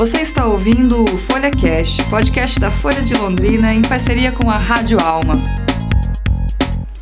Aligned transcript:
Você 0.00 0.22
está 0.22 0.46
ouvindo 0.46 1.04
o 1.04 1.06
Folha 1.06 1.50
Cast, 1.50 2.02
podcast 2.08 2.58
da 2.58 2.70
Folha 2.70 3.02
de 3.02 3.12
Londrina 3.12 3.70
em 3.74 3.82
parceria 3.82 4.32
com 4.32 4.50
a 4.50 4.56
Rádio 4.56 4.98
Alma. 4.98 5.42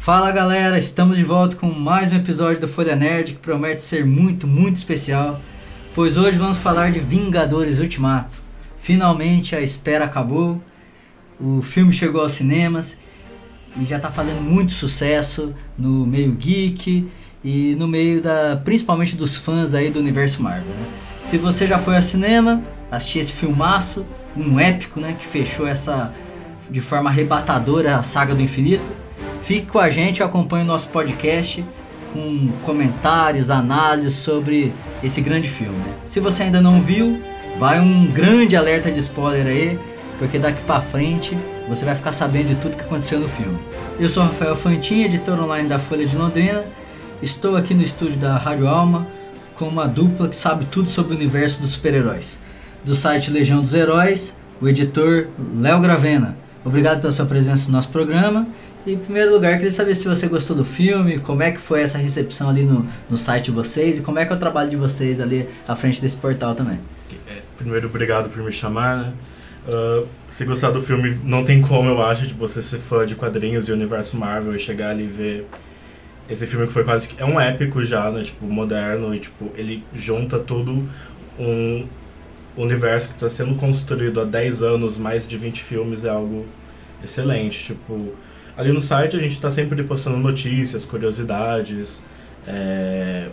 Fala 0.00 0.32
galera, 0.32 0.76
estamos 0.76 1.16
de 1.16 1.22
volta 1.22 1.54
com 1.54 1.70
mais 1.70 2.12
um 2.12 2.16
episódio 2.16 2.60
do 2.60 2.66
Folha 2.66 2.96
Nerd 2.96 3.34
que 3.34 3.38
promete 3.38 3.84
ser 3.84 4.04
muito, 4.04 4.48
muito 4.48 4.78
especial, 4.78 5.40
pois 5.94 6.16
hoje 6.16 6.38
vamos 6.38 6.58
falar 6.58 6.90
de 6.90 6.98
Vingadores 6.98 7.78
Ultimato. 7.78 8.36
Finalmente 8.76 9.54
a 9.54 9.60
espera 9.60 10.06
acabou, 10.06 10.60
o 11.38 11.62
filme 11.62 11.92
chegou 11.92 12.20
aos 12.20 12.32
cinemas 12.32 12.98
e 13.80 13.84
já 13.84 13.98
está 13.98 14.10
fazendo 14.10 14.40
muito 14.40 14.72
sucesso 14.72 15.54
no 15.78 16.04
meio 16.04 16.32
geek 16.32 17.08
e 17.44 17.76
no 17.76 17.86
meio 17.86 18.20
da 18.20 18.56
principalmente 18.56 19.14
dos 19.14 19.36
fãs 19.36 19.72
aí 19.72 19.88
do 19.88 20.00
universo 20.00 20.42
Marvel. 20.42 20.74
Né? 20.74 20.86
Se 21.20 21.38
você 21.38 21.64
já 21.64 21.78
foi 21.78 21.94
ao 21.94 22.02
cinema, 22.02 22.60
assistir 22.90 23.18
esse 23.18 23.32
filmaço, 23.32 24.04
um 24.36 24.58
épico, 24.58 25.00
né, 25.00 25.16
que 25.18 25.26
fechou 25.26 25.66
essa 25.66 26.12
de 26.70 26.80
forma 26.80 27.10
arrebatadora 27.10 27.96
a 27.96 28.02
saga 28.02 28.34
do 28.34 28.42
infinito. 28.42 28.84
Fique 29.42 29.66
com 29.66 29.78
a 29.78 29.88
gente, 29.90 30.22
acompanhe 30.22 30.64
o 30.64 30.66
nosso 30.66 30.88
podcast 30.88 31.64
com 32.12 32.50
comentários, 32.64 33.50
análises 33.50 34.14
sobre 34.14 34.72
esse 35.02 35.20
grande 35.20 35.48
filme. 35.48 35.78
Se 36.04 36.20
você 36.20 36.44
ainda 36.44 36.60
não 36.60 36.80
viu, 36.80 37.22
vai 37.58 37.80
um 37.80 38.06
grande 38.06 38.56
alerta 38.56 38.90
de 38.90 38.98
spoiler 39.00 39.46
aí, 39.46 39.78
porque 40.18 40.38
daqui 40.38 40.60
para 40.62 40.80
frente 40.80 41.36
você 41.68 41.84
vai 41.84 41.94
ficar 41.94 42.12
sabendo 42.12 42.48
de 42.48 42.54
tudo 42.56 42.76
que 42.76 42.82
aconteceu 42.82 43.20
no 43.20 43.28
filme. 43.28 43.58
Eu 43.98 44.08
sou 44.08 44.22
Rafael 44.22 44.56
Fantin, 44.56 45.02
editor 45.02 45.40
online 45.42 45.68
da 45.68 45.78
Folha 45.78 46.06
de 46.06 46.16
Londrina. 46.16 46.64
Estou 47.22 47.56
aqui 47.56 47.74
no 47.74 47.82
estúdio 47.82 48.18
da 48.18 48.36
Rádio 48.36 48.68
Alma 48.68 49.06
com 49.56 49.66
uma 49.66 49.88
dupla 49.88 50.28
que 50.28 50.36
sabe 50.36 50.66
tudo 50.66 50.88
sobre 50.88 51.14
o 51.14 51.16
universo 51.16 51.60
dos 51.60 51.72
super-heróis 51.72 52.38
do 52.84 52.94
site 52.94 53.30
Legião 53.30 53.60
dos 53.60 53.74
Heróis, 53.74 54.36
o 54.60 54.68
editor 54.68 55.28
Léo 55.56 55.80
Gravena. 55.80 56.36
Obrigado 56.64 57.00
pela 57.00 57.12
sua 57.12 57.26
presença 57.26 57.66
no 57.66 57.72
nosso 57.72 57.88
programa. 57.88 58.46
E, 58.86 58.92
em 58.92 58.98
primeiro 58.98 59.32
lugar, 59.32 59.54
queria 59.54 59.70
saber 59.70 59.94
se 59.94 60.08
você 60.08 60.26
gostou 60.26 60.56
do 60.56 60.64
filme, 60.64 61.18
como 61.18 61.42
é 61.42 61.50
que 61.50 61.58
foi 61.58 61.82
essa 61.82 61.98
recepção 61.98 62.48
ali 62.48 62.64
no, 62.64 62.86
no 63.10 63.16
site 63.16 63.46
de 63.46 63.50
vocês 63.50 63.98
e 63.98 64.02
como 64.02 64.18
é 64.18 64.24
que 64.24 64.32
é 64.32 64.36
o 64.36 64.38
trabalho 64.38 64.70
de 64.70 64.76
vocês 64.76 65.20
ali 65.20 65.48
à 65.66 65.74
frente 65.74 66.00
desse 66.00 66.16
portal 66.16 66.54
também. 66.54 66.78
É, 67.28 67.40
primeiro, 67.56 67.88
obrigado 67.88 68.30
por 68.30 68.42
me 68.42 68.52
chamar, 68.52 68.96
né? 68.96 69.12
Uh, 69.68 70.06
se 70.30 70.46
gostar 70.46 70.70
do 70.70 70.80
filme, 70.80 71.18
não 71.22 71.44
tem 71.44 71.60
como, 71.60 71.90
eu 71.90 72.02
acho, 72.02 72.26
de 72.26 72.32
você 72.32 72.62
ser 72.62 72.78
fã 72.78 73.04
de 73.04 73.14
quadrinhos 73.14 73.68
e 73.68 73.72
universo 73.72 74.16
Marvel 74.16 74.56
e 74.56 74.58
chegar 74.58 74.90
ali 74.90 75.04
e 75.04 75.08
ver 75.08 75.46
esse 76.30 76.46
filme 76.46 76.66
que 76.66 76.72
foi 76.72 76.84
quase 76.84 77.08
que... 77.08 77.22
É 77.22 77.26
um 77.26 77.38
épico 77.38 77.84
já, 77.84 78.10
né? 78.10 78.22
Tipo, 78.22 78.46
moderno 78.46 79.14
e, 79.14 79.20
tipo, 79.20 79.50
ele 79.54 79.84
junta 79.94 80.38
todo 80.38 80.88
um, 81.38 81.86
universo 82.62 83.08
que 83.08 83.14
está 83.14 83.30
sendo 83.30 83.54
construído 83.54 84.20
há 84.20 84.24
10 84.24 84.62
anos, 84.62 84.98
mais 84.98 85.26
de 85.28 85.36
20 85.36 85.62
filmes, 85.62 86.04
é 86.04 86.10
algo 86.10 86.46
excelente. 87.02 87.64
Tipo, 87.64 88.12
ali 88.56 88.72
no 88.72 88.80
site 88.80 89.16
a 89.16 89.20
gente 89.20 89.32
está 89.32 89.50
sempre 89.50 89.82
postando 89.82 90.16
notícias, 90.16 90.84
curiosidades, 90.84 92.02
é, 92.46 93.28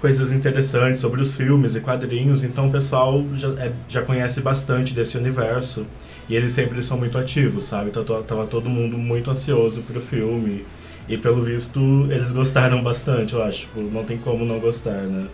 coisas 0.00 0.32
interessantes 0.32 1.00
sobre 1.00 1.20
os 1.20 1.34
filmes 1.34 1.74
e 1.74 1.80
quadrinhos, 1.80 2.44
então 2.44 2.68
o 2.68 2.72
pessoal 2.72 3.24
já, 3.34 3.48
é, 3.62 3.72
já 3.88 4.02
conhece 4.02 4.40
bastante 4.40 4.94
desse 4.94 5.16
universo. 5.18 5.86
E 6.28 6.36
eles 6.36 6.52
sempre 6.52 6.82
são 6.82 6.98
muito 6.98 7.16
ativos, 7.16 7.64
sabe? 7.64 7.88
Então 7.88 8.04
tava 8.22 8.46
todo 8.46 8.68
mundo 8.68 8.98
muito 8.98 9.30
ansioso 9.30 9.80
pro 9.82 9.98
filme. 9.98 10.64
E 11.08 11.16
pelo 11.16 11.42
visto, 11.42 11.80
eles 12.10 12.32
gostaram 12.32 12.82
bastante, 12.82 13.32
eu 13.32 13.42
acho. 13.42 13.60
Tipo, 13.60 13.80
não 13.80 14.04
tem 14.04 14.18
como 14.18 14.44
não 14.44 14.60
gostar, 14.60 14.92
né? 15.04 15.26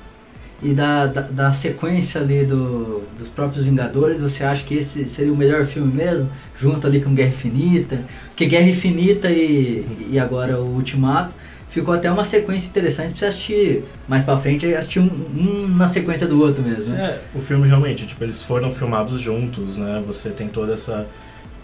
E 0.63 0.73
da, 0.73 1.07
da, 1.07 1.21
da, 1.23 1.53
sequência 1.53 2.21
ali 2.21 2.45
do, 2.45 3.03
dos 3.19 3.29
próprios 3.29 3.65
Vingadores, 3.65 4.21
você 4.21 4.45
acha 4.45 4.65
que 4.65 4.75
esse 4.75 5.09
seria 5.09 5.33
o 5.33 5.37
melhor 5.37 5.67
filme 5.67 5.93
mesmo? 5.93 6.29
Junto 6.59 6.87
ali 6.87 7.01
com 7.01 7.15
Guerra 7.15 7.31
Infinita? 7.31 8.01
Porque 8.29 8.47
Guerra 8.47 8.69
Infinita 8.69 9.31
e, 9.31 9.87
e 10.11 10.19
agora 10.19 10.59
o 10.59 10.75
Ultimato 10.77 11.35
ficou 11.69 11.93
até 11.93 12.11
uma 12.11 12.25
sequência 12.25 12.69
interessante 12.69 13.11
pra 13.11 13.19
você 13.19 13.27
assistir 13.27 13.85
mais 14.09 14.23
pra 14.23 14.39
frente 14.39 14.65
e 14.65 14.75
assistir 14.75 15.01
um, 15.01 15.11
um, 15.37 15.69
na 15.69 15.89
sequência 15.89 16.27
do 16.27 16.41
outro 16.41 16.63
mesmo. 16.63 16.95
Né? 16.95 17.05
É, 17.05 17.37
o 17.37 17.41
filme 17.41 17.67
realmente, 17.67 18.07
tipo, 18.07 18.23
eles 18.23 18.41
foram 18.41 18.71
filmados 18.71 19.21
juntos, 19.21 19.77
né? 19.77 20.03
Você 20.07 20.31
tem 20.31 20.47
toda 20.47 20.75
essa 20.75 21.07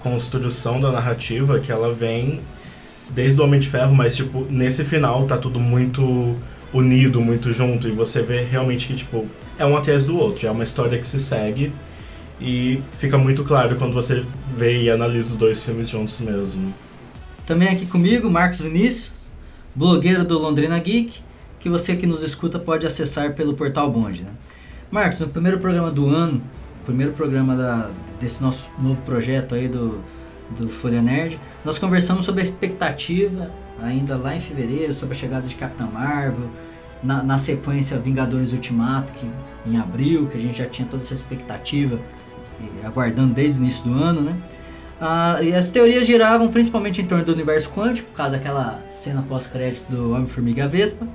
construção 0.03 0.81
da 0.81 0.91
narrativa 0.91 1.60
que 1.60 1.70
ela 1.70 1.93
vem 1.93 2.41
desde 3.10 3.41
o 3.41 3.44
Homem 3.44 3.60
de 3.60 3.69
Ferro, 3.69 3.94
mas 3.94 4.16
tipo, 4.16 4.47
nesse 4.50 4.84
final 4.84 5.26
tá 5.26 5.37
tudo 5.37 5.60
muito 5.60 6.37
unido, 6.72 7.20
muito 7.20 7.53
junto, 7.53 7.88
e 7.88 7.92
você 7.92 8.22
vê 8.22 8.44
realmente 8.44 8.86
que, 8.86 8.94
tipo, 8.94 9.26
é 9.58 9.66
um 9.66 9.76
atrás 9.76 10.06
do 10.06 10.16
outro, 10.16 10.47
é 10.47 10.50
uma 10.50 10.64
história 10.64 10.98
que 10.98 11.06
se 11.06 11.20
segue, 11.20 11.72
e 12.41 12.81
fica 12.98 13.19
muito 13.19 13.44
claro 13.44 13.76
quando 13.76 13.92
você 13.92 14.25
vê 14.56 14.82
e 14.82 14.91
analisa 14.91 15.32
os 15.32 15.36
dois 15.36 15.62
filmes 15.62 15.88
juntos 15.88 16.19
mesmo. 16.20 16.72
Também 17.47 17.69
aqui 17.69 17.84
comigo, 17.86 18.31
Marcos 18.31 18.60
Vinícius, 18.60 19.12
blogueiro 19.75 20.25
do 20.25 20.38
Londrina 20.38 20.78
Geek, 20.78 21.20
que 21.58 21.69
você 21.69 21.94
que 21.97 22.06
nos 22.06 22.22
escuta 22.22 22.58
pode 22.58 22.87
acessar 22.87 23.34
pelo 23.34 23.54
portal 23.54 23.91
Bond, 23.91 24.22
né? 24.22 24.31
Marcos, 24.91 25.20
no 25.20 25.28
primeiro 25.28 25.58
programa 25.58 25.91
do 25.91 26.08
ano, 26.08 26.42
primeiro 26.84 27.12
programa 27.12 27.54
da, 27.54 27.91
desse 28.20 28.42
nosso 28.42 28.69
novo 28.78 29.00
projeto 29.02 29.54
aí 29.54 29.69
do, 29.69 30.00
do 30.58 30.69
Folha 30.69 31.02
Nerd, 31.02 31.38
nós 31.64 31.78
conversamos 31.78 32.25
sobre 32.25 32.41
a 32.41 32.44
expectativa 32.44 33.50
ainda 33.82 34.16
lá 34.16 34.34
em 34.34 34.41
fevereiro, 34.41 34.92
sobre 34.92 35.16
a 35.16 35.18
chegada 35.18 35.46
de 35.46 35.54
Capitã 35.54 35.86
Marvel, 35.86 36.50
na, 37.02 37.22
na 37.22 37.38
sequência 37.38 37.98
Vingadores 37.98 38.52
Ultimato, 38.52 39.12
que 39.12 39.26
em 39.66 39.76
abril, 39.76 40.26
que 40.26 40.36
a 40.36 40.41
gente 40.41 40.58
já 40.58 40.66
tinha 40.66 40.86
toda 40.88 41.02
essa 41.02 41.14
expectativa, 41.14 41.98
aguardando 42.84 43.34
desde 43.34 43.58
o 43.58 43.62
início 43.62 43.84
do 43.84 43.94
ano, 43.94 44.20
né? 44.20 44.36
Ah, 45.00 45.38
e 45.42 45.54
as 45.54 45.70
teorias 45.70 46.06
giravam 46.06 46.48
principalmente 46.48 47.00
em 47.00 47.06
torno 47.06 47.24
do 47.24 47.32
universo 47.32 47.70
quântico, 47.70 48.10
por 48.10 48.16
causa 48.16 48.32
daquela 48.32 48.82
cena 48.90 49.22
pós-crédito 49.22 49.90
do 49.90 50.12
Homem-Formiga 50.12 50.66
Vespa. 50.66 51.06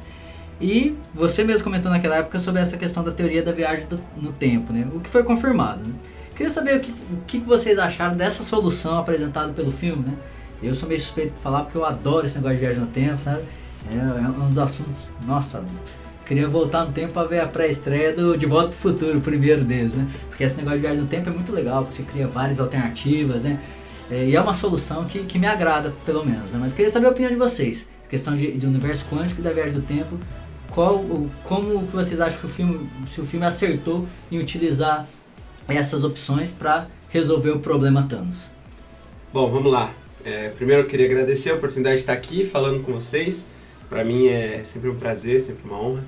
E 0.59 0.95
você 1.13 1.43
mesmo 1.43 1.65
comentou 1.65 1.91
naquela 1.91 2.15
época 2.15 2.39
sobre 2.39 2.61
essa 2.61 2.77
questão 2.77 3.03
da 3.03 3.11
teoria 3.11 3.43
da 3.43 3.51
viagem 3.51 3.85
do, 3.87 3.99
no 4.17 4.31
tempo, 4.31 4.73
né? 4.73 4.87
O 4.93 4.99
que 4.99 5.09
foi 5.09 5.23
confirmado, 5.23 5.87
né? 5.87 5.93
Queria 6.35 6.49
saber 6.49 6.77
o 6.77 6.79
que, 6.79 6.91
o 6.91 7.17
que 7.27 7.39
vocês 7.39 7.77
acharam 7.77 8.15
dessa 8.17 8.43
solução 8.43 8.97
apresentada 8.97 9.53
pelo 9.53 9.71
filme, 9.71 10.03
né? 10.07 10.13
Eu 10.67 10.75
sou 10.75 10.87
meio 10.87 10.99
suspeito 10.99 11.33
de 11.33 11.39
falar 11.39 11.63
porque 11.63 11.77
eu 11.77 11.85
adoro 11.85 12.25
esse 12.25 12.35
negócio 12.35 12.57
de 12.57 12.63
viagem 12.63 12.81
no 12.81 12.87
tempo, 12.87 13.21
sabe? 13.23 13.43
É, 13.91 13.95
é 13.95 14.27
um 14.27 14.49
dos 14.49 14.57
assuntos. 14.57 15.07
Nossa, 15.25 15.63
queria 16.25 16.47
voltar 16.47 16.85
no 16.85 16.91
tempo 16.91 17.13
para 17.13 17.27
ver 17.27 17.39
a 17.39 17.47
pré-estreia 17.47 18.13
do 18.13 18.37
De 18.37 18.45
Volta 18.45 18.69
pro 18.69 18.77
Futuro, 18.77 19.19
o 19.19 19.21
primeiro 19.21 19.63
deles, 19.63 19.93
né? 19.93 20.07
Porque 20.27 20.43
esse 20.43 20.57
negócio 20.57 20.79
de 20.79 20.81
viagem 20.81 21.01
no 21.01 21.07
tempo 21.07 21.29
é 21.29 21.31
muito 21.31 21.51
legal, 21.51 21.83
porque 21.83 21.97
você 21.97 22.03
cria 22.03 22.27
várias 22.27 22.59
alternativas, 22.59 23.43
né? 23.43 23.59
É, 24.09 24.25
e 24.25 24.35
é 24.35 24.41
uma 24.41 24.53
solução 24.53 25.05
que, 25.05 25.19
que 25.19 25.39
me 25.39 25.47
agrada, 25.47 25.93
pelo 26.05 26.25
menos, 26.25 26.51
né? 26.51 26.59
Mas 26.59 26.73
queria 26.73 26.91
saber 26.91 27.07
a 27.07 27.09
opinião 27.09 27.31
de 27.31 27.37
vocês. 27.37 27.87
Questão 28.09 28.33
de, 28.33 28.51
de 28.51 28.65
universo 28.65 29.05
quântico 29.09 29.41
e 29.41 29.43
da 29.43 29.51
viagem 29.51 29.73
do 29.73 29.81
tempo. 29.81 30.17
Qual, 30.71 31.03
como 31.43 31.87
que 31.87 31.95
vocês 31.95 32.19
acham 32.19 32.39
que 32.39 32.45
o 32.45 32.49
filme, 32.49 32.89
se 33.07 33.21
o 33.21 33.25
filme 33.25 33.45
acertou 33.45 34.07
em 34.31 34.39
utilizar 34.39 35.07
essas 35.67 36.03
opções 36.03 36.51
para 36.51 36.87
resolver 37.09 37.51
o 37.51 37.59
problema 37.59 38.03
Thanos? 38.03 38.51
Bom, 39.33 39.49
vamos 39.49 39.71
lá. 39.71 39.91
É, 40.25 40.49
primeiro 40.49 40.81
eu 40.81 40.87
queria 40.87 41.05
agradecer 41.05 41.51
a 41.51 41.53
oportunidade 41.53 41.97
de 41.97 42.01
estar 42.01 42.13
aqui 42.13 42.43
falando 42.43 42.83
com 42.83 42.93
vocês. 42.93 43.47
Para 43.87 44.03
mim 44.03 44.27
é 44.27 44.63
sempre 44.63 44.89
um 44.89 44.95
prazer, 44.95 45.39
sempre 45.39 45.69
uma 45.69 45.79
honra. 45.79 46.03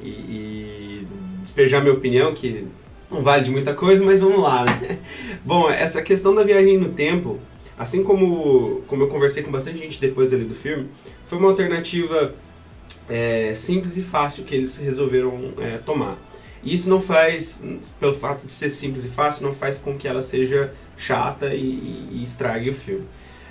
E, 0.00 0.08
e, 0.08 1.06
despejar 1.42 1.82
minha 1.82 1.92
opinião, 1.92 2.32
que 2.34 2.66
não 3.10 3.22
vale 3.22 3.44
de 3.44 3.50
muita 3.50 3.74
coisa, 3.74 4.02
mas 4.02 4.20
vamos 4.20 4.40
lá, 4.40 4.64
né? 4.64 4.98
Bom, 5.44 5.68
essa 5.68 6.00
questão 6.00 6.34
da 6.34 6.42
viagem 6.42 6.78
no 6.78 6.88
tempo, 6.90 7.38
assim 7.78 8.02
como, 8.02 8.82
como 8.86 9.02
eu 9.02 9.08
conversei 9.08 9.42
com 9.42 9.50
bastante 9.50 9.78
gente 9.78 10.00
depois 10.00 10.32
ali 10.32 10.44
do 10.44 10.54
filme, 10.54 10.88
foi 11.26 11.36
uma 11.36 11.50
alternativa 11.50 12.34
é, 13.06 13.52
simples 13.54 13.98
e 13.98 14.02
fácil 14.02 14.44
que 14.44 14.54
eles 14.54 14.78
resolveram 14.78 15.52
é, 15.58 15.76
tomar. 15.76 16.16
E 16.62 16.72
isso 16.72 16.88
não 16.88 17.02
faz, 17.02 17.62
pelo 18.00 18.14
fato 18.14 18.46
de 18.46 18.52
ser 18.52 18.70
simples 18.70 19.04
e 19.04 19.08
fácil, 19.08 19.46
não 19.46 19.54
faz 19.54 19.78
com 19.78 19.98
que 19.98 20.08
ela 20.08 20.22
seja 20.22 20.72
chata 20.96 21.54
e, 21.54 22.08
e 22.12 22.22
estrague 22.24 22.70
o 22.70 22.74
filme. 22.74 23.04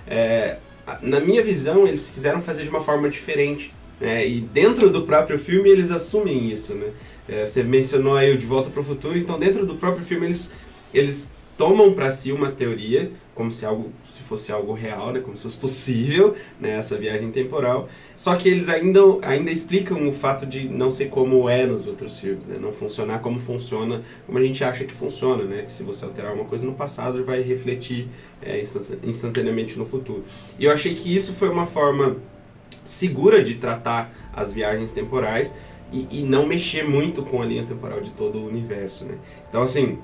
É, 0.07 0.57
na 1.01 1.19
minha 1.19 1.44
visão, 1.44 1.88
eles 1.88 2.09
quiseram 2.09 2.42
fazer 2.42 2.63
de 2.63 2.69
uma 2.69 2.81
forma 2.81 3.09
diferente. 3.09 3.71
Né? 4.00 4.27
E 4.27 4.42
dentro 4.42 4.89
do 4.89 5.04
próprio 5.04 5.38
filme 5.38 5.69
eles 5.69 5.92
assumem 5.92 6.50
isso. 6.50 6.75
Né? 6.75 6.92
É, 7.27 7.45
você 7.45 7.63
mencionou 7.63 8.15
aí 8.15 8.33
o 8.33 8.38
De 8.38 8.45
Volta 8.45 8.69
para 8.69 8.81
o 8.81 8.83
Futuro, 8.83 9.18
então 9.18 9.38
dentro 9.38 9.65
do 9.65 9.75
próprio 9.75 10.06
filme 10.06 10.27
eles, 10.27 10.54
eles 10.94 11.27
tomam 11.57 11.94
para 11.94 12.12
si 12.12 12.31
uma 12.31 12.51
teoria 12.51 13.12
como 13.33 13.51
se 13.51 13.65
algo 13.68 13.92
se 14.04 14.24
fosse 14.24 14.51
algo 14.51 14.74
real, 14.74 15.13
né, 15.13 15.19
como 15.19 15.38
se 15.38 15.44
fosse 15.44 15.57
possível, 15.57 16.36
né, 16.59 16.71
essa 16.71 16.98
viagem 16.98 17.30
temporal. 17.31 17.88
Só 18.15 18.36
que 18.36 18.50
eles 18.50 18.68
ainda 18.68 19.00
ainda 19.21 19.51
explicam 19.51 20.07
o 20.07 20.12
fato 20.12 20.44
de 20.44 20.68
não 20.68 20.89
ser 20.89 21.09
como 21.09 21.48
é 21.48 21.63
nos 21.63 21.86
outros 21.86 22.19
filmes, 22.19 22.48
né, 22.48 22.57
não 22.59 22.71
funcionar 22.71 23.19
como 23.19 23.39
funciona, 23.39 24.01
como 24.25 24.39
a 24.39 24.42
gente 24.42 24.63
acha 24.63 24.86
que 24.86 24.94
funciona, 24.94 25.44
né, 25.44 25.62
que 25.62 25.71
se 25.71 25.83
você 25.83 26.04
alterar 26.04 26.33
uma 26.33 26.45
coisa 26.45 26.65
no 26.65 26.74
passado 26.74 27.24
vai 27.24 27.42
refletir 27.42 28.07
é, 28.42 28.59
instantaneamente 29.04 29.77
no 29.77 29.86
futuro. 29.86 30.24
E 30.57 30.65
eu 30.65 30.71
achei 30.71 30.95
que 30.95 31.15
isso 31.15 31.33
foi 31.33 31.50
uma 31.50 31.68
forma 31.68 32.18
segura 32.83 33.44
de 33.44 33.56
tratar 33.56 34.12
as 34.33 34.51
viagens 34.51 34.92
temporais 34.92 35.56
e, 35.92 36.07
e 36.09 36.24
não 36.24 36.48
mexer 36.48 36.83
muito 36.83 37.21
com 37.21 37.39
a 37.39 37.45
linha 37.45 37.65
temporal 37.65 38.01
de 38.01 38.09
todo 38.12 38.39
o 38.39 38.48
universo, 38.48 39.06
né. 39.06 39.15
Então 39.48 39.62
assim 39.62 40.00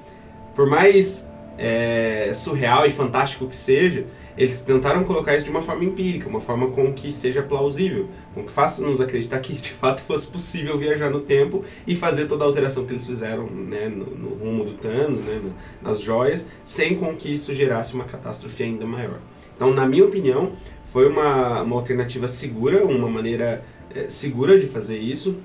por 0.55 0.67
mais 0.67 1.32
é, 1.57 2.31
surreal 2.33 2.85
e 2.85 2.91
fantástico 2.91 3.47
que 3.47 3.55
seja, 3.55 4.05
eles 4.37 4.61
tentaram 4.61 5.03
colocar 5.03 5.35
isso 5.35 5.45
de 5.45 5.51
uma 5.51 5.61
forma 5.61 5.83
empírica, 5.83 6.27
uma 6.27 6.41
forma 6.41 6.71
com 6.71 6.91
que 6.91 7.11
seja 7.11 7.43
plausível, 7.43 8.09
com 8.33 8.43
que 8.43 8.51
faça-nos 8.51 8.99
acreditar 8.99 9.39
que 9.39 9.53
de 9.53 9.71
fato 9.73 10.01
fosse 10.03 10.27
possível 10.27 10.77
viajar 10.77 11.09
no 11.09 11.21
tempo 11.21 11.63
e 11.85 11.95
fazer 11.95 12.27
toda 12.27 12.43
a 12.43 12.47
alteração 12.47 12.85
que 12.85 12.91
eles 12.91 13.05
fizeram 13.05 13.45
né, 13.45 13.87
no, 13.87 14.05
no 14.05 14.35
rumo 14.35 14.65
do 14.65 14.73
Thanos, 14.73 15.21
né, 15.21 15.39
no, 15.43 15.53
nas 15.87 16.01
joias, 16.01 16.47
sem 16.63 16.95
com 16.95 17.15
que 17.15 17.31
isso 17.31 17.53
gerasse 17.53 17.93
uma 17.93 18.05
catástrofe 18.05 18.63
ainda 18.63 18.85
maior. 18.85 19.19
Então, 19.55 19.71
na 19.71 19.85
minha 19.85 20.03
opinião, 20.03 20.53
foi 20.85 21.07
uma, 21.07 21.61
uma 21.61 21.75
alternativa 21.75 22.27
segura, 22.27 22.83
uma 22.83 23.09
maneira 23.09 23.63
é, 23.93 24.09
segura 24.09 24.59
de 24.59 24.67
fazer 24.67 24.97
isso, 24.97 25.37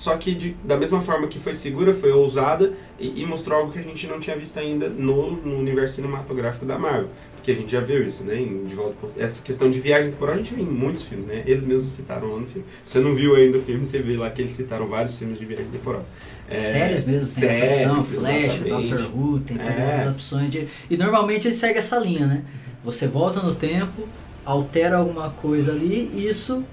só 0.00 0.16
que 0.16 0.34
de, 0.34 0.56
da 0.64 0.78
mesma 0.78 0.98
forma 0.98 1.28
que 1.28 1.38
foi 1.38 1.52
segura, 1.52 1.92
foi 1.92 2.10
ousada 2.10 2.72
e, 2.98 3.20
e, 3.20 3.26
mostrou 3.26 3.58
algo 3.58 3.70
que 3.70 3.78
a 3.78 3.82
gente 3.82 4.06
não 4.06 4.18
tinha 4.18 4.34
visto 4.34 4.58
ainda 4.58 4.88
no, 4.88 5.32
no 5.32 5.58
universo 5.58 5.96
cinematográfico 5.96 6.64
da 6.64 6.78
Marvel. 6.78 7.10
Porque 7.36 7.50
a 7.50 7.54
gente 7.54 7.70
já 7.70 7.80
viu 7.80 8.06
isso, 8.06 8.24
né? 8.24 8.40
Em, 8.40 8.64
de 8.64 8.74
volta 8.74 8.94
pro, 8.98 9.12
essa 9.22 9.42
questão 9.42 9.70
de 9.70 9.78
viagem 9.78 10.10
temporal 10.10 10.36
a 10.36 10.38
gente 10.38 10.54
vê 10.54 10.62
em 10.62 10.64
muitos 10.64 11.02
filmes, 11.02 11.26
né? 11.26 11.42
Eles 11.44 11.66
mesmos 11.66 11.90
citaram 11.90 12.32
lá 12.32 12.40
no 12.40 12.46
filme. 12.46 12.66
Se 12.82 12.92
você 12.92 13.00
não 13.00 13.14
viu 13.14 13.36
ainda 13.36 13.58
o 13.58 13.60
filme, 13.60 13.84
você 13.84 13.98
vê 13.98 14.16
lá 14.16 14.30
que 14.30 14.40
eles 14.40 14.52
citaram 14.52 14.86
vários 14.88 15.16
filmes 15.16 15.38
de 15.38 15.44
viagem 15.44 15.66
temporal. 15.66 16.02
É, 16.48 16.54
séries 16.54 17.04
mesmo, 17.04 17.38
tem 17.38 17.50
essa 17.50 17.92
opção, 17.92 18.02
Flash, 18.02 18.60
Doctor 18.60 19.10
Who, 19.14 19.40
tem 19.40 19.58
todas 19.58 19.78
é. 19.78 20.02
as 20.02 20.08
opções 20.08 20.50
de. 20.50 20.66
E 20.88 20.96
normalmente 20.96 21.46
ele 21.46 21.54
segue 21.54 21.78
essa 21.78 21.98
linha, 21.98 22.26
né? 22.26 22.42
Você 22.82 23.06
volta 23.06 23.42
no 23.42 23.54
tempo, 23.54 24.08
altera 24.46 24.96
alguma 24.96 25.28
coisa 25.28 25.72
ali 25.72 26.10
e 26.14 26.26
isso 26.26 26.64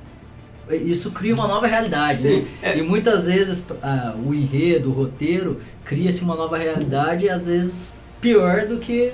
isso 0.72 1.12
cria 1.12 1.34
uma 1.34 1.48
nova 1.48 1.68
realidade, 1.68 2.18
Sim, 2.18 2.42
né? 2.42 2.48
É. 2.62 2.78
E 2.78 2.82
muitas 2.82 3.26
vezes 3.26 3.66
ah, 3.82 4.16
o 4.24 4.34
enredo, 4.34 4.90
o 4.90 4.94
roteiro, 4.94 5.62
cria-se 5.84 6.22
uma 6.22 6.36
nova 6.36 6.58
realidade 6.58 7.26
e 7.26 7.30
às 7.30 7.46
vezes 7.46 7.88
pior 8.20 8.66
do 8.66 8.78
que 8.78 9.14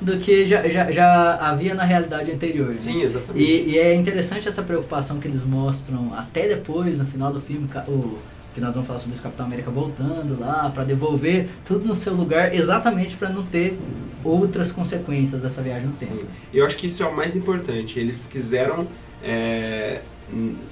do 0.00 0.18
que 0.18 0.46
já, 0.46 0.66
já, 0.66 0.90
já 0.90 1.34
havia 1.36 1.74
na 1.74 1.84
realidade 1.84 2.32
anterior. 2.32 2.68
Né? 2.70 2.80
Sim, 2.80 3.02
exatamente. 3.02 3.44
E, 3.44 3.72
e, 3.72 3.78
é 3.78 3.94
interessante 3.94 4.48
essa 4.48 4.62
preocupação 4.62 5.18
que 5.18 5.28
eles 5.28 5.44
mostram 5.44 6.14
até 6.14 6.48
depois, 6.48 6.98
no 6.98 7.04
final 7.04 7.30
do 7.30 7.38
filme, 7.38 7.68
o, 7.86 8.18
que 8.54 8.60
nós 8.60 8.72
vamos 8.72 8.86
falar 8.86 8.98
sobre 8.98 9.16
o 9.16 9.20
Capitão 9.20 9.46
América 9.46 9.70
voltando 9.70 10.38
lá 10.40 10.70
para 10.74 10.84
devolver 10.84 11.48
tudo 11.64 11.86
no 11.86 11.94
seu 11.94 12.14
lugar, 12.14 12.54
exatamente 12.54 13.16
para 13.16 13.28
não 13.28 13.42
ter 13.42 13.78
outras 14.24 14.72
consequências 14.72 15.42
dessa 15.42 15.62
viagem 15.62 15.88
no 15.88 15.94
tempo. 15.94 16.14
Sim. 16.14 16.26
Eu 16.52 16.66
acho 16.66 16.76
que 16.76 16.86
isso 16.86 17.02
é 17.02 17.06
o 17.06 17.14
mais 17.14 17.36
importante. 17.36 17.98
Eles 17.98 18.26
quiseram 18.26 18.86
é, 19.22 20.02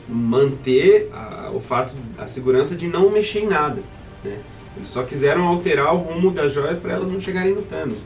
manter 0.09 1.11
a, 1.13 1.51
o 1.55 1.61
fato, 1.61 1.95
a 2.17 2.27
segurança 2.27 2.77
de 2.77 2.87
não 2.87 3.11
mexer 3.11 3.41
em 3.41 3.47
nada. 3.47 3.83
Né? 4.25 4.39
Eles 4.77 4.89
só 4.89 5.03
quiseram 5.03 5.47
alterar 5.47 5.95
o 5.95 5.99
rumo 5.99 6.31
das 6.31 6.53
joias 6.53 6.79
para 6.79 6.93
elas 6.93 7.11
não 7.11 7.21
chegarem 7.21 7.55
no 7.55 7.63
Thanos. 7.63 7.99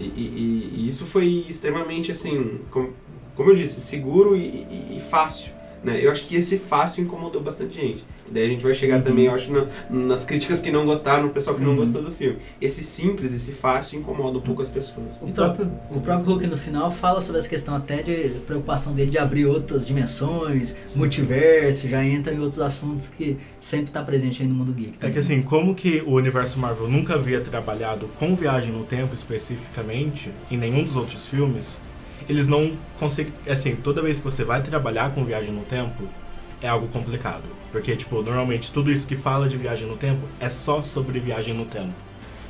E, 0.00 0.04
e, 0.04 0.72
e, 0.76 0.88
isso 0.88 1.04
foi 1.04 1.44
extremamente, 1.48 2.10
assim, 2.10 2.60
como, 2.70 2.94
como 3.36 3.50
eu 3.50 3.54
disse, 3.54 3.80
seguro 3.82 4.34
e, 4.34 4.96
e 4.96 5.02
fácil. 5.10 5.52
Né? 5.82 6.00
Eu 6.02 6.10
acho 6.10 6.26
que 6.26 6.36
esse 6.36 6.58
fácil 6.58 7.04
incomodou 7.04 7.42
bastante 7.42 7.74
gente. 7.74 8.04
Daí 8.30 8.46
a 8.46 8.48
gente 8.48 8.62
vai 8.62 8.74
chegar 8.74 8.96
uhum. 8.96 9.02
também, 9.02 9.26
eu 9.26 9.34
acho, 9.34 9.52
na, 9.52 9.66
nas 9.90 10.24
críticas 10.24 10.60
que 10.60 10.70
não 10.70 10.84
gostaram, 10.84 11.24
no 11.24 11.30
pessoal 11.30 11.56
que 11.56 11.62
uhum. 11.62 11.70
não 11.70 11.76
gostou 11.76 12.02
do 12.02 12.10
filme. 12.10 12.38
Esse 12.60 12.82
simples, 12.82 13.32
esse 13.32 13.52
fácil 13.52 13.98
incomoda 13.98 14.38
um 14.38 14.40
pouco 14.40 14.62
as 14.62 14.68
pessoas. 14.68 15.20
O 15.20 15.30
próprio, 15.32 15.70
o 15.90 16.00
próprio 16.00 16.26
Hulk 16.26 16.46
no 16.46 16.56
final 16.56 16.90
fala 16.90 17.20
sobre 17.20 17.38
essa 17.38 17.48
questão 17.48 17.74
até 17.74 18.02
de 18.02 18.30
preocupação 18.46 18.94
dele 18.94 19.10
de 19.10 19.18
abrir 19.18 19.46
outras 19.46 19.86
dimensões, 19.86 20.74
Sim. 20.86 20.98
multiverso, 20.98 21.88
já 21.88 22.04
entra 22.04 22.32
em 22.32 22.40
outros 22.40 22.60
assuntos 22.60 23.08
que 23.08 23.36
sempre 23.60 23.86
está 23.86 24.02
presente 24.02 24.42
aí 24.42 24.48
no 24.48 24.54
mundo 24.54 24.72
geek. 24.72 24.98
Também. 24.98 25.10
É 25.10 25.12
que 25.12 25.18
assim, 25.18 25.42
como 25.42 25.74
que 25.74 26.02
o 26.06 26.12
universo 26.12 26.58
Marvel 26.58 26.88
nunca 26.88 27.14
havia 27.14 27.40
trabalhado 27.40 28.08
com 28.18 28.34
viagem 28.34 28.72
no 28.72 28.84
tempo 28.84 29.14
especificamente, 29.14 30.30
em 30.50 30.56
nenhum 30.56 30.84
dos 30.84 30.96
outros 30.96 31.26
filmes, 31.26 31.78
eles 32.28 32.48
não 32.48 32.72
conseguem. 32.98 33.32
Assim, 33.48 33.76
toda 33.76 34.02
vez 34.02 34.18
que 34.18 34.24
você 34.24 34.44
vai 34.44 34.62
trabalhar 34.62 35.14
com 35.14 35.24
viagem 35.24 35.52
no 35.52 35.62
tempo, 35.62 36.04
é 36.64 36.68
algo 36.68 36.88
complicado. 36.88 37.44
Porque, 37.70 37.94
tipo, 37.94 38.22
normalmente 38.22 38.72
tudo 38.72 38.90
isso 38.90 39.06
que 39.06 39.14
fala 39.14 39.48
de 39.48 39.56
viagem 39.56 39.86
no 39.86 39.96
tempo 39.96 40.22
é 40.40 40.48
só 40.48 40.80
sobre 40.80 41.20
viagem 41.20 41.52
no 41.52 41.66
tempo. 41.66 41.92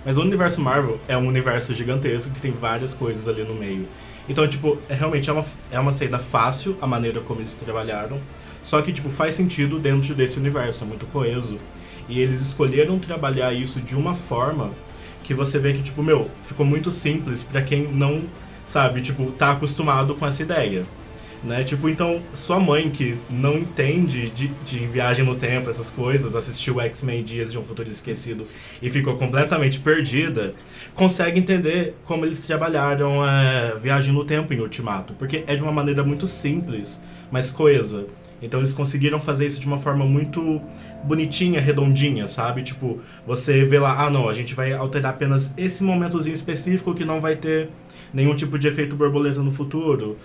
Mas 0.04 0.16
o 0.16 0.22
universo 0.22 0.60
Marvel 0.60 1.00
é 1.08 1.16
um 1.16 1.26
universo 1.26 1.74
gigantesco 1.74 2.30
que 2.30 2.40
tem 2.40 2.52
várias 2.52 2.94
coisas 2.94 3.26
ali 3.26 3.42
no 3.42 3.54
meio. 3.54 3.88
Então, 4.28 4.46
tipo, 4.46 4.78
é, 4.88 4.94
realmente 4.94 5.28
é 5.28 5.32
uma, 5.32 5.44
é 5.72 5.80
uma 5.80 5.92
saída 5.92 6.18
fácil 6.18 6.76
a 6.80 6.86
maneira 6.86 7.20
como 7.20 7.40
eles 7.40 7.54
trabalharam. 7.54 8.20
Só 8.62 8.80
que, 8.80 8.92
tipo, 8.92 9.10
faz 9.10 9.34
sentido 9.34 9.80
dentro 9.80 10.14
desse 10.14 10.38
universo, 10.38 10.84
é 10.84 10.86
muito 10.86 11.06
coeso. 11.06 11.58
E 12.08 12.20
eles 12.20 12.40
escolheram 12.40 12.98
trabalhar 12.98 13.52
isso 13.52 13.80
de 13.80 13.96
uma 13.96 14.14
forma 14.14 14.70
que 15.24 15.34
você 15.34 15.58
vê 15.58 15.72
que, 15.72 15.82
tipo, 15.82 16.02
meu, 16.02 16.30
ficou 16.44 16.64
muito 16.64 16.92
simples 16.92 17.42
para 17.42 17.62
quem 17.62 17.88
não 17.88 18.22
sabe? 18.66 19.00
Tipo, 19.00 19.30
tá 19.32 19.52
acostumado 19.52 20.14
com 20.14 20.26
essa 20.26 20.42
ideia. 20.42 20.84
Né? 21.44 21.62
Tipo, 21.62 21.90
então, 21.90 22.22
sua 22.32 22.58
mãe 22.58 22.88
que 22.88 23.18
não 23.28 23.58
entende 23.58 24.30
de, 24.30 24.48
de 24.48 24.78
viagem 24.86 25.26
no 25.26 25.36
tempo, 25.36 25.68
essas 25.68 25.90
coisas, 25.90 26.34
assistiu 26.34 26.80
X-Men 26.80 27.22
Dias 27.22 27.52
de 27.52 27.58
um 27.58 27.62
Futuro 27.62 27.90
Esquecido 27.90 28.46
e 28.80 28.88
ficou 28.88 29.16
completamente 29.18 29.78
perdida, 29.78 30.54
consegue 30.94 31.38
entender 31.38 31.96
como 32.04 32.24
eles 32.24 32.40
trabalharam 32.40 33.22
é, 33.28 33.76
viagem 33.76 34.14
no 34.14 34.24
tempo 34.24 34.54
em 34.54 34.60
Ultimato, 34.60 35.12
porque 35.18 35.44
é 35.46 35.54
de 35.54 35.62
uma 35.62 35.72
maneira 35.72 36.02
muito 36.02 36.26
simples, 36.26 37.02
mas 37.30 37.50
coesa. 37.50 38.06
Então 38.40 38.60
eles 38.60 38.72
conseguiram 38.72 39.20
fazer 39.20 39.46
isso 39.46 39.60
de 39.60 39.66
uma 39.66 39.78
forma 39.78 40.04
muito 40.04 40.60
bonitinha, 41.02 41.60
redondinha, 41.60 42.26
sabe? 42.26 42.62
Tipo, 42.62 43.00
você 43.26 43.64
vê 43.64 43.78
lá, 43.78 44.06
ah 44.06 44.10
não, 44.10 44.28
a 44.28 44.32
gente 44.32 44.54
vai 44.54 44.72
alterar 44.72 45.12
apenas 45.12 45.52
esse 45.58 45.84
momentozinho 45.84 46.34
específico 46.34 46.94
que 46.94 47.04
não 47.04 47.20
vai 47.20 47.36
ter 47.36 47.68
nenhum 48.12 48.34
tipo 48.34 48.58
de 48.58 48.68
efeito 48.68 48.96
borboleta 48.96 49.42
no 49.42 49.50
futuro. 49.50 50.16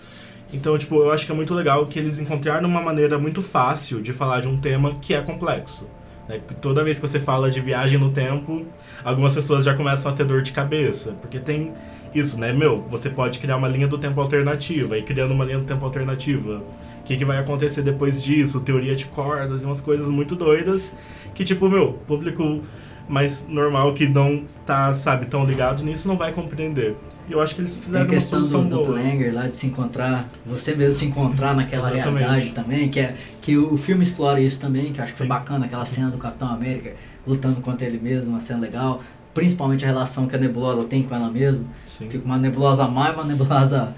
Então, 0.52 0.78
tipo, 0.78 0.96
eu 0.96 1.12
acho 1.12 1.26
que 1.26 1.32
é 1.32 1.36
muito 1.36 1.54
legal 1.54 1.86
que 1.86 2.00
eles 2.00 2.20
encontraram 2.20 2.68
uma 2.68 2.82
maneira 2.82 3.20
muito 3.20 3.42
fácil 3.42 4.02
de 4.02 4.12
falar 4.12 4.42
de 4.42 4.48
um 4.48 4.58
tema 4.58 4.96
que 5.00 5.14
é 5.14 5.22
complexo. 5.22 5.88
Né? 6.28 6.40
Toda 6.62 6.84
vez 6.84 7.00
que 7.00 7.08
você 7.08 7.20
fala 7.20 7.52
de 7.52 7.62
viagem 7.62 8.00
no 8.00 8.12
tempo, 8.12 8.66
algumas 9.04 9.36
pessoas 9.36 9.66
já 9.66 9.74
começam 9.74 10.12
a 10.12 10.16
ter 10.16 10.26
dor 10.26 10.42
de 10.42 10.52
cabeça, 10.52 11.14
porque 11.22 11.40
tem 11.40 11.74
isso, 12.14 12.40
né? 12.40 12.52
Meu, 12.52 12.82
você 12.90 13.10
pode 13.10 13.40
criar 13.40 13.58
uma 13.58 13.68
linha 13.68 13.88
do 13.88 13.98
tempo 13.98 14.20
alternativa, 14.20 14.98
e 14.98 15.04
criando 15.04 15.32
uma 15.32 15.46
linha 15.46 15.60
do 15.60 15.66
tempo 15.66 15.86
alternativa, 15.86 16.64
o 17.02 17.04
que, 17.04 17.18
que 17.18 17.26
vai 17.26 17.38
acontecer 17.38 17.82
depois 17.82 18.22
disso? 18.22 18.62
Teoria 18.62 18.96
de 18.96 19.06
cordas 19.06 19.62
e 19.64 19.66
umas 19.66 19.82
coisas 19.82 20.10
muito 20.10 20.36
doidas 20.36 20.96
que, 21.34 21.44
tipo, 21.44 21.70
meu, 21.70 21.94
público 22.08 22.62
mais 23.10 23.48
normal 23.48 23.94
que 23.94 24.08
não 24.08 24.44
tá, 24.66 24.94
sabe, 24.94 25.26
tão 25.26 25.44
ligado 25.44 25.84
nisso 25.84 26.08
não 26.08 26.16
vai 26.16 26.32
compreender. 26.32 26.96
E 27.28 27.32
eu 27.32 27.42
acho 27.42 27.56
que 27.56 27.62
eles 27.62 27.76
fizeram 27.76 28.08
Tem 28.08 28.16
a 28.16 28.20
questão 28.20 28.42
do, 28.42 28.64
do 28.66 28.82
Planger 28.82 29.34
lá 29.34 29.48
de 29.48 29.56
se 29.56 29.68
encontrar, 29.68 30.30
você 30.46 30.76
mesmo 30.76 30.94
se 30.94 31.06
encontrar 31.06 31.56
naquela 31.56 31.92
Exatamente. 31.92 32.24
realidade 32.24 32.52
também, 32.52 32.90
que 32.90 33.00
é 33.00 33.16
que 33.42 33.58
o 33.58 33.78
filme 33.78 34.04
explora 34.04 34.40
isso 34.40 34.60
também, 34.60 34.92
que 34.92 35.00
eu 35.00 35.04
acho 35.04 35.14
que 35.14 35.18
foi 35.18 35.28
bacana, 35.28 35.66
aquela 35.66 35.86
cena 35.86 36.10
do 36.10 36.18
Capitão 36.18 36.50
América 36.50 36.94
lutando 37.26 37.62
contra 37.62 37.86
ele 37.86 38.00
mesmo, 38.00 38.32
uma 38.32 38.42
cena 38.42 38.60
legal, 38.60 39.02
principalmente 39.34 39.86
a 39.86 39.88
relação 39.88 40.28
que 40.28 40.36
a 40.36 40.40
Nebulosa 40.40 40.84
tem 40.86 41.04
com 41.04 41.14
ela 41.14 41.30
mesma. 41.30 41.66
Sim. 41.88 42.10
Fica 42.10 42.26
uma 42.26 42.38
nebulosa 42.38 42.88
má 42.88 43.10
e 43.10 43.14
uma 43.14 43.24
nebulosa 43.24 43.94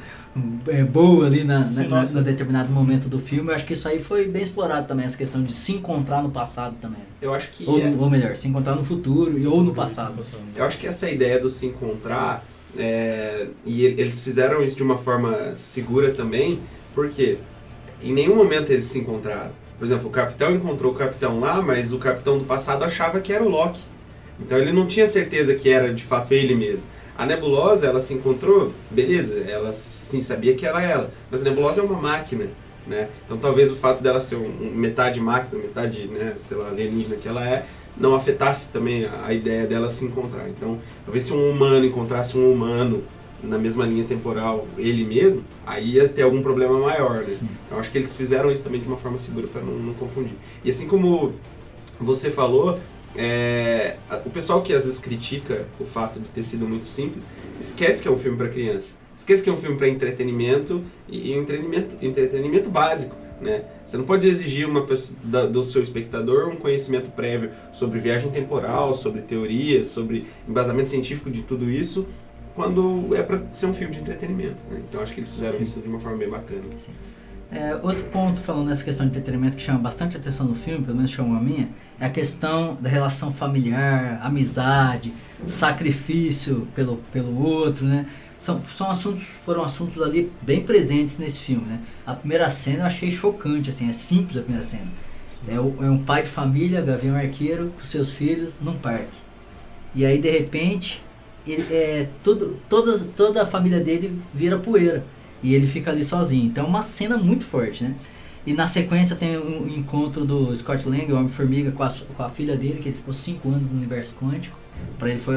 é, 0.67 0.83
boa 0.83 1.25
ali 1.25 1.43
na, 1.43 1.65
na, 1.65 2.05
na, 2.05 2.21
determinado 2.21 2.71
momento 2.71 3.09
do 3.09 3.19
filme. 3.19 3.50
Eu 3.50 3.55
acho 3.55 3.65
que 3.65 3.73
isso 3.73 3.88
aí 3.88 4.00
foi 4.00 4.27
bem 4.27 4.41
explorado 4.41 4.88
também, 4.88 5.05
essa 5.05 5.17
questão 5.17 5.43
de 5.43 5.53
se 5.53 5.73
encontrar 5.73 6.23
no 6.23 6.29
passado 6.29 6.75
também. 6.81 7.01
Eu 7.21 7.33
acho 7.33 7.51
que. 7.51 7.67
Ou, 7.67 7.79
é... 7.81 7.93
ou 7.97 8.09
melhor, 8.09 8.35
se 8.35 8.47
encontrar 8.47 8.75
no 8.75 8.83
futuro 8.83 9.38
e, 9.38 9.45
ou 9.45 9.63
no 9.63 9.73
passado. 9.73 10.23
Eu 10.55 10.65
acho 10.65 10.77
que 10.77 10.88
essa 10.88 11.09
ideia 11.09 11.39
do 11.39 11.50
se 11.50 11.65
encontrar 11.65 12.45
é, 12.77 13.47
e 13.65 13.83
eles 13.85 14.19
fizeram 14.21 14.63
isso 14.63 14.77
de 14.77 14.83
uma 14.83 14.97
forma 14.97 15.53
segura 15.55 16.11
também, 16.11 16.59
porque 16.95 17.38
em 18.01 18.13
nenhum 18.13 18.35
momento 18.35 18.71
eles 18.71 18.85
se 18.85 19.00
encontraram. 19.00 19.51
Por 19.77 19.85
exemplo, 19.85 20.07
o 20.07 20.11
capitão 20.11 20.51
encontrou 20.51 20.91
o 20.91 20.95
capitão 20.95 21.39
lá, 21.39 21.61
mas 21.61 21.91
o 21.91 21.97
capitão 21.97 22.38
do 22.38 22.45
passado 22.45 22.83
achava 22.83 23.19
que 23.19 23.33
era 23.33 23.43
o 23.43 23.50
Loki. 23.50 23.81
Então 24.39 24.57
ele 24.57 24.71
não 24.71 24.88
tinha 24.88 25.05
certeza 25.05 25.55
que 25.55 25.69
era 25.69 25.93
de 25.93 26.03
fato 26.03 26.33
ele 26.33 26.55
mesmo. 26.55 26.88
A 27.22 27.25
nebulosa, 27.28 27.86
ela 27.86 28.00
se 28.00 28.16
encontrou, 28.16 28.72
beleza, 28.90 29.42
ela 29.48 29.75
sim 29.75 30.24
sabia 30.24 30.56
que 30.56 30.66
era 30.66 30.82
ela, 30.82 31.12
mas 31.30 31.42
a 31.42 31.44
nebulosa 31.44 31.80
é 31.80 31.84
uma 31.84 32.01
máquina, 32.01 32.48
né? 32.88 33.10
Então 33.24 33.38
talvez 33.38 33.72
o 33.72 33.75
fato 33.75 34.01
dela 34.01 34.20
ser 34.20 34.38
um, 34.38 34.72
metade 34.74 35.20
máquina, 35.20 35.62
metade, 35.62 36.08
né, 36.08 36.34
sei 36.36 36.58
lá, 36.58 36.70
alienígena 36.70 37.18
que 37.18 37.28
ela 37.28 37.48
é, 37.48 37.68
não 37.96 38.16
afetasse 38.16 38.70
também 38.70 39.06
a, 39.06 39.28
a 39.28 39.34
ideia 39.36 39.68
dela 39.68 39.88
se 39.88 40.04
encontrar. 40.04 40.50
Então, 40.50 40.80
talvez 41.06 41.25
se 41.25 41.32
um 41.32 41.51
humano 41.51 41.86
encontrasse 41.86 42.36
um 42.36 42.51
humano 42.51 43.04
na 43.44 43.60
mesma 43.60 43.86
linha 43.86 44.04
temporal, 44.04 44.66
ele 44.75 45.06
mesmo, 45.06 45.44
aí 45.63 45.92
ia 45.98 46.10
ter 46.10 46.24
algum 46.24 46.42
problema 46.42 46.80
maior, 46.80 47.18
né? 47.18 47.38
Então, 47.68 47.78
acho 47.78 47.92
que 47.92 48.00
eles 48.00 48.16
fizeram 48.16 48.51
isso 48.51 48.63
também 48.63 48.82
de 48.82 48.88
uma 48.88 48.98
forma 48.98 49.20
segura 49.20 49.46
para 49.46 49.62
não, 49.62 49.74
não 49.74 49.94
confundir. 49.94 50.34
E 50.66 50.72
assim 50.72 50.88
como 50.88 51.34
você 52.00 52.32
falou, 52.32 52.80
é, 53.15 53.98
o 54.25 54.30
pessoal 54.30 54.62
que 54.62 54.74
às 54.74 54.86
vezes 54.86 55.00
critica 55.00 55.65
o 55.80 55.86
fato 55.86 56.20
de 56.20 56.30
ter 56.30 56.44
sido 56.44 56.68
muito 56.68 56.86
simples, 56.86 57.25
esquece 57.60 58.01
que 58.01 58.08
é 58.08 58.12
um 58.12 58.18
filme 58.18 58.38
para 58.38 58.50
criança. 58.50 58.96
Esquece 59.15 59.44
que 59.44 59.50
é 59.50 59.53
um 59.53 59.58
filme 59.58 59.77
para 59.77 59.88
entretenimento 59.88 60.84
e, 61.08 61.30
e 61.30 61.34
entretenimento, 61.34 61.98
entretenimento 62.01 62.70
básico. 62.70 63.15
Né? 63.39 63.63
Você 63.84 63.98
não 63.98 64.06
pode 64.06 64.27
exigir 64.27 64.68
uma 64.68 64.86
pessoa, 64.86 65.18
da, 65.24 65.46
do 65.48 65.63
seu 65.63 65.82
espectador 65.82 66.48
um 66.48 66.56
conhecimento 66.56 67.10
prévio 67.12 67.51
sobre 67.74 68.00
viagem 68.00 68.30
temporal, 68.30 68.94
sobre 68.94 69.22
teorias, 69.22 69.88
sobre 69.88 70.27
embasamento 70.48 70.89
científico 70.89 71.30
de 71.30 71.41
tudo 71.41 71.70
isso, 71.70 72.08
quando 72.56 73.15
é 73.15 73.24
para 73.24 73.41
ser 73.51 73.65
um 73.65 73.74
filme 73.74 73.94
de 73.94 74.00
entretenimento. 74.00 74.62
Né? 74.70 74.82
Então 74.88 75.01
acho 75.01 75.13
que 75.13 75.20
eles 75.20 75.32
fizeram 75.32 75.58
Sim. 75.58 75.63
isso 75.63 75.80
de 75.82 75.88
uma 75.88 76.00
forma 76.00 76.18
bem 76.18 76.30
bacana. 76.30 76.62
Sim. 76.77 76.94
É, 77.51 77.75
outro 77.84 78.05
ponto 78.05 78.39
falando 78.39 78.70
nessa 78.70 78.81
questão 78.81 79.05
de 79.05 79.12
entretenimento 79.12 79.58
que 79.58 79.62
chama 79.62 79.79
bastante 79.79 80.15
atenção 80.15 80.46
no 80.46 80.55
filme, 80.55 80.86
pelo 80.86 80.96
menos 80.96 81.12
chamou 81.12 81.36
a 81.36 81.41
minha, 81.41 81.67
é 82.00 82.05
a 82.05 82.10
questão 82.10 82.75
da 82.79 82.89
relação 82.89 83.29
familiar, 83.29 84.22
amizade, 84.24 85.13
sacrifício 85.46 86.65
pelo, 86.74 86.98
pelo 87.12 87.38
outro, 87.43 87.86
né? 87.86 88.05
São, 88.38 88.60
são 88.62 88.89
assuntos, 88.89 89.24
foram 89.46 89.65
assuntos 89.65 90.01
ali 90.01 90.31
bem 90.41 90.63
presentes 90.63 91.20
nesse 91.20 91.39
filme, 91.39 91.65
né? 91.65 91.79
A 92.05 92.13
primeira 92.13 92.50
cena 92.50 92.84
eu 92.84 92.86
achei 92.86 93.12
chocante, 93.12 93.70
assim, 93.70 93.89
é 93.89 93.93
simples 93.93 94.38
a 94.38 94.41
primeira 94.41 94.63
cena. 94.63 94.88
É, 95.46 95.55
é 95.55 95.60
um 95.60 96.01
pai 96.03 96.24
de 96.24 96.29
família, 96.29 96.81
Gavião 96.81 97.17
Arqueiro, 97.17 97.74
com 97.77 97.84
seus 97.84 98.13
filhos 98.13 98.62
num 98.62 98.77
parque. 98.77 99.20
E 99.93 100.05
aí, 100.05 100.22
de 100.22 100.29
repente, 100.29 101.03
ele, 101.46 101.67
é, 101.70 102.08
tudo, 102.24 102.58
todas, 102.70 103.10
toda 103.15 103.43
a 103.43 103.46
família 103.46 103.81
dele 103.81 104.17
vira 104.34 104.58
poeira 104.58 105.03
e 105.43 105.53
ele 105.53 105.67
fica 105.67 105.91
ali 105.91 106.03
sozinho. 106.03 106.45
Então 106.45 106.65
é 106.65 106.67
uma 106.67 106.81
cena 106.81 107.17
muito 107.17 107.43
forte, 107.43 107.83
né? 107.83 107.95
E 108.45 108.53
na 108.53 108.65
sequência 108.65 109.15
tem 109.15 109.38
um 109.38 109.67
encontro 109.67 110.25
do 110.25 110.55
Scott 110.55 110.88
Lang, 110.89 111.12
o 111.12 111.15
Homem-Formiga, 111.15 111.71
com 111.71 111.83
a, 111.83 111.91
com 111.91 112.24
a 112.24 112.29
filha 112.29 112.57
dele, 112.57 112.79
que 112.81 112.89
ele 112.89 112.98
ficou 112.98 113.13
5 113.13 113.48
anos 113.50 113.69
no 113.69 113.77
universo 113.77 114.13
quântico. 114.19 114.57
Para 114.98 115.10
ele, 115.10 115.19
foi, 115.19 115.36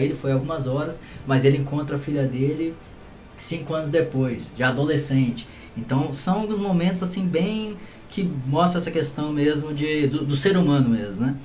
ele 0.00 0.14
foi 0.14 0.32
algumas 0.32 0.68
horas, 0.68 1.00
mas 1.26 1.44
ele 1.44 1.58
encontra 1.58 1.96
a 1.96 1.98
filha 1.98 2.26
dele 2.26 2.74
5 3.38 3.74
anos 3.74 3.88
depois, 3.88 4.50
já 4.56 4.68
adolescente. 4.68 5.48
Então 5.76 6.12
são 6.12 6.40
alguns 6.40 6.58
momentos 6.58 7.02
assim 7.02 7.26
bem 7.26 7.76
que 8.08 8.22
mostra 8.46 8.78
essa 8.78 8.92
questão 8.92 9.32
mesmo 9.32 9.74
de, 9.74 10.06
do, 10.06 10.24
do 10.24 10.36
ser 10.36 10.56
humano 10.56 10.88
mesmo, 10.88 11.26
né? 11.26 11.36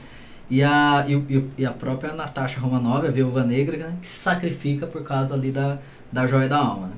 E 0.50 0.64
a, 0.64 1.06
e, 1.08 1.46
e 1.58 1.66
a 1.66 1.72
própria 1.72 2.14
Natasha 2.14 2.60
Romanoff, 2.60 3.08
a 3.08 3.12
viúva 3.12 3.44
negra, 3.44 3.78
né, 3.78 3.98
que 4.02 4.08
se 4.08 4.20
sacrifica 4.20 4.88
por 4.88 5.04
causa 5.04 5.36
ali 5.36 5.52
da, 5.52 5.78
da 6.12 6.26
joia 6.26 6.48
da 6.48 6.58
alma. 6.58 6.88
Né? 6.88 6.94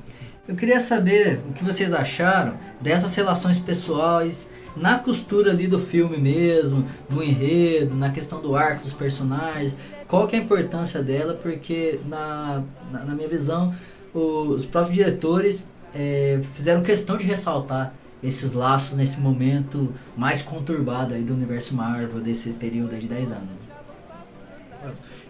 Eu 0.46 0.56
queria 0.56 0.80
saber 0.80 1.40
o 1.48 1.52
que 1.52 1.62
vocês 1.62 1.92
acharam 1.92 2.56
dessas 2.80 3.14
relações 3.14 3.60
pessoais 3.60 4.50
na 4.76 4.98
costura 4.98 5.52
ali 5.52 5.68
do 5.68 5.78
filme 5.78 6.18
mesmo, 6.18 6.84
no 7.08 7.22
enredo, 7.22 7.94
na 7.94 8.10
questão 8.10 8.40
do 8.40 8.56
arco 8.56 8.82
dos 8.82 8.92
personagens. 8.92 9.72
Qual 10.08 10.26
que 10.26 10.34
é 10.34 10.40
a 10.40 10.42
importância 10.42 11.00
dela? 11.00 11.34
Porque 11.34 12.00
na, 12.08 12.60
na, 12.90 13.04
na 13.04 13.14
minha 13.14 13.28
visão, 13.28 13.72
os 14.12 14.64
próprios 14.64 14.96
diretores 14.96 15.64
é, 15.94 16.40
fizeram 16.54 16.82
questão 16.82 17.16
de 17.16 17.24
ressaltar 17.24 17.94
esses 18.20 18.52
laços 18.52 18.96
nesse 18.96 19.20
momento 19.20 19.94
mais 20.16 20.42
conturbado 20.42 21.14
aí 21.14 21.22
do 21.22 21.34
universo 21.34 21.72
Marvel, 21.72 22.20
desse 22.20 22.50
período 22.50 22.98
de 22.98 23.06
10 23.06 23.30
anos. 23.30 23.62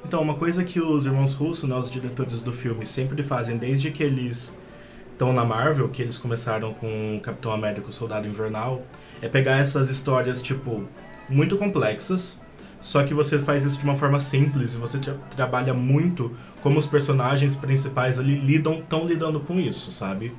Então, 0.02 0.22
uma 0.22 0.36
coisa 0.36 0.64
que 0.64 0.80
os 0.80 1.04
irmãos 1.04 1.34
Russo, 1.34 1.66
né, 1.66 1.74
os 1.76 1.90
diretores 1.90 2.40
do 2.40 2.52
filme, 2.52 2.86
sempre 2.86 3.22
fazem 3.22 3.58
desde 3.58 3.90
que 3.90 4.02
eles 4.02 4.56
estão 5.22 5.32
na 5.32 5.44
Marvel, 5.44 5.88
que 5.88 6.02
eles 6.02 6.18
começaram 6.18 6.74
com 6.74 7.20
Capitão 7.22 7.52
América, 7.52 7.88
o 7.88 7.92
Soldado 7.92 8.26
Invernal, 8.26 8.82
é 9.20 9.28
pegar 9.28 9.58
essas 9.58 9.88
histórias, 9.88 10.42
tipo, 10.42 10.82
muito 11.28 11.56
complexas, 11.56 12.40
só 12.80 13.04
que 13.04 13.14
você 13.14 13.38
faz 13.38 13.62
isso 13.62 13.78
de 13.78 13.84
uma 13.84 13.94
forma 13.94 14.18
simples 14.18 14.74
e 14.74 14.78
você 14.78 14.98
tra 14.98 15.14
trabalha 15.30 15.72
muito 15.72 16.32
como 16.60 16.76
os 16.76 16.86
personagens 16.88 17.54
principais 17.54 18.18
ali 18.18 18.34
lidam, 18.34 18.80
estão 18.80 19.06
lidando 19.06 19.38
com 19.38 19.60
isso, 19.60 19.92
sabe? 19.92 20.34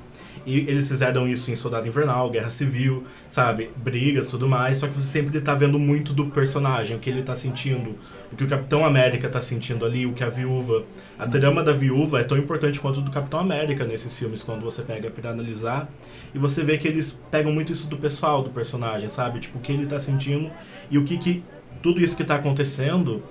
E 0.46 0.58
eles 0.58 0.88
fizeram 0.88 1.26
isso 1.28 1.50
em 1.50 1.56
Soldado 1.56 1.88
Invernal, 1.88 2.30
Guerra 2.30 2.50
Civil, 2.50 3.04
sabe? 3.28 3.70
Brigas, 3.76 4.28
tudo 4.28 4.48
mais. 4.48 4.78
Só 4.78 4.86
que 4.86 4.94
você 4.94 5.06
sempre 5.06 5.40
tá 5.40 5.54
vendo 5.54 5.78
muito 5.78 6.12
do 6.12 6.26
personagem, 6.26 6.96
o 6.96 7.00
que 7.00 7.08
ele 7.08 7.22
tá 7.22 7.34
sentindo, 7.34 7.94
o 8.32 8.36
que 8.36 8.44
o 8.44 8.48
Capitão 8.48 8.84
América 8.84 9.28
tá 9.28 9.40
sentindo 9.40 9.84
ali, 9.84 10.06
o 10.06 10.12
que 10.12 10.22
a 10.22 10.28
viúva. 10.28 10.84
A 11.18 11.24
drama 11.24 11.62
da 11.62 11.72
viúva 11.72 12.20
é 12.20 12.24
tão 12.24 12.36
importante 12.36 12.80
quanto 12.80 13.00
do 13.00 13.10
Capitão 13.10 13.40
América 13.40 13.84
nesses 13.84 14.18
filmes, 14.18 14.42
quando 14.42 14.62
você 14.62 14.82
pega 14.82 15.10
para 15.10 15.30
analisar. 15.30 15.88
E 16.34 16.38
você 16.38 16.62
vê 16.62 16.76
que 16.76 16.88
eles 16.88 17.22
pegam 17.30 17.52
muito 17.52 17.72
isso 17.72 17.88
do 17.88 17.96
pessoal, 17.96 18.42
do 18.42 18.50
personagem, 18.50 19.08
sabe? 19.08 19.40
Tipo, 19.40 19.58
o 19.58 19.60
que 19.60 19.72
ele 19.72 19.86
tá 19.86 19.98
sentindo 19.98 20.50
e 20.90 20.98
o 20.98 21.04
que, 21.04 21.16
que 21.18 21.42
tudo 21.82 22.00
isso 22.00 22.16
que 22.16 22.24
tá 22.24 22.36
acontecendo 22.36 23.22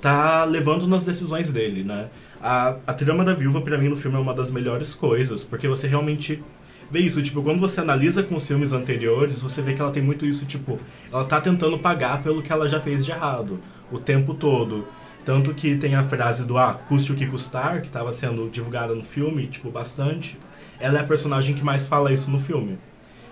tá 0.00 0.44
levando 0.44 0.86
nas 0.86 1.04
decisões 1.04 1.52
dele, 1.52 1.82
né? 1.82 2.08
A, 2.40 2.76
a 2.86 2.94
trama 2.94 3.24
da 3.24 3.34
viúva, 3.34 3.60
para 3.60 3.76
mim, 3.76 3.88
no 3.88 3.96
filme 3.96 4.16
é 4.16 4.20
uma 4.20 4.34
das 4.34 4.50
melhores 4.50 4.94
coisas, 4.94 5.42
porque 5.42 5.66
você 5.66 5.88
realmente 5.88 6.42
vê 6.90 7.00
isso, 7.00 7.22
tipo, 7.22 7.42
quando 7.42 7.60
você 7.60 7.80
analisa 7.80 8.22
com 8.22 8.36
os 8.36 8.46
filmes 8.46 8.72
anteriores, 8.72 9.42
você 9.42 9.60
vê 9.60 9.74
que 9.74 9.80
ela 9.80 9.90
tem 9.90 10.02
muito 10.02 10.24
isso, 10.24 10.46
tipo, 10.46 10.78
ela 11.12 11.24
tá 11.24 11.40
tentando 11.40 11.78
pagar 11.78 12.22
pelo 12.22 12.42
que 12.42 12.52
ela 12.52 12.68
já 12.68 12.80
fez 12.80 13.04
de 13.04 13.10
errado, 13.10 13.60
o 13.90 13.98
tempo 13.98 14.34
todo. 14.34 14.86
Tanto 15.24 15.52
que 15.52 15.76
tem 15.76 15.94
a 15.94 16.04
frase 16.04 16.46
do, 16.46 16.56
ah, 16.56 16.74
custe 16.88 17.12
o 17.12 17.16
que 17.16 17.26
custar, 17.26 17.80
que 17.82 17.88
estava 17.88 18.12
sendo 18.12 18.48
divulgada 18.48 18.94
no 18.94 19.02
filme, 19.02 19.46
tipo, 19.46 19.70
bastante. 19.70 20.38
Ela 20.80 20.98
é 20.98 21.02
a 21.02 21.04
personagem 21.04 21.54
que 21.54 21.62
mais 21.62 21.86
fala 21.86 22.12
isso 22.12 22.30
no 22.30 22.38
filme. 22.38 22.78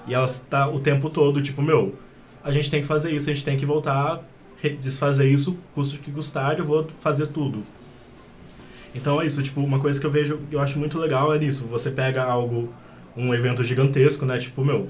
E 0.06 0.12
ela 0.14 0.26
está 0.26 0.68
o 0.68 0.80
tempo 0.80 1.08
todo, 1.08 1.40
tipo, 1.40 1.62
meu, 1.62 1.94
a 2.44 2.50
gente 2.50 2.70
tem 2.70 2.82
que 2.82 2.86
fazer 2.86 3.12
isso, 3.12 3.30
a 3.30 3.32
gente 3.32 3.44
tem 3.44 3.56
que 3.56 3.64
voltar, 3.64 4.22
desfazer 4.80 5.28
isso, 5.28 5.56
custe 5.74 5.96
o 5.96 6.00
que 6.00 6.10
custar, 6.10 6.58
eu 6.58 6.64
vou 6.64 6.86
fazer 7.00 7.28
tudo. 7.28 7.64
Então 8.96 9.20
é 9.20 9.26
isso, 9.26 9.42
tipo, 9.42 9.60
uma 9.60 9.78
coisa 9.78 10.00
que 10.00 10.06
eu 10.06 10.10
vejo, 10.10 10.40
eu 10.50 10.58
acho 10.58 10.78
muito 10.78 10.98
legal 10.98 11.34
é 11.34 11.44
isso, 11.44 11.66
você 11.66 11.90
pega 11.90 12.24
algo 12.24 12.72
um 13.14 13.34
evento 13.34 13.62
gigantesco, 13.62 14.24
né? 14.24 14.38
Tipo, 14.38 14.64
meu, 14.64 14.88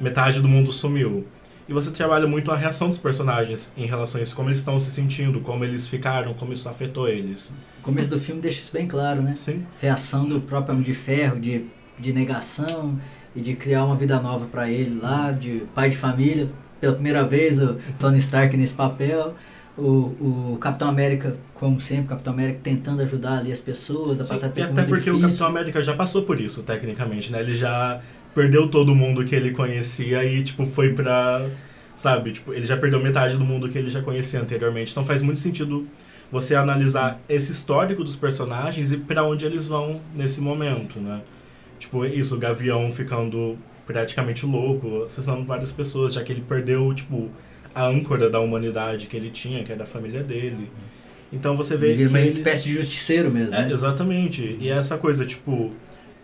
metade 0.00 0.40
do 0.40 0.48
mundo 0.48 0.72
sumiu. 0.72 1.24
E 1.68 1.72
você 1.72 1.90
trabalha 1.90 2.26
muito 2.26 2.50
a 2.52 2.56
reação 2.56 2.88
dos 2.88 2.98
personagens 2.98 3.72
em 3.76 3.86
relação 3.86 4.20
a 4.20 4.22
isso, 4.22 4.34
como 4.34 4.48
eles 4.48 4.58
estão 4.58 4.78
se 4.78 4.90
sentindo, 4.90 5.40
como 5.40 5.64
eles 5.64 5.88
ficaram, 5.88 6.34
como 6.34 6.52
isso 6.52 6.68
afetou 6.68 7.08
eles. 7.08 7.52
O 7.80 7.82
começo 7.82 8.10
do 8.10 8.18
filme 8.18 8.40
deixa 8.40 8.60
isso 8.60 8.72
bem 8.72 8.86
claro, 8.86 9.22
né? 9.22 9.34
Sim. 9.36 9.64
Reação 9.80 10.28
do 10.28 10.40
próprio 10.40 10.74
Homem 10.74 10.84
de 10.84 10.94
Ferro, 10.94 11.40
de, 11.40 11.66
de 11.98 12.12
negação 12.12 12.98
e 13.34 13.40
de 13.40 13.54
criar 13.54 13.84
uma 13.84 13.96
vida 13.96 14.20
nova 14.20 14.46
para 14.46 14.68
ele 14.70 14.98
lá, 15.00 15.32
de 15.32 15.62
pai 15.74 15.90
de 15.90 15.96
família. 15.96 16.48
Pela 16.80 16.94
primeira 16.94 17.24
vez 17.24 17.60
o 17.60 17.78
Tony 17.98 18.18
Stark 18.18 18.56
nesse 18.56 18.74
papel 18.74 19.34
o, 19.78 20.52
o 20.54 20.58
Capitão 20.60 20.88
América, 20.88 21.36
como 21.54 21.80
sempre, 21.80 22.06
o 22.06 22.08
Capitão 22.08 22.32
América 22.32 22.60
tentando 22.62 23.02
ajudar 23.02 23.38
ali 23.38 23.52
as 23.52 23.60
pessoas 23.60 24.20
a 24.20 24.24
Sim, 24.24 24.30
passar 24.30 24.50
por 24.50 24.62
Até 24.62 24.82
porque 24.82 25.10
difícil. 25.10 25.16
o 25.16 25.20
Capitão 25.20 25.46
América 25.46 25.82
já 25.82 25.94
passou 25.94 26.22
por 26.22 26.40
isso, 26.40 26.62
tecnicamente, 26.62 27.30
né? 27.30 27.40
Ele 27.40 27.54
já 27.54 28.00
perdeu 28.34 28.68
todo 28.68 28.94
mundo 28.94 29.24
que 29.24 29.34
ele 29.34 29.52
conhecia 29.52 30.24
e, 30.24 30.42
tipo, 30.42 30.66
foi 30.66 30.92
pra... 30.92 31.48
Sabe? 31.96 32.32
Tipo, 32.32 32.52
ele 32.52 32.66
já 32.66 32.76
perdeu 32.76 33.02
metade 33.02 33.36
do 33.36 33.44
mundo 33.44 33.70
que 33.70 33.78
ele 33.78 33.88
já 33.88 34.02
conhecia 34.02 34.40
anteriormente. 34.40 34.90
Então 34.90 35.02
faz 35.04 35.22
muito 35.22 35.40
sentido 35.40 35.86
você 36.30 36.54
analisar 36.54 37.20
esse 37.28 37.52
histórico 37.52 38.04
dos 38.04 38.16
personagens 38.16 38.92
e 38.92 38.96
para 38.98 39.24
onde 39.24 39.46
eles 39.46 39.66
vão 39.66 40.00
nesse 40.14 40.40
momento, 40.40 40.98
né? 41.00 41.22
Tipo, 41.78 42.04
isso, 42.04 42.34
o 42.34 42.38
Gavião 42.38 42.90
ficando 42.90 43.56
praticamente 43.86 44.44
louco, 44.44 45.04
acessando 45.04 45.44
várias 45.44 45.72
pessoas, 45.72 46.12
já 46.12 46.22
que 46.22 46.32
ele 46.32 46.42
perdeu, 46.46 46.92
tipo, 46.92 47.30
a 47.76 47.86
âncora 47.86 48.30
da 48.30 48.40
humanidade 48.40 49.06
que 49.06 49.14
ele 49.14 49.30
tinha, 49.30 49.62
que 49.62 49.70
é 49.70 49.76
da 49.76 49.84
família 49.84 50.22
dele. 50.22 50.70
Então 51.30 51.54
você 51.54 51.76
vê. 51.76 51.88
Ele 51.88 51.96
vira 51.96 52.08
uma 52.08 52.20
eles... 52.20 52.38
espécie 52.38 52.64
de 52.64 52.72
justiceiro 52.72 53.30
mesmo. 53.30 53.54
É, 53.54 53.66
né? 53.66 53.72
Exatamente. 53.72 54.56
E 54.58 54.70
é 54.70 54.78
essa 54.78 54.96
coisa, 54.96 55.26
tipo, 55.26 55.74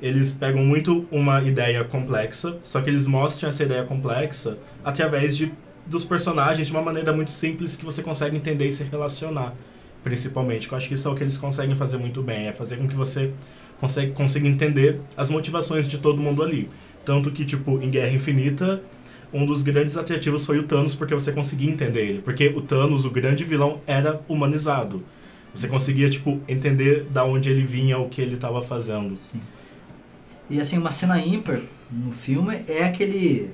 eles 0.00 0.32
pegam 0.32 0.64
muito 0.64 1.06
uma 1.10 1.42
ideia 1.42 1.84
complexa, 1.84 2.56
só 2.62 2.80
que 2.80 2.88
eles 2.88 3.06
mostram 3.06 3.50
essa 3.50 3.62
ideia 3.62 3.84
complexa 3.84 4.56
através 4.82 5.36
de, 5.36 5.52
dos 5.86 6.06
personagens 6.06 6.68
de 6.68 6.72
uma 6.72 6.80
maneira 6.80 7.12
muito 7.12 7.30
simples 7.30 7.76
que 7.76 7.84
você 7.84 8.02
consegue 8.02 8.34
entender 8.34 8.68
e 8.68 8.72
se 8.72 8.84
relacionar, 8.84 9.54
principalmente. 10.02 10.72
Eu 10.72 10.78
acho 10.78 10.88
que 10.88 10.94
isso 10.94 11.06
é 11.06 11.10
o 11.10 11.14
que 11.14 11.22
eles 11.22 11.36
conseguem 11.36 11.76
fazer 11.76 11.98
muito 11.98 12.22
bem, 12.22 12.46
é 12.46 12.52
fazer 12.52 12.78
com 12.78 12.88
que 12.88 12.96
você 12.96 13.30
consegue, 13.78 14.12
consiga 14.12 14.48
entender 14.48 15.00
as 15.18 15.28
motivações 15.28 15.86
de 15.86 15.98
todo 15.98 16.16
mundo 16.18 16.42
ali. 16.42 16.70
Tanto 17.04 17.30
que, 17.30 17.44
tipo, 17.44 17.82
em 17.82 17.90
Guerra 17.90 18.12
Infinita, 18.14 18.80
um 19.32 19.46
dos 19.46 19.62
grandes 19.62 19.96
atrativos 19.96 20.44
foi 20.44 20.58
o 20.58 20.64
Thanos, 20.64 20.94
porque 20.94 21.14
você 21.14 21.32
conseguia 21.32 21.70
entender 21.70 22.06
ele. 22.06 22.22
Porque 22.22 22.48
o 22.48 22.60
Thanos, 22.60 23.04
o 23.04 23.10
grande 23.10 23.44
vilão, 23.44 23.80
era 23.86 24.20
humanizado. 24.28 25.02
Você 25.54 25.68
conseguia, 25.68 26.08
tipo, 26.08 26.40
entender 26.48 27.04
da 27.10 27.24
onde 27.24 27.50
ele 27.50 27.64
vinha, 27.64 27.98
o 27.98 28.08
que 28.08 28.20
ele 28.20 28.34
estava 28.34 28.62
fazendo. 28.62 29.16
Sim. 29.16 29.40
E 30.48 30.60
assim, 30.60 30.78
uma 30.78 30.90
cena 30.90 31.18
ímpar 31.18 31.60
no 31.90 32.12
filme 32.12 32.62
é 32.66 32.84
aquele 32.84 33.50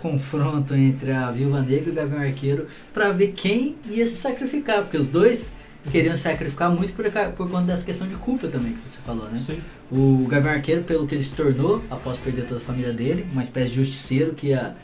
confronto 0.00 0.74
entre 0.74 1.12
a 1.12 1.30
Viúva 1.30 1.62
Negra 1.62 1.88
e 1.88 1.92
o 1.92 1.94
Gavião 1.94 2.20
Arqueiro 2.20 2.66
para 2.92 3.12
ver 3.12 3.28
quem 3.28 3.76
ia 3.88 4.06
se 4.06 4.16
sacrificar, 4.16 4.82
porque 4.82 4.96
os 4.96 5.06
dois 5.06 5.52
queriam 5.90 6.14
se 6.14 6.22
sacrificar 6.22 6.70
muito 6.70 6.92
por, 6.92 7.04
por 7.36 7.48
conta 7.48 7.66
dessa 7.66 7.84
questão 7.84 8.08
de 8.08 8.16
culpa 8.16 8.48
também 8.48 8.72
que 8.72 8.88
você 8.88 9.00
falou, 9.02 9.28
né? 9.28 9.38
Sim. 9.38 9.60
O 9.90 10.26
Gavião 10.28 10.54
Arqueiro, 10.54 10.82
pelo 10.82 11.06
que 11.06 11.14
ele 11.14 11.22
se 11.22 11.34
tornou 11.34 11.82
após 11.90 12.18
perder 12.18 12.46
toda 12.46 12.56
a 12.56 12.60
família 12.60 12.92
dele, 12.92 13.26
uma 13.32 13.42
espécie 13.42 13.70
de 13.70 13.76
justiceiro 13.76 14.34
que 14.34 14.48
ia 14.48 14.74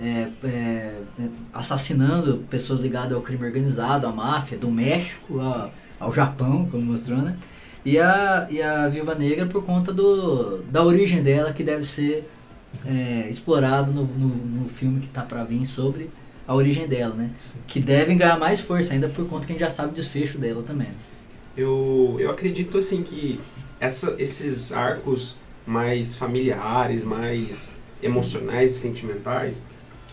é, 0.00 0.28
é, 0.44 0.48
é, 0.48 1.28
assassinando 1.52 2.44
pessoas 2.48 2.80
ligadas 2.80 3.12
ao 3.12 3.20
crime 3.20 3.44
organizado, 3.44 4.06
à 4.06 4.12
máfia, 4.12 4.56
do 4.56 4.70
México 4.70 5.40
ao, 5.40 5.72
ao 5.98 6.12
Japão, 6.12 6.68
como 6.70 6.82
mostrou, 6.84 7.18
né? 7.18 7.36
E 7.84 7.98
a, 7.98 8.46
e 8.50 8.62
a 8.62 8.88
Viúva 8.88 9.14
Negra 9.14 9.46
por 9.46 9.64
conta 9.64 9.92
do, 9.92 10.58
da 10.70 10.82
origem 10.82 11.22
dela, 11.22 11.52
que 11.52 11.64
deve 11.64 11.84
ser 11.84 12.28
é, 12.86 13.26
explorado 13.28 13.92
no, 13.92 14.04
no, 14.04 14.28
no 14.28 14.68
filme 14.68 15.00
que 15.00 15.08
tá 15.08 15.22
para 15.22 15.42
vir 15.44 15.64
sobre 15.66 16.10
a 16.46 16.54
origem 16.54 16.86
dela, 16.86 17.14
né? 17.14 17.30
Que 17.66 17.80
devem 17.80 18.16
ganhar 18.16 18.38
mais 18.38 18.60
força 18.60 18.92
ainda 18.92 19.08
por 19.08 19.26
conta 19.28 19.46
que 19.46 19.52
a 19.52 19.54
gente 19.54 19.64
já 19.64 19.70
sabe 19.70 19.92
o 19.92 19.94
desfecho 19.94 20.38
dela 20.38 20.62
também. 20.62 20.88
Eu, 21.56 22.16
eu 22.18 22.30
acredito 22.30 22.78
assim 22.78 23.02
que 23.02 23.40
essa, 23.80 24.14
esses 24.18 24.72
arcos 24.72 25.36
mais 25.66 26.16
familiares, 26.16 27.04
mais 27.04 27.76
emocionais 28.02 28.70
e 28.72 28.78
sentimentais 28.78 29.64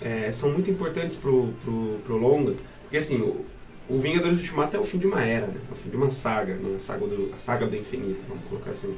é, 0.02 0.32
são 0.32 0.52
muito 0.52 0.70
importantes 0.70 1.16
pro, 1.16 1.54
pro, 1.64 2.00
pro 2.04 2.18
longa, 2.18 2.56
porque 2.82 2.98
assim, 2.98 3.22
o, 3.22 3.46
o 3.88 4.00
Vingadores 4.00 4.40
Ultimato 4.40 4.76
é 4.76 4.80
o 4.80 4.84
fim 4.84 4.98
de 4.98 5.08
uma 5.08 5.24
era, 5.24 5.48
né? 5.48 5.60
É 5.70 5.74
o 5.74 5.76
fim 5.76 5.90
de 5.90 5.96
uma 5.96 6.12
saga, 6.12 6.56
né? 6.56 6.76
a, 6.76 6.80
saga 6.80 7.06
do, 7.06 7.32
a 7.36 7.40
saga 7.40 7.66
do 7.66 7.76
infinito, 7.76 8.24
vamos 8.28 8.44
colocar 8.46 8.72
assim. 8.72 8.96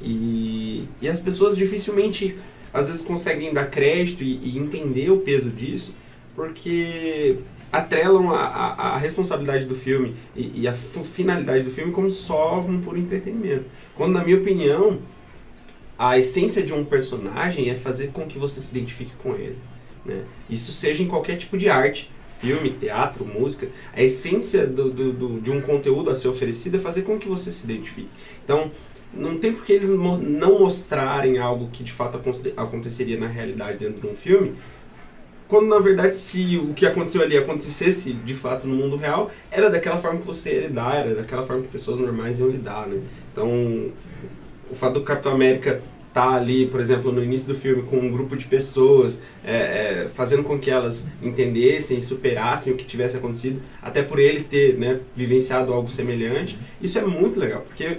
E, 0.00 0.86
e 1.00 1.08
as 1.08 1.20
pessoas 1.20 1.56
dificilmente, 1.56 2.36
às 2.72 2.86
vezes, 2.88 3.02
conseguem 3.02 3.52
dar 3.52 3.70
crédito 3.70 4.22
e, 4.22 4.38
e 4.42 4.58
entender 4.58 5.10
o 5.10 5.18
peso 5.18 5.50
disso, 5.50 5.94
porque 6.34 7.38
atrelam 7.72 8.30
a, 8.30 8.42
a, 8.42 8.88
a, 8.94 8.98
responsabilidade 8.98 9.64
do 9.64 9.74
filme 9.74 10.14
e, 10.34 10.62
e, 10.62 10.68
a 10.68 10.72
finalidade 10.72 11.64
do 11.64 11.70
filme 11.70 11.92
como 11.92 12.08
só 12.08 12.60
um 12.60 12.80
puro 12.80 12.98
entretenimento. 12.98 13.64
Quando, 13.94 14.12
na 14.12 14.24
minha 14.24 14.36
opinião, 14.36 14.98
a 15.98 16.18
essência 16.18 16.62
de 16.62 16.72
um 16.72 16.84
personagem 16.84 17.70
é 17.70 17.74
fazer 17.74 18.08
com 18.08 18.26
que 18.26 18.38
você 18.38 18.60
se 18.60 18.70
identifique 18.70 19.12
com 19.16 19.34
ele. 19.34 19.56
Né? 20.06 20.22
Isso 20.48 20.72
seja 20.72 21.02
em 21.02 21.08
qualquer 21.08 21.36
tipo 21.36 21.58
de 21.58 21.68
arte, 21.68 22.10
filme, 22.40 22.70
teatro, 22.70 23.24
música. 23.24 23.68
A 23.94 24.02
essência 24.02 24.66
do, 24.66 24.90
do, 24.90 25.12
do, 25.12 25.40
de 25.40 25.50
um 25.50 25.60
conteúdo 25.60 26.10
a 26.10 26.14
ser 26.14 26.28
oferecido 26.28 26.76
é 26.76 26.80
fazer 26.80 27.02
com 27.02 27.18
que 27.18 27.28
você 27.28 27.50
se 27.50 27.64
identifique. 27.64 28.10
Então, 28.44 28.70
não 29.12 29.38
tem 29.38 29.52
por 29.52 29.64
que 29.64 29.72
eles 29.72 29.88
não 29.88 30.58
mostrarem 30.58 31.38
algo 31.38 31.70
que 31.72 31.82
de 31.82 31.92
fato 31.92 32.20
aconteceria 32.56 33.18
na 33.18 33.26
realidade 33.26 33.78
dentro 33.78 34.00
de 34.00 34.06
um 34.06 34.14
filme, 34.14 34.54
quando 35.48 35.68
na 35.68 35.78
verdade 35.78 36.16
se 36.16 36.58
o 36.58 36.74
que 36.74 36.84
aconteceu 36.84 37.22
ali 37.22 37.36
acontecesse 37.36 38.12
de 38.12 38.34
fato 38.34 38.66
no 38.66 38.74
mundo 38.74 38.96
real, 38.96 39.30
era 39.50 39.70
daquela 39.70 39.98
forma 39.98 40.20
que 40.20 40.26
você 40.26 40.54
ia 40.54 40.66
lidar, 40.66 40.96
era 40.96 41.14
daquela 41.14 41.44
forma 41.44 41.62
que 41.62 41.68
pessoas 41.68 41.98
normais 41.98 42.40
iam 42.40 42.48
lidar, 42.48 42.86
né? 42.86 43.00
Então, 43.32 43.90
o 44.70 44.74
fato 44.74 44.94
do 44.94 45.02
Capitão 45.02 45.32
América 45.32 45.80
tá 46.16 46.30
ali, 46.30 46.66
por 46.66 46.80
exemplo, 46.80 47.12
no 47.12 47.22
início 47.22 47.46
do 47.46 47.54
filme 47.54 47.82
com 47.82 47.98
um 47.98 48.10
grupo 48.10 48.38
de 48.38 48.46
pessoas, 48.46 49.22
é, 49.44 49.54
é, 49.54 50.08
fazendo 50.14 50.42
com 50.42 50.58
que 50.58 50.70
elas 50.70 51.10
entendessem 51.22 51.98
e 51.98 52.02
superassem 52.02 52.72
o 52.72 52.76
que 52.76 52.86
tivesse 52.86 53.18
acontecido, 53.18 53.60
até 53.82 54.02
por 54.02 54.18
ele 54.18 54.42
ter 54.42 54.78
né, 54.78 54.98
vivenciado 55.14 55.74
algo 55.74 55.90
semelhante, 55.90 56.58
isso 56.80 56.98
é 56.98 57.04
muito 57.04 57.38
legal, 57.38 57.60
porque 57.60 57.98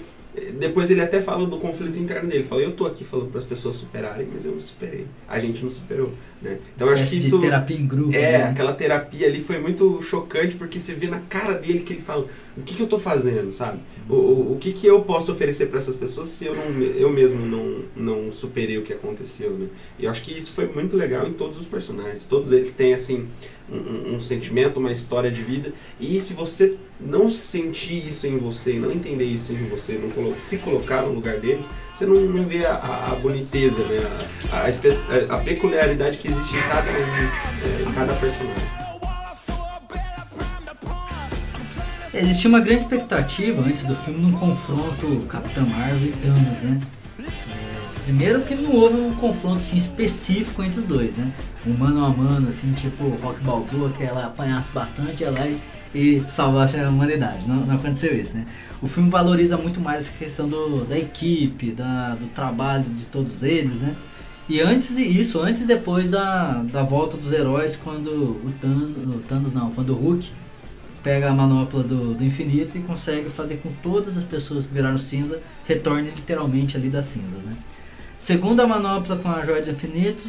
depois 0.59 0.89
ele 0.89 1.01
até 1.01 1.21
fala 1.21 1.45
do 1.45 1.57
conflito 1.57 1.99
interno 1.99 2.27
dele. 2.27 2.43
Fala, 2.43 2.61
eu 2.61 2.71
tô 2.71 2.85
aqui 2.85 3.03
falando 3.03 3.29
para 3.29 3.39
as 3.39 3.45
pessoas 3.45 3.75
superarem, 3.75 4.27
mas 4.31 4.45
eu 4.45 4.51
não 4.51 4.59
superei. 4.59 5.05
A 5.27 5.39
gente 5.39 5.63
não 5.63 5.69
superou, 5.69 6.11
né? 6.41 6.57
Então 6.75 6.89
acho 6.89 7.09
que 7.09 7.17
isso 7.17 7.39
terapia 7.39 7.77
em 7.77 7.87
grupo. 7.87 8.15
É, 8.15 8.39
né? 8.39 8.43
aquela 8.45 8.73
terapia 8.73 9.27
ali 9.27 9.43
foi 9.43 9.59
muito 9.59 10.01
chocante 10.01 10.55
porque 10.55 10.79
você 10.79 10.93
vê 10.93 11.07
na 11.07 11.19
cara 11.19 11.53
dele 11.53 11.79
que 11.79 11.93
ele 11.93 12.01
fala, 12.01 12.27
o 12.57 12.63
que, 12.63 12.75
que 12.75 12.81
eu 12.81 12.87
tô 12.87 12.97
fazendo, 12.97 13.51
sabe? 13.51 13.79
O, 14.09 14.15
o, 14.15 14.53
o 14.53 14.57
que, 14.57 14.73
que 14.73 14.87
eu 14.87 15.01
posso 15.01 15.31
oferecer 15.31 15.67
para 15.67 15.77
essas 15.77 15.95
pessoas 15.95 16.29
se 16.29 16.45
eu 16.45 16.55
não 16.55 16.81
eu 16.81 17.09
mesmo 17.09 17.45
não 17.45 17.83
não 17.95 18.31
superei 18.31 18.77
o 18.77 18.83
que 18.83 18.93
aconteceu, 18.93 19.51
né? 19.51 19.67
E 19.99 20.05
eu 20.05 20.11
acho 20.11 20.23
que 20.23 20.35
isso 20.35 20.51
foi 20.51 20.67
muito 20.67 20.97
legal 20.97 21.27
em 21.27 21.33
todos 21.33 21.57
os 21.57 21.65
personagens. 21.65 22.25
Todos 22.25 22.51
eles 22.51 22.73
têm 22.73 22.93
assim 22.93 23.27
um, 23.71 24.15
um, 24.15 24.21
sentimento, 24.21 24.79
uma 24.79 24.91
história 24.91 25.29
de 25.29 25.43
vida. 25.43 25.73
E 25.99 26.19
se 26.19 26.33
você 26.33 26.77
não 26.99 27.29
sentir 27.29 28.07
isso 28.07 28.25
em 28.25 28.37
você, 28.37 28.73
não 28.73 28.91
entender 28.91 29.25
isso 29.25 29.53
em 29.53 29.67
você, 29.67 29.93
não 29.93 30.09
colo 30.09 30.35
se 30.39 30.57
colocar 30.57 31.03
no 31.03 31.13
lugar 31.13 31.39
deles, 31.39 31.69
você 31.93 32.05
não, 32.05 32.15
não 32.15 32.45
vê 32.45 32.65
a, 32.65 32.73
a, 32.73 33.11
a 33.11 33.15
boniteza, 33.15 33.83
né? 33.83 33.99
a, 34.51 35.35
a, 35.35 35.39
peculiaridade 35.39 36.17
que 36.17 36.27
existe 36.27 36.55
em 36.55 36.61
cada, 36.61 36.89
um, 36.91 37.89
em 37.89 37.93
cada 37.93 38.13
personagem. 38.13 38.86
Existia 42.19 42.49
uma 42.49 42.59
grande 42.59 42.81
expectativa 42.81 43.61
antes 43.61 43.83
do 43.83 43.95
filme 43.95 44.19
num 44.19 44.31
confronto 44.31 45.25
Capitão 45.29 45.65
Marvel 45.67 46.09
e 46.09 46.11
Thanos, 46.13 46.63
né? 46.63 46.79
Primeiro 48.03 48.39
porque 48.39 48.55
não 48.55 48.71
houve 48.71 48.95
um 48.95 49.13
confronto 49.15 49.57
assim, 49.57 49.77
específico 49.77 50.63
entre 50.63 50.79
os 50.79 50.85
dois, 50.85 51.17
né? 51.17 51.31
Um 51.65 51.73
mano 51.73 52.03
a 52.03 52.09
mano, 52.09 52.49
assim, 52.49 52.71
tipo 52.71 53.03
Rock 53.21 53.39
Balboa, 53.41 53.91
que 53.91 54.01
ela 54.01 54.25
apanhasse 54.25 54.71
bastante 54.71 55.23
ela 55.23 55.45
e, 55.45 55.59
e 55.93 56.23
salvasse 56.27 56.79
a 56.79 56.89
humanidade. 56.89 57.45
Não, 57.45 57.57
não, 57.57 57.75
aconteceu 57.75 58.15
isso, 58.15 58.37
né? 58.37 58.47
O 58.81 58.87
filme 58.87 59.09
valoriza 59.09 59.57
muito 59.57 59.79
mais 59.79 60.07
a 60.07 60.11
questão 60.11 60.47
do, 60.47 60.85
da 60.85 60.97
equipe, 60.97 61.71
da, 61.71 62.15
do 62.15 62.27
trabalho 62.27 62.85
de 62.85 63.05
todos 63.05 63.43
eles, 63.43 63.81
né? 63.81 63.95
E 64.49 64.61
antes 64.61 64.97
isso, 64.97 65.39
antes 65.41 65.63
e 65.63 65.67
depois 65.67 66.09
da, 66.09 66.63
da 66.63 66.81
volta 66.81 67.17
dos 67.17 67.31
heróis, 67.31 67.75
quando 67.75 68.09
o 68.43 68.51
Thanos, 68.59 69.15
o 69.15 69.19
Thanos 69.27 69.53
não, 69.53 69.69
quando 69.71 69.89
o 69.89 69.95
Hulk 69.95 70.31
pega 71.03 71.29
a 71.29 71.33
manopla 71.33 71.83
do, 71.83 72.13
do 72.13 72.23
infinito 72.23 72.77
e 72.77 72.81
consegue 72.81 73.29
fazer 73.29 73.57
com 73.57 73.71
todas 73.81 74.17
as 74.17 74.23
pessoas 74.23 74.65
que 74.65 74.73
viraram 74.73 74.97
cinza 74.97 75.39
retornem 75.65 76.13
literalmente 76.15 76.75
ali 76.75 76.89
das 76.89 77.05
cinzas, 77.05 77.45
né? 77.45 77.55
Segundo 78.17 78.61
a 78.61 78.67
manopla 78.67 79.15
com 79.17 79.29
a 79.29 79.43
Joia 79.43 79.61
do 79.61 79.69
Infinito, 79.69 80.23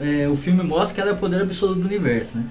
é, 0.00 0.28
o 0.28 0.36
filme 0.36 0.62
mostra 0.62 0.94
que 0.94 1.00
ela 1.00 1.10
é 1.10 1.12
o 1.12 1.16
poder 1.16 1.42
absoluto 1.42 1.80
do 1.80 1.86
universo, 1.86 2.38
né? 2.38 2.44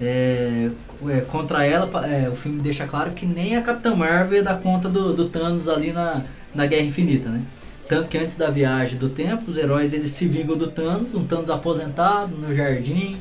É, 0.00 0.70
é, 1.08 1.20
contra 1.22 1.64
ela, 1.64 1.90
é, 2.06 2.28
o 2.28 2.34
filme 2.34 2.60
deixa 2.60 2.86
claro 2.86 3.10
que 3.10 3.26
nem 3.26 3.56
a 3.56 3.62
Capitã 3.62 3.94
Marvel 3.94 4.42
dá 4.42 4.54
conta 4.54 4.88
do, 4.88 5.12
do 5.12 5.28
Thanos 5.28 5.68
ali 5.68 5.92
na, 5.92 6.24
na 6.54 6.66
Guerra 6.66 6.84
Infinita, 6.84 7.28
né? 7.28 7.42
Tanto 7.88 8.08
que 8.08 8.16
antes 8.16 8.36
da 8.36 8.50
viagem 8.50 8.98
do 8.98 9.08
tempo, 9.08 9.50
os 9.50 9.56
heróis 9.56 9.92
eles 9.92 10.10
se 10.10 10.26
vingam 10.26 10.56
do 10.56 10.70
Thanos, 10.70 11.14
um 11.14 11.24
Thanos 11.24 11.50
aposentado 11.50 12.36
no 12.36 12.54
jardim, 12.54 13.16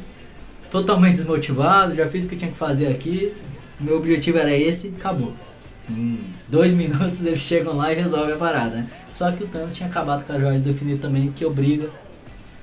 totalmente 0.69 1.15
desmotivado, 1.15 1.95
já 1.95 2.08
fiz 2.10 2.25
o 2.25 2.30
que 2.30 2.36
eu 2.36 2.39
tinha 2.39 2.51
que 2.51 2.58
fazer 2.58 2.88
aqui, 2.88 3.34
meu 3.80 3.98
objetivo 3.98 4.38
era 4.38 4.56
esse, 4.56 4.90
acabou. 4.98 5.34
Em 5.90 6.20
dois 6.48 6.74
minutos 6.76 7.24
eles 7.24 7.40
chegam 7.40 7.76
lá 7.76 7.92
e 7.92 7.96
resolvem 7.96 8.36
a 8.36 8.38
parada, 8.38 8.78
né? 8.78 8.88
Só 9.12 9.32
que 9.32 9.44
o 9.44 9.48
Thanos 9.48 9.74
tinha 9.74 9.88
acabado 9.88 10.26
com 10.26 10.34
as 10.34 10.40
joias 10.40 10.62
do 10.62 10.72
infinito 10.72 11.02
também, 11.02 11.32
que 11.32 11.46
obriga 11.46 11.90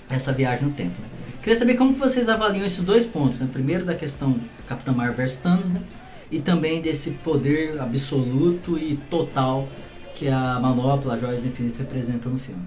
essa 0.09 0.33
viagem 0.33 0.69
no 0.69 0.75
tempo, 0.75 1.01
né? 1.01 1.09
Queria 1.43 1.59
saber 1.59 1.75
como 1.75 1.93
que 1.93 1.99
vocês 1.99 2.29
avaliam 2.29 2.65
esses 2.65 2.83
dois 2.83 3.05
pontos, 3.05 3.41
né? 3.41 3.49
Primeiro 3.53 3.85
da 3.85 3.95
questão 3.95 4.41
Capitão 4.67 4.95
Marvel 4.95 5.15
versus 5.15 5.39
Thanos, 5.39 5.71
né? 5.71 5.83
E 6.31 6.41
também 6.41 6.81
desse 6.81 7.11
poder 7.11 7.79
absoluto 7.79 8.79
e 8.79 8.97
total 9.11 9.69
que 10.15 10.29
a 10.29 10.59
manopla, 10.59 11.15
as 11.15 11.21
joias 11.21 11.41
do 11.41 11.49
infinito 11.49 11.79
representa 11.79 12.29
no 12.29 12.39
filme. 12.39 12.63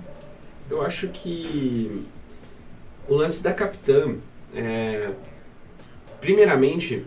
Eu 0.69 0.81
acho 0.83 1.07
que 1.07 2.03
o 3.07 3.15
lance 3.15 3.41
da 3.41 3.53
Capitã 3.53 4.15
é... 4.53 5.11
Primeiramente, 6.21 7.05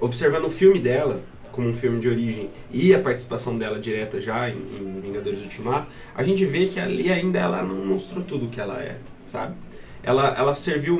observando 0.00 0.44
o 0.44 0.50
filme 0.50 0.78
dela, 0.78 1.20
como 1.52 1.68
um 1.68 1.74
filme 1.74 2.00
de 2.00 2.08
origem 2.08 2.50
e 2.70 2.94
a 2.94 3.00
participação 3.00 3.58
dela 3.58 3.80
direta 3.80 4.20
já 4.20 4.48
em, 4.48 4.54
em 4.54 5.00
Vingadores 5.00 5.40
Ultimato, 5.40 5.88
a 6.14 6.22
gente 6.22 6.44
vê 6.44 6.66
que 6.66 6.78
ali 6.78 7.10
ainda 7.10 7.38
ela 7.38 7.62
não 7.62 7.84
mostrou 7.84 8.22
tudo 8.22 8.46
o 8.46 8.48
que 8.48 8.60
ela 8.60 8.80
é, 8.80 8.96
sabe? 9.26 9.56
Ela, 10.02 10.34
ela 10.38 10.54
serviu 10.54 10.96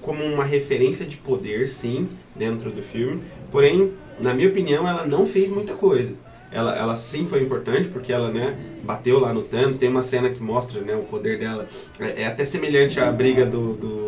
como 0.00 0.24
uma 0.24 0.44
referência 0.44 1.04
de 1.04 1.18
poder, 1.18 1.68
sim, 1.68 2.08
dentro 2.34 2.70
do 2.70 2.82
filme, 2.82 3.22
porém, 3.52 3.92
na 4.18 4.32
minha 4.32 4.48
opinião, 4.48 4.88
ela 4.88 5.06
não 5.06 5.26
fez 5.26 5.50
muita 5.50 5.74
coisa. 5.74 6.14
Ela, 6.50 6.74
ela 6.74 6.96
sim 6.96 7.26
foi 7.26 7.42
importante 7.42 7.88
porque 7.88 8.10
ela 8.10 8.30
né, 8.30 8.56
bateu 8.82 9.18
lá 9.20 9.34
no 9.34 9.42
Thanos. 9.42 9.76
Tem 9.76 9.88
uma 9.88 10.02
cena 10.02 10.30
que 10.30 10.42
mostra 10.42 10.80
né, 10.80 10.96
o 10.96 11.02
poder 11.02 11.38
dela. 11.38 11.68
É, 12.00 12.22
é 12.22 12.26
até 12.26 12.44
semelhante 12.44 12.98
à 12.98 13.12
briga 13.12 13.44
do, 13.44 13.74
do 13.74 14.07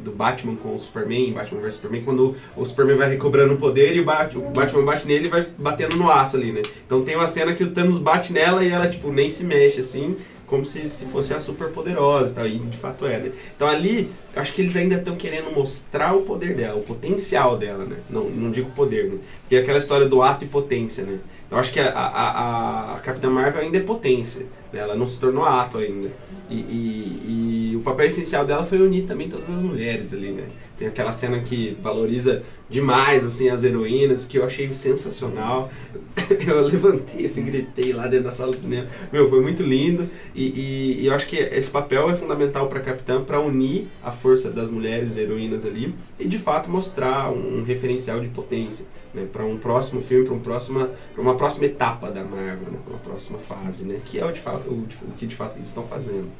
do 0.00 0.10
Batman 0.12 0.56
com 0.56 0.74
o 0.74 0.78
Superman, 0.78 1.32
Batman 1.32 1.60
vs 1.60 1.74
Superman, 1.74 2.02
quando 2.02 2.36
o 2.56 2.64
Superman 2.64 2.96
vai 2.96 3.08
recobrando 3.08 3.54
o 3.54 3.56
poder 3.58 3.94
e 3.94 4.00
o, 4.00 4.04
Bat 4.04 4.36
o 4.36 4.50
Batman 4.50 4.84
bate 4.84 5.06
nele 5.06 5.26
e 5.26 5.30
vai 5.30 5.46
batendo 5.56 5.96
no 5.96 6.10
aço 6.10 6.36
ali, 6.36 6.52
né? 6.52 6.62
Então 6.86 7.02
tem 7.02 7.16
uma 7.16 7.26
cena 7.26 7.54
que 7.54 7.62
o 7.62 7.70
Thanos 7.70 7.98
bate 7.98 8.32
nela 8.32 8.64
e 8.64 8.70
ela, 8.70 8.88
tipo, 8.88 9.12
nem 9.12 9.30
se 9.30 9.44
mexe, 9.44 9.80
assim, 9.80 10.16
como 10.46 10.66
se, 10.66 10.88
se 10.88 11.04
fosse 11.06 11.32
a 11.32 11.38
super 11.38 11.68
poderosa 11.68 12.32
e 12.32 12.34
tal, 12.34 12.46
e 12.46 12.58
de 12.58 12.76
fato 12.76 13.06
é, 13.06 13.18
né? 13.18 13.32
Então 13.54 13.68
ali, 13.68 14.10
eu 14.34 14.40
acho 14.40 14.52
que 14.52 14.62
eles 14.62 14.76
ainda 14.76 14.96
estão 14.96 15.16
querendo 15.16 15.50
mostrar 15.50 16.14
o 16.14 16.22
poder 16.22 16.54
dela, 16.54 16.78
o 16.78 16.82
potencial 16.82 17.58
dela, 17.58 17.84
né? 17.84 17.96
Não, 18.08 18.24
não 18.30 18.50
digo 18.50 18.70
poder, 18.72 19.06
né? 19.06 19.18
Porque 19.42 19.56
é 19.56 19.58
aquela 19.58 19.78
história 19.78 20.08
do 20.08 20.22
ato 20.22 20.44
e 20.44 20.48
potência, 20.48 21.04
né? 21.04 21.18
Eu 21.50 21.58
acho 21.58 21.72
que 21.72 21.80
a, 21.80 21.90
a, 21.90 22.94
a 22.94 22.98
Capitã 23.00 23.28
Marvel 23.28 23.60
ainda 23.60 23.76
é 23.76 23.80
potência, 23.80 24.46
né? 24.72 24.78
ela 24.78 24.94
não 24.94 25.06
se 25.08 25.18
tornou 25.18 25.44
ato 25.44 25.78
ainda. 25.78 26.08
E, 26.48 26.54
e, 26.54 27.72
e, 27.72 27.76
o 27.76 27.80
papel 27.80 28.06
essencial 28.06 28.44
dela 28.44 28.64
foi 28.64 28.80
unir 28.80 29.04
também 29.04 29.28
todas 29.28 29.50
as 29.50 29.60
mulheres 29.60 30.12
ali, 30.14 30.30
né? 30.30 30.44
Tem 30.78 30.86
aquela 30.86 31.12
cena 31.12 31.40
que 31.40 31.76
valoriza 31.82 32.42
demais, 32.68 33.26
assim, 33.26 33.48
as 33.48 33.64
heroínas, 33.64 34.24
que 34.24 34.38
eu 34.38 34.44
achei 34.44 34.72
sensacional. 34.72 35.70
eu 36.46 36.64
levantei, 36.64 37.24
assim, 37.24 37.44
gritei 37.44 37.92
lá 37.92 38.06
dentro 38.06 38.26
da 38.26 38.30
sala 38.30 38.52
do 38.52 38.56
cinema. 38.56 38.86
Meu, 39.12 39.28
foi 39.28 39.40
muito 39.40 39.62
lindo. 39.62 40.08
E, 40.34 40.44
e, 40.44 41.02
e 41.02 41.06
eu 41.06 41.14
acho 41.14 41.26
que 41.26 41.36
esse 41.36 41.70
papel 41.70 42.08
é 42.10 42.14
fundamental 42.14 42.68
para 42.68 42.80
Capitã, 42.80 43.22
para 43.22 43.40
unir 43.40 43.88
a 44.02 44.12
força 44.20 44.50
das 44.50 44.70
mulheres 44.70 45.16
heroínas 45.16 45.64
ali 45.64 45.94
e, 46.18 46.26
de 46.26 46.38
fato, 46.38 46.70
mostrar 46.70 47.30
um, 47.30 47.62
referencial 47.64 48.20
de 48.20 48.28
potência. 48.28 48.86
Né, 49.12 49.26
para 49.32 49.44
um 49.44 49.58
próximo 49.58 50.00
filme, 50.00 50.24
para 50.24 50.34
um 50.34 50.38
próxima, 50.38 50.88
uma 51.18 51.34
próxima 51.34 51.66
etapa 51.66 52.12
da 52.12 52.22
Marvel, 52.22 52.70
né, 52.70 52.78
uma 52.86 52.98
próxima 52.98 53.40
fase, 53.40 53.84
né, 53.84 53.98
que 54.04 54.20
é 54.20 54.24
o, 54.24 54.30
de 54.30 54.38
fato, 54.38 54.70
o, 54.70 54.86
o 55.02 55.12
que 55.16 55.26
de 55.26 55.34
fato 55.34 55.56
eles 55.56 55.66
estão 55.66 55.84
fazendo. 55.84 56.30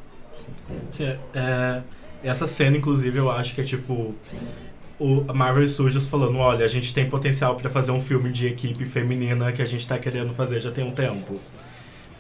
Sim, 0.93 1.17
é, 1.35 1.83
essa 2.23 2.47
cena, 2.47 2.77
inclusive, 2.77 3.19
eu 3.19 3.29
acho 3.29 3.57
que 3.57 3.61
é 3.61 3.65
tipo 3.65 4.15
o 5.01 5.25
Marvel 5.33 5.67
Studios 5.67 6.07
falando, 6.07 6.37
olha, 6.37 6.63
a 6.63 6.69
gente 6.69 6.93
tem 6.93 7.09
potencial 7.09 7.57
para 7.57 7.71
fazer 7.71 7.91
um 7.91 8.01
filme 8.01 8.31
de 8.31 8.47
equipe 8.47 8.85
feminina 8.85 9.51
que 9.51 9.63
a 9.63 9.67
gente 9.67 9.89
tá 9.89 9.99
querendo 9.99 10.35
fazer 10.35 10.61
já 10.61 10.71
tem 10.71 10.85
um 10.85 10.93
tempo. 10.93 11.41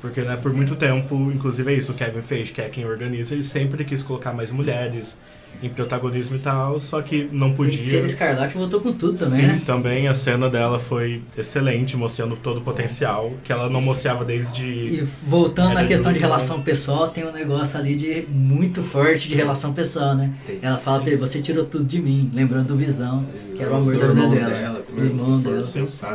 Porque, 0.00 0.22
né, 0.22 0.38
por 0.42 0.50
muito 0.54 0.74
tempo, 0.74 1.14
inclusive 1.30 1.70
é 1.70 1.76
isso, 1.76 1.92
o 1.92 1.94
Kevin 1.94 2.22
Feige, 2.22 2.52
que 2.54 2.62
é 2.62 2.70
quem 2.70 2.86
organiza, 2.86 3.34
ele 3.34 3.42
sempre 3.42 3.84
quis 3.84 4.02
colocar 4.02 4.32
mais 4.32 4.50
mulheres 4.50 5.20
em 5.62 5.68
protagonismo 5.68 6.36
e 6.36 6.38
tal, 6.38 6.80
só 6.80 7.02
que 7.02 7.28
não 7.32 7.52
podia. 7.52 7.72
Feiticeira 7.72 8.06
Escarlate 8.06 8.54
voltou 8.56 8.80
com 8.80 8.92
tudo 8.92 9.18
também, 9.18 9.40
Sim, 9.40 9.46
né? 9.46 9.62
também 9.66 10.08
a 10.08 10.14
cena 10.14 10.48
dela 10.48 10.78
foi 10.78 11.22
excelente, 11.36 11.96
mostrando 11.96 12.36
todo 12.36 12.58
o 12.58 12.60
potencial 12.60 13.32
que 13.44 13.52
ela 13.52 13.68
não 13.68 13.80
mostrava 13.80 14.24
desde. 14.24 14.64
E 14.64 15.08
voltando 15.26 15.74
na 15.74 15.84
questão 15.84 16.12
de 16.12 16.18
relação 16.18 16.60
pessoal, 16.62 17.08
tem 17.08 17.24
um 17.26 17.32
negócio 17.32 17.78
ali 17.78 17.94
de 17.94 18.24
muito 18.28 18.82
forte 18.82 19.28
de 19.28 19.34
relação 19.34 19.72
pessoal, 19.72 20.14
né? 20.14 20.32
Ela 20.62 20.78
fala 20.78 21.00
pra 21.00 21.10
ele, 21.10 21.20
você 21.20 21.40
tirou 21.40 21.64
tudo 21.64 21.84
de 21.84 22.00
mim, 22.00 22.30
lembrando 22.34 22.68
do 22.68 22.76
Visão, 22.76 23.24
que 23.56 23.62
era 23.62 23.72
o 23.72 23.76
amor 23.76 23.96
da 23.98 24.06
vida 24.08 24.28
dela. 24.28 24.82
também, 24.86 25.04
O 25.04 25.06
irmão 25.06 25.40
dela. 25.40 25.64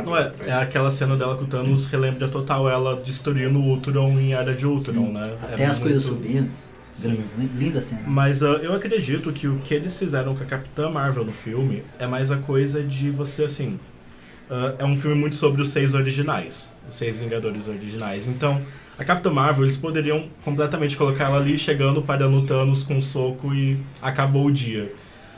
Não 0.04 0.16
é, 0.16 0.32
é 0.46 0.52
aquela 0.52 0.90
cena 0.90 1.16
dela 1.16 1.36
com 1.36 1.44
o 1.44 1.46
Thanos 1.46 1.86
relembra 1.86 2.28
total 2.28 2.68
ela 2.68 2.96
destruindo 2.96 3.58
o 3.58 3.62
Ultron 3.70 4.18
em 4.18 4.32
Era 4.32 4.54
de 4.54 4.66
Ultron, 4.66 4.92
Sim. 5.06 5.12
né? 5.12 5.32
Até 5.42 5.62
É 5.62 5.66
as 5.66 5.78
coisas 5.78 6.04
muito- 6.04 6.22
subindo. 6.24 6.48
Sim. 6.96 7.24
Linda 7.56 7.82
cena. 7.82 8.02
Mas 8.06 8.42
ah, 8.42 8.58
eu 8.62 8.74
acredito 8.74 9.32
que 9.32 9.46
o 9.46 9.58
que 9.58 9.74
eles 9.74 9.96
fizeram 9.98 10.34
com 10.34 10.42
a 10.42 10.46
Capitã 10.46 10.88
Marvel 10.88 11.24
no 11.24 11.32
filme 11.32 11.82
é 11.98 12.06
mais 12.06 12.30
a 12.30 12.38
coisa 12.38 12.82
de 12.82 13.10
você, 13.10 13.44
assim. 13.44 13.78
ah, 14.50 14.74
é 14.78 14.84
um 14.84 14.96
filme 14.96 15.16
muito 15.16 15.36
sobre 15.36 15.60
os 15.62 15.68
seis 15.70 15.94
originais, 15.94 16.74
os 16.88 16.96
seis 16.96 17.20
Vingadores 17.20 17.68
originais. 17.68 18.26
Então, 18.26 18.62
a 18.98 19.04
Capitã 19.04 19.30
Marvel, 19.30 19.64
eles 19.64 19.76
poderiam 19.76 20.28
completamente 20.42 20.96
colocar 20.96 21.24
ela 21.24 21.36
ali, 21.36 21.58
chegando, 21.58 22.00
parando 22.00 22.38
o 22.38 22.46
Thanos 22.46 22.82
com 22.82 22.94
um 22.94 23.02
soco 23.02 23.54
e 23.54 23.78
acabou 24.00 24.46
o 24.46 24.52
dia. 24.52 24.90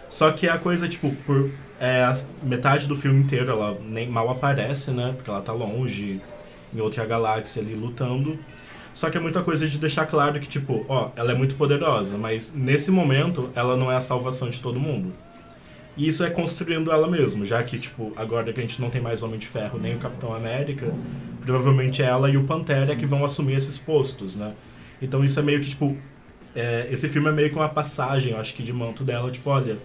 Só 0.08 0.30
que 0.30 0.48
a 0.48 0.56
coisa, 0.58 0.86
tipo, 0.88 1.10
por 1.26 1.50
é, 1.80 2.12
metade 2.42 2.86
do 2.86 2.94
filme 2.94 3.20
inteiro 3.20 3.50
ela 3.50 3.76
nem 3.84 4.08
mal 4.08 4.30
aparece, 4.30 4.90
né? 4.92 5.12
Porque 5.16 5.28
ela 5.28 5.42
tá 5.42 5.52
longe, 5.52 6.20
em 6.72 6.80
outra 6.80 7.04
galáxia 7.04 7.60
ali 7.62 7.74
lutando. 7.74 8.38
Só 8.98 9.08
que 9.08 9.16
é 9.16 9.20
muita 9.20 9.44
coisa 9.44 9.68
de 9.68 9.78
deixar 9.78 10.06
claro 10.06 10.40
que, 10.40 10.48
tipo, 10.48 10.84
ó, 10.88 11.10
ela 11.14 11.30
é 11.30 11.34
muito 11.36 11.54
poderosa, 11.54 12.18
mas 12.18 12.52
nesse 12.52 12.90
momento 12.90 13.48
ela 13.54 13.76
não 13.76 13.92
é 13.92 13.96
a 13.96 14.00
salvação 14.00 14.50
de 14.50 14.60
todo 14.60 14.80
mundo. 14.80 15.12
E 15.96 16.08
isso 16.08 16.24
é 16.24 16.30
construindo 16.30 16.90
ela 16.90 17.06
mesmo, 17.06 17.44
já 17.44 17.62
que, 17.62 17.78
tipo, 17.78 18.12
agora 18.16 18.52
que 18.52 18.58
a 18.58 18.62
gente 18.64 18.80
não 18.80 18.90
tem 18.90 19.00
mais 19.00 19.22
Homem 19.22 19.38
de 19.38 19.46
Ferro 19.46 19.78
nem 19.78 19.94
o 19.94 19.98
Capitão 20.00 20.34
América, 20.34 20.92
provavelmente 21.42 22.02
ela 22.02 22.28
e 22.28 22.36
o 22.36 22.42
Pantera 22.42 22.96
que 22.96 23.06
vão 23.06 23.24
assumir 23.24 23.54
esses 23.54 23.78
postos, 23.78 24.34
né? 24.34 24.52
Então 25.00 25.24
isso 25.24 25.38
é 25.38 25.44
meio 25.44 25.60
que, 25.60 25.68
tipo, 25.68 25.96
é, 26.52 26.88
esse 26.90 27.08
filme 27.08 27.28
é 27.28 27.32
meio 27.32 27.50
que 27.50 27.54
uma 27.54 27.68
passagem, 27.68 28.32
eu 28.32 28.40
acho 28.40 28.52
que, 28.52 28.64
de 28.64 28.72
manto 28.72 29.04
dela, 29.04 29.30
tipo, 29.30 29.48
olha, 29.48 29.78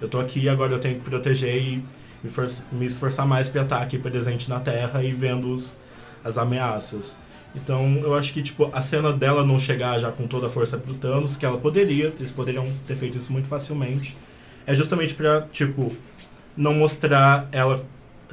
eu 0.00 0.08
tô 0.08 0.18
aqui, 0.18 0.48
agora 0.48 0.72
eu 0.72 0.80
tenho 0.80 0.96
que 0.96 1.08
proteger 1.08 1.56
e 1.56 1.84
me, 2.20 2.30
me 2.72 2.86
esforçar 2.86 3.24
mais 3.28 3.48
pra 3.48 3.62
estar 3.62 3.80
aqui 3.80 3.96
presente 3.96 4.50
na 4.50 4.58
Terra 4.58 5.04
e 5.04 5.12
vendo 5.12 5.52
os, 5.52 5.80
as 6.24 6.36
ameaças. 6.36 7.16
Então, 7.56 7.96
eu 8.02 8.14
acho 8.14 8.32
que, 8.32 8.42
tipo, 8.42 8.70
a 8.72 8.80
cena 8.80 9.12
dela 9.12 9.44
não 9.44 9.58
chegar 9.58 9.98
já 9.98 10.12
com 10.12 10.26
toda 10.26 10.46
a 10.46 10.50
força 10.50 10.76
pro 10.76 10.94
Thanos, 10.94 11.36
que 11.36 11.46
ela 11.46 11.58
poderia, 11.58 12.12
eles 12.18 12.30
poderiam 12.30 12.68
ter 12.86 12.96
feito 12.96 13.16
isso 13.16 13.32
muito 13.32 13.48
facilmente, 13.48 14.16
é 14.66 14.74
justamente 14.74 15.14
pra, 15.14 15.42
tipo, 15.50 15.92
não 16.56 16.74
mostrar 16.74 17.48
ela 17.50 17.84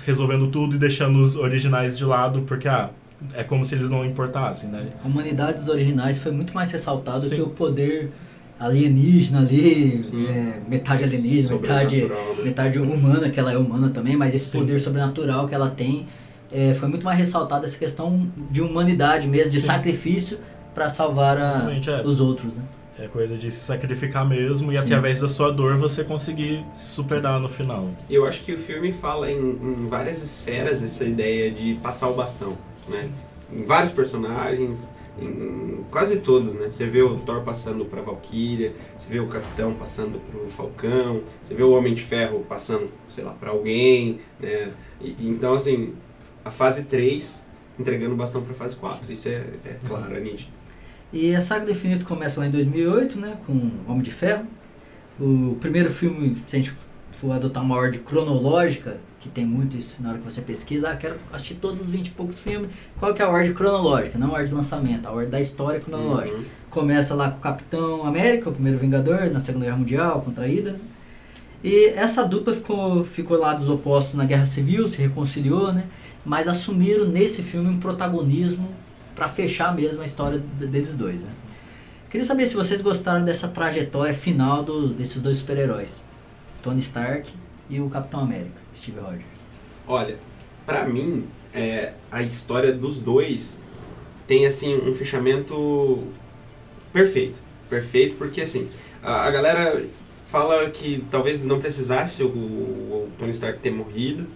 resolvendo 0.05 0.47
tudo 0.47 0.75
e 0.75 0.79
deixando 0.79 1.19
os 1.19 1.35
originais 1.35 1.97
de 1.97 2.03
lado, 2.03 2.41
porque, 2.41 2.67
ah, 2.67 2.89
é 3.33 3.43
como 3.43 3.63
se 3.63 3.75
eles 3.75 3.89
não 3.89 4.05
importassem, 4.05 4.69
né? 4.69 4.89
A 5.03 5.07
humanidade 5.07 5.59
dos 5.59 5.69
originais 5.69 6.17
foi 6.17 6.31
muito 6.31 6.53
mais 6.53 6.71
ressaltado 6.71 7.21
Sim. 7.21 7.35
que 7.35 7.41
o 7.41 7.47
poder 7.47 8.11
alienígena 8.59 9.39
ali, 9.39 10.01
é, 10.29 10.59
metade 10.69 11.03
alienígena, 11.03 11.55
metade, 11.55 12.03
né? 12.03 12.15
metade 12.43 12.79
humana, 12.79 13.29
que 13.29 13.39
ela 13.39 13.51
é 13.51 13.57
humana 13.57 13.89
também, 13.89 14.15
mas 14.15 14.33
esse 14.33 14.45
Sim. 14.47 14.59
poder 14.59 14.79
sobrenatural 14.79 15.47
que 15.47 15.55
ela 15.55 15.69
tem 15.69 16.07
é, 16.53 16.73
foi 16.73 16.87
muito 16.87 17.03
mais 17.03 17.17
ressaltado 17.17 17.65
essa 17.65 17.77
questão 17.77 18.29
de 18.51 18.61
humanidade 18.61 19.27
mesmo, 19.27 19.51
de 19.51 19.59
Sim. 19.59 19.67
sacrifício 19.67 20.37
para 20.73 20.87
salvar 20.89 21.37
a- 21.37 21.69
é. 21.73 22.01
os 22.05 22.19
outros, 22.19 22.57
né? 22.57 22.63
É 22.99 23.07
coisa 23.07 23.35
de 23.35 23.49
se 23.51 23.59
sacrificar 23.59 24.27
mesmo 24.27 24.71
e 24.71 24.75
Sim. 24.75 24.81
através 24.83 25.19
da 25.19 25.27
sua 25.27 25.51
dor 25.51 25.77
você 25.77 26.03
conseguir 26.03 26.63
se 26.75 26.87
superar 26.89 27.39
no 27.39 27.49
final. 27.49 27.89
Eu 28.07 28.25
acho 28.27 28.43
que 28.43 28.53
o 28.53 28.59
filme 28.59 28.93
fala 28.93 29.31
em, 29.31 29.37
em 29.39 29.87
várias 29.89 30.21
esferas 30.21 30.83
essa 30.83 31.03
ideia 31.03 31.49
de 31.51 31.73
passar 31.81 32.07
o 32.09 32.13
bastão, 32.13 32.55
né? 32.87 33.09
Em 33.51 33.63
vários 33.63 33.91
personagens, 33.91 34.93
em, 35.19 35.83
quase 35.91 36.17
todos, 36.17 36.53
né? 36.55 36.67
Você 36.69 36.85
vê 36.85 37.01
o 37.01 37.17
Thor 37.17 37.41
passando 37.41 37.83
pra 37.85 38.01
Valkyria, 38.01 38.73
você 38.95 39.11
vê 39.11 39.19
o 39.19 39.27
Capitão 39.27 39.73
passando 39.73 40.19
pro 40.31 40.47
Falcão, 40.49 41.21
você 41.43 41.53
vê 41.55 41.63
o 41.63 41.71
Homem 41.71 41.93
de 41.95 42.01
Ferro 42.03 42.45
passando, 42.47 42.89
sei 43.09 43.23
lá, 43.23 43.31
pra 43.31 43.49
alguém, 43.51 44.19
né? 44.39 44.71
E 45.01 45.15
então, 45.27 45.53
assim, 45.55 45.93
a 46.43 46.51
fase 46.51 46.85
3 46.85 47.45
entregando 47.79 48.13
o 48.13 48.17
bastão 48.17 48.41
pra 48.43 48.53
fase 48.53 48.75
4. 48.75 49.11
Isso 49.11 49.29
é, 49.29 49.43
é 49.65 49.77
claro, 49.87 50.15
é 50.15 50.19
nítido. 50.19 50.51
E 51.11 51.35
a 51.35 51.41
saga 51.41 51.65
do 51.65 51.71
infinito 51.71 52.05
começa 52.05 52.39
lá 52.39 52.47
em 52.47 52.51
2008, 52.51 53.19
né, 53.19 53.37
com 53.45 53.53
Homem 53.87 54.01
de 54.01 54.11
Ferro. 54.11 54.47
O 55.19 55.55
primeiro 55.59 55.91
filme, 55.91 56.41
se 56.47 56.55
a 56.55 56.59
gente 56.59 56.75
for 57.11 57.31
adotar 57.31 57.61
uma 57.61 57.75
ordem 57.75 58.01
cronológica, 58.01 58.97
que 59.19 59.29
tem 59.29 59.45
muito 59.45 59.77
isso 59.77 60.01
na 60.01 60.09
hora 60.09 60.17
que 60.17 60.25
você 60.25 60.41
pesquisa, 60.41 60.89
ah, 60.89 60.95
quero 60.95 61.15
assistir 61.31 61.55
todos 61.55 61.81
os 61.81 61.87
20 61.87 62.07
e 62.07 62.11
poucos 62.11 62.39
filmes, 62.39 62.71
qual 62.99 63.13
que 63.13 63.21
é 63.21 63.25
a 63.25 63.29
ordem 63.29 63.53
cronológica? 63.53 64.17
Não 64.17 64.29
a 64.29 64.31
ordem 64.31 64.47
de 64.47 64.55
lançamento, 64.55 65.07
a 65.07 65.11
ordem 65.11 65.29
da 65.29 65.39
história 65.39 65.79
cronológica. 65.79 66.37
Uhum. 66.37 66.43
Começa 66.69 67.13
lá 67.13 67.29
com 67.29 67.37
o 67.37 67.41
Capitão 67.41 68.05
América, 68.05 68.49
o 68.49 68.53
primeiro 68.53 68.79
Vingador, 68.79 69.29
na 69.31 69.39
Segunda 69.39 69.65
Guerra 69.65 69.77
Mundial, 69.77 70.21
contra 70.21 70.45
a 70.45 70.47
Hydra. 70.47 70.75
E 71.63 71.89
essa 71.95 72.25
dupla 72.25 72.53
ficou, 72.53 73.05
ficou 73.05 73.37
lá 73.37 73.53
dos 73.53 73.69
opostos 73.69 74.15
na 74.15 74.25
Guerra 74.25 74.45
Civil, 74.45 74.87
se 74.87 74.97
reconciliou, 74.97 75.71
né? 75.71 75.85
Mas 76.25 76.47
assumiram 76.47 77.05
nesse 77.05 77.43
filme 77.43 77.69
um 77.69 77.79
protagonismo 77.79 78.69
para 79.15 79.27
fechar 79.29 79.75
mesmo 79.75 80.01
a 80.01 80.05
história 80.05 80.39
deles 80.39 80.95
dois, 80.95 81.23
né? 81.23 81.31
Queria 82.09 82.25
saber 82.25 82.45
se 82.45 82.55
vocês 82.55 82.79
gostaram 82.81 83.25
dessa 83.25 83.47
trajetória 83.47 84.13
final 84.13 84.63
do, 84.63 84.89
desses 84.89 85.21
dois 85.21 85.37
super-heróis. 85.37 86.03
Tony 86.61 86.79
Stark 86.79 87.31
e 87.69 87.79
o 87.81 87.89
Capitão 87.89 88.21
América, 88.21 88.61
Steve 88.75 88.99
Rogers. 88.99 89.23
Olha, 89.87 90.17
pra 90.65 90.85
mim, 90.85 91.25
é, 91.53 91.93
a 92.11 92.21
história 92.21 92.71
dos 92.71 92.99
dois 92.99 93.61
tem 94.27 94.45
assim 94.45 94.75
um 94.75 94.93
fechamento 94.95 96.03
perfeito. 96.93 97.39
Perfeito, 97.69 98.15
porque 98.15 98.41
assim, 98.41 98.69
a, 99.01 99.27
a 99.27 99.31
galera 99.31 99.83
fala 100.27 100.69
que 100.69 101.03
talvez 101.11 101.43
não 101.45 101.59
precisasse 101.59 102.23
o, 102.23 102.27
o 102.27 103.09
Tony 103.19 103.31
Stark 103.31 103.59
ter 103.59 103.71
morrido 103.71 104.27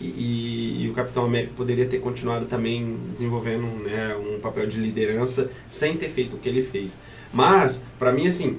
e, 0.00 0.84
e- 0.84 0.88
o 0.90 0.94
Capitão 0.94 1.24
América 1.24 1.52
poderia 1.56 1.86
ter 1.86 1.98
continuado 1.98 2.46
também 2.46 2.96
desenvolvendo 3.10 3.62
né, 3.84 4.16
um 4.16 4.38
papel 4.40 4.66
de 4.66 4.78
liderança 4.78 5.50
sem 5.68 5.96
ter 5.96 6.08
feito 6.08 6.36
o 6.36 6.38
que 6.38 6.48
ele 6.48 6.62
fez. 6.62 6.96
Mas, 7.32 7.84
pra 7.98 8.12
mim, 8.12 8.26
assim, 8.26 8.58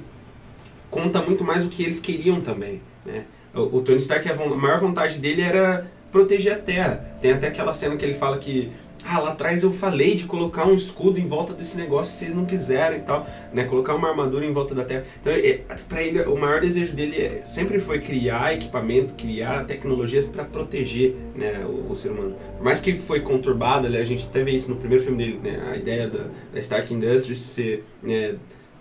conta 0.89 1.21
muito 1.21 1.43
mais 1.43 1.65
o 1.65 1.69
que 1.69 1.83
eles 1.83 1.99
queriam 1.99 2.41
também, 2.41 2.81
né? 3.05 3.25
O, 3.53 3.77
o 3.77 3.81
Tony 3.81 3.97
Stark, 3.97 4.27
a, 4.29 4.33
a 4.33 4.55
maior 4.55 4.79
vontade 4.79 5.19
dele 5.19 5.41
era 5.41 5.89
proteger 6.11 6.53
a 6.53 6.57
Terra. 6.57 7.17
Tem 7.21 7.31
até 7.31 7.47
aquela 7.47 7.73
cena 7.73 7.95
que 7.95 8.05
ele 8.05 8.13
fala 8.13 8.37
que 8.37 8.71
ah, 9.05 9.19
lá 9.19 9.31
atrás 9.31 9.63
eu 9.63 9.71
falei 9.71 10.15
de 10.15 10.25
colocar 10.25 10.65
um 10.67 10.75
escudo 10.75 11.19
em 11.19 11.25
volta 11.25 11.53
desse 11.53 11.77
negócio, 11.77 12.17
vocês 12.17 12.33
não 12.33 12.45
quiseram 12.45 12.97
e 12.97 13.01
tal, 13.01 13.25
né? 13.53 13.63
Colocar 13.63 13.95
uma 13.95 14.09
armadura 14.09 14.45
em 14.45 14.51
volta 14.51 14.73
da 14.75 14.83
Terra. 14.83 15.05
Então, 15.21 15.31
é, 15.31 15.61
para 15.87 16.01
ele, 16.03 16.21
o 16.23 16.35
maior 16.37 16.59
desejo 16.59 16.93
dele 16.93 17.15
é- 17.15 17.43
sempre 17.45 17.79
foi 17.79 17.99
criar 18.01 18.53
equipamento, 18.53 19.13
criar 19.13 19.65
tecnologias 19.65 20.25
para 20.25 20.43
proteger, 20.43 21.15
né, 21.35 21.63
o, 21.65 21.91
o 21.91 21.95
ser 21.95 22.09
humano. 22.11 22.35
Por 22.57 22.63
mais 22.63 22.81
que 22.81 22.97
foi 22.97 23.21
conturbado, 23.21 23.87
a 23.87 24.03
gente 24.03 24.25
até 24.25 24.43
vê 24.43 24.51
isso 24.51 24.69
no 24.69 24.75
primeiro 24.77 25.03
filme 25.03 25.17
dele, 25.17 25.39
né? 25.43 25.69
A 25.71 25.77
ideia 25.77 26.07
da, 26.09 26.25
da 26.53 26.59
Stark 26.59 26.93
Industries 26.93 27.39
ser 27.39 27.85
né, 28.03 28.35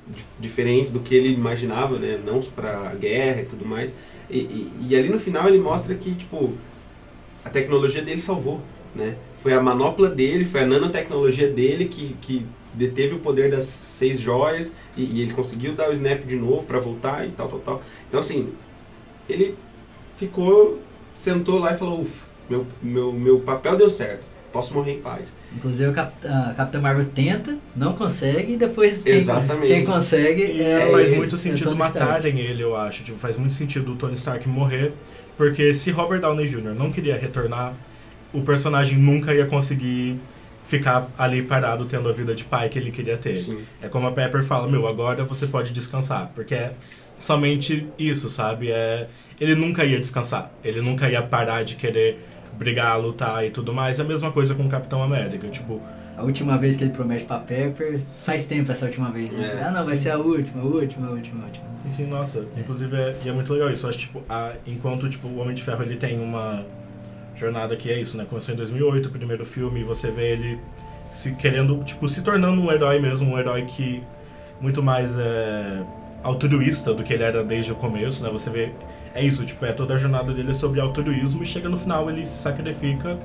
di- 0.06 0.24
diferente 0.40 0.90
do 0.90 1.00
que 1.00 1.14
ele 1.14 1.28
imaginava, 1.28 1.98
né? 1.98 2.18
Não 2.24 2.40
para 2.40 2.94
guerra 2.94 3.42
e 3.42 3.44
tudo 3.44 3.64
mais. 3.64 3.94
E, 4.28 4.38
e, 4.38 4.72
e 4.90 4.96
ali 4.96 5.08
no 5.08 5.18
final 5.20 5.46
ele 5.46 5.58
mostra 5.58 5.94
que, 5.94 6.14
tipo, 6.14 6.52
a 7.44 7.50
tecnologia 7.50 8.02
dele 8.02 8.20
salvou, 8.20 8.60
né? 8.94 9.14
Foi 9.46 9.52
a 9.54 9.62
manopla 9.62 10.08
dele, 10.10 10.44
foi 10.44 10.62
a 10.62 10.66
nanotecnologia 10.66 11.48
dele 11.48 11.84
que, 11.84 12.16
que 12.20 12.44
deteve 12.74 13.14
o 13.14 13.20
poder 13.20 13.48
das 13.48 13.62
seis 13.62 14.18
joias 14.18 14.72
e, 14.96 15.04
e 15.04 15.22
ele 15.22 15.32
conseguiu 15.32 15.72
dar 15.72 15.88
o 15.88 15.92
snap 15.92 16.20
de 16.26 16.34
novo 16.34 16.64
para 16.66 16.80
voltar 16.80 17.24
e 17.24 17.30
tal, 17.30 17.46
tal, 17.46 17.60
tal. 17.60 17.82
Então, 18.08 18.18
assim, 18.18 18.48
ele 19.30 19.54
ficou, 20.16 20.80
sentou 21.14 21.60
lá 21.60 21.72
e 21.72 21.76
falou, 21.76 22.00
ufa, 22.00 22.26
meu, 22.50 22.66
meu, 22.82 23.12
meu 23.12 23.38
papel 23.38 23.76
deu 23.76 23.88
certo, 23.88 24.24
posso 24.52 24.74
morrer 24.74 24.94
em 24.94 25.00
paz. 25.00 25.28
Inclusive, 25.54 25.90
o 25.90 25.92
Cap 25.92 26.12
a 26.26 26.52
Capitã 26.54 26.80
Marvel 26.80 27.04
tenta, 27.14 27.56
não 27.76 27.92
consegue, 27.92 28.54
e 28.54 28.56
depois 28.56 29.04
quem, 29.04 29.14
Exatamente. 29.14 29.68
quem 29.68 29.84
consegue 29.84 30.42
E 30.42 30.60
é 30.60 30.90
faz 30.90 31.12
o- 31.12 31.16
muito 31.16 31.36
é 31.36 31.38
sentido 31.38 31.70
Tony 31.70 31.82
Stark. 31.82 32.00
matarem 32.00 32.40
ele, 32.40 32.64
eu 32.64 32.74
acho. 32.74 33.04
Tipo, 33.04 33.16
faz 33.16 33.36
muito 33.36 33.54
sentido 33.54 33.92
o 33.92 33.94
Tony 33.94 34.14
Stark 34.14 34.48
morrer, 34.48 34.92
porque 35.36 35.72
se 35.72 35.92
Robert 35.92 36.20
Downey 36.20 36.48
Jr. 36.48 36.74
não 36.76 36.90
queria 36.90 37.16
retornar, 37.16 37.74
o 38.36 38.42
personagem 38.42 38.98
nunca 38.98 39.34
ia 39.34 39.46
conseguir 39.46 40.18
ficar 40.66 41.08
ali 41.16 41.42
parado 41.42 41.86
tendo 41.86 42.08
a 42.08 42.12
vida 42.12 42.34
de 42.34 42.44
pai 42.44 42.68
que 42.68 42.78
ele 42.78 42.90
queria 42.90 43.16
ter. 43.16 43.36
Sim. 43.36 43.64
É 43.80 43.88
como 43.88 44.06
a 44.06 44.12
Pepper 44.12 44.44
fala, 44.44 44.68
meu, 44.68 44.86
agora 44.86 45.24
você 45.24 45.46
pode 45.46 45.72
descansar, 45.72 46.30
porque 46.34 46.54
é 46.54 46.72
somente 47.18 47.86
isso, 47.98 48.28
sabe? 48.28 48.70
É, 48.70 49.08
ele 49.40 49.54
nunca 49.54 49.84
ia 49.84 49.98
descansar, 49.98 50.50
ele 50.62 50.82
nunca 50.82 51.08
ia 51.08 51.22
parar 51.22 51.64
de 51.64 51.76
querer 51.76 52.18
brigar, 52.58 53.00
lutar 53.00 53.46
e 53.46 53.50
tudo 53.50 53.72
mais. 53.72 53.98
É 53.98 54.02
a 54.02 54.04
mesma 54.04 54.30
coisa 54.30 54.54
com 54.54 54.64
o 54.64 54.68
Capitão 54.68 55.02
América, 55.02 55.48
tipo, 55.48 55.80
A 56.16 56.22
última 56.22 56.56
vez 56.56 56.76
que 56.76 56.84
ele 56.84 56.92
promete 56.92 57.24
pra 57.24 57.38
Pepper, 57.38 58.00
faz 58.24 58.46
tempo 58.46 58.72
essa 58.72 58.86
última 58.86 59.10
vez, 59.10 59.32
né? 59.32 59.58
É, 59.60 59.64
ah, 59.64 59.70
não, 59.70 59.84
vai 59.84 59.96
sim. 59.96 60.04
ser 60.04 60.10
a 60.10 60.18
última, 60.18 60.62
a 60.62 60.64
última, 60.64 61.08
a 61.08 61.10
última, 61.10 61.42
a 61.42 61.44
última. 61.44 61.66
Sim, 61.82 61.92
sim, 61.92 62.06
nossa. 62.06 62.46
Inclusive, 62.56 62.96
é, 62.96 63.16
e 63.24 63.28
é 63.28 63.32
muito 63.32 63.52
legal 63.52 63.70
isso. 63.70 63.84
Eu 63.84 63.90
acho, 63.90 63.98
tipo, 63.98 64.22
a, 64.28 64.54
enquanto, 64.66 65.08
tipo, 65.10 65.28
o 65.28 65.38
Homem 65.38 65.54
de 65.54 65.62
Ferro, 65.62 65.82
ele 65.82 65.96
tem 65.96 66.18
uma 66.18 66.64
jornada 67.36 67.76
que 67.76 67.90
é 67.90 68.00
isso, 68.00 68.16
né? 68.16 68.26
Começou 68.28 68.52
em 68.52 68.56
2008, 68.56 69.06
o 69.06 69.10
primeiro 69.12 69.44
filme, 69.44 69.80
e 69.80 69.84
você 69.84 70.10
vê 70.10 70.32
ele 70.32 70.58
se 71.12 71.34
querendo, 71.34 71.82
tipo, 71.84 72.08
se 72.08 72.22
tornando 72.22 72.60
um 72.60 72.72
herói 72.72 72.98
mesmo, 72.98 73.32
um 73.32 73.38
herói 73.38 73.64
que 73.66 74.02
muito 74.60 74.82
mais 74.82 75.18
é 75.18 75.82
altruísta 76.22 76.92
do 76.92 77.04
que 77.04 77.12
ele 77.12 77.22
era 77.22 77.44
desde 77.44 77.72
o 77.72 77.74
começo, 77.74 78.22
né? 78.22 78.30
Você 78.30 78.50
vê, 78.50 78.72
é 79.14 79.24
isso, 79.24 79.44
tipo, 79.44 79.64
é 79.64 79.72
toda 79.72 79.94
a 79.94 79.96
jornada 79.96 80.32
dele 80.32 80.50
é 80.50 80.54
sobre 80.54 80.80
altruísmo 80.80 81.42
e 81.42 81.46
chega 81.46 81.68
no 81.68 81.76
final 81.76 82.10
ele 82.10 82.26
se 82.26 82.38
sacrifica 82.38 83.18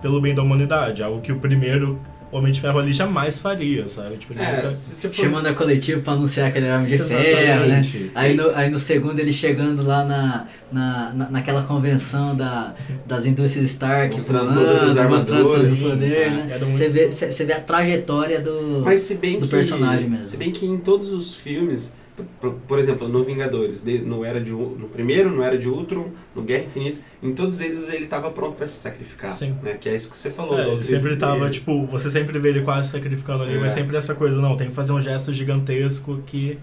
pelo 0.00 0.20
bem 0.20 0.34
da 0.34 0.42
humanidade, 0.42 1.02
algo 1.02 1.20
que 1.20 1.30
o 1.30 1.38
primeiro 1.38 2.00
Homem 2.32 2.52
de 2.52 2.60
Ferro 2.60 2.78
ali 2.78 2.92
jamais 2.92 3.40
faria, 3.40 3.88
sabe? 3.88 4.16
Tipo, 4.16 4.32
ele 4.34 4.42
É, 4.42 4.56
nunca- 4.56 4.72
se 4.74 4.94
você 4.94 5.08
for 5.08 5.14
Chamando 5.16 5.46
a 5.48 5.54
coletiva 5.54 6.00
pra 6.00 6.12
anunciar 6.12 6.52
que 6.52 6.58
ele 6.58 6.66
era 6.66 6.76
homem 6.78 6.88
de 6.88 6.98
ferro, 6.98 7.66
né? 7.66 7.84
Aí 8.14 8.34
no, 8.34 8.50
aí 8.54 8.70
no 8.70 8.78
segundo 8.78 9.18
ele 9.18 9.32
chegando 9.32 9.82
lá 9.84 10.04
na, 10.04 10.46
na, 10.70 11.12
na- 11.12 11.30
naquela 11.30 11.62
convenção 11.64 12.36
da, 12.36 12.74
das 13.04 13.26
indústrias 13.26 13.64
Stark, 13.72 14.14
Mostrando 14.14 14.54
voando, 14.54 14.60
todas 14.64 14.82
as 14.90 14.96
armaduras, 14.96 15.72
o 15.72 15.76
poder, 15.90 16.28
sim, 16.30 16.34
né? 16.36 16.48
era 16.50 16.58
muito- 16.64 16.76
Você 16.76 16.88
vê, 16.88 17.10
você 17.10 17.32
você 17.32 17.44
vê 17.44 17.52
a 17.54 17.60
trajetória 17.60 18.40
do... 18.40 18.82
Mas 18.84 19.00
se 19.00 19.16
bem 19.16 19.40
do 19.40 19.46
que 19.46 19.50
personagem 19.50 20.08
mesmo. 20.08 20.24
se 20.26 20.36
bem 20.36 20.52
que 20.52 20.64
em 20.64 20.78
todos 20.78 21.12
os 21.12 21.34
filmes, 21.34 21.92
por, 22.40 22.52
por 22.66 22.78
exemplo, 22.78 23.08
no 23.08 23.22
Vingadores, 23.24 23.84
no 24.04 24.24
era 24.24 24.40
de 24.40 24.50
no 24.52 24.88
primeiro, 24.92 25.30
no 25.30 25.42
era 25.42 25.56
de 25.58 25.68
Ultron, 25.68 26.08
no 26.34 26.42
Guerra 26.42 26.64
Infinita, 26.64 26.98
em 27.22 27.34
todos 27.34 27.60
eles 27.60 27.88
ele 27.92 28.04
estava 28.04 28.30
pronto 28.30 28.56
para 28.56 28.66
se 28.66 28.78
sacrificar, 28.80 29.32
Sim. 29.32 29.56
né? 29.62 29.76
Que 29.80 29.88
é 29.88 29.94
isso 29.96 30.10
que 30.10 30.16
você 30.16 30.30
falou. 30.30 30.58
É, 30.58 30.68
ele 30.68 30.82
sempre 30.82 31.16
tava, 31.16 31.40
dele. 31.40 31.50
tipo, 31.50 31.86
você 31.86 32.10
sempre 32.10 32.38
vê 32.38 32.50
ele 32.50 32.62
quase 32.62 32.90
sacrificando 32.90 33.42
ali, 33.44 33.54
É. 33.56 33.58
mas 33.58 33.72
sempre 33.72 33.96
essa 33.96 34.14
coisa, 34.14 34.40
não, 34.40 34.56
tem 34.56 34.68
que 34.68 34.74
fazer 34.74 34.92
um 34.92 35.00
gesto 35.00 35.32
gigantesco 35.32 36.22
que. 36.26 36.58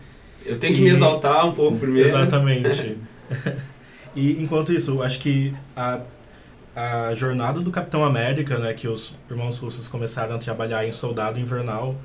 eu 0.46 0.58
tenho 0.58 0.74
que 0.74 0.82
e- 0.82 0.84
me 0.84 0.90
exaltar 0.90 1.46
um 1.48 1.52
pouco 1.54 1.78
primeiro. 1.78 2.08
Exatamente. 2.08 2.98
e 4.16 4.42
enquanto 4.42 4.74
isso, 4.74 4.92
eu 4.92 5.04
acho 5.04 5.20
que 5.20 5.54
a, 5.76 6.02
a 6.76 7.14
jornada 7.14 7.60
do 7.60 7.72
Capitão 7.72 8.04
América, 8.04 8.58
né, 8.58 8.74
que 8.74 8.88
os 8.88 9.16
irmãos 9.30 9.58
russos 9.58 9.88
começaram 9.88 10.36
a 10.36 10.38
trabalhar 10.38 10.86
em 10.88 10.92
Soldado 10.92 11.40
Invernal, 11.40 11.96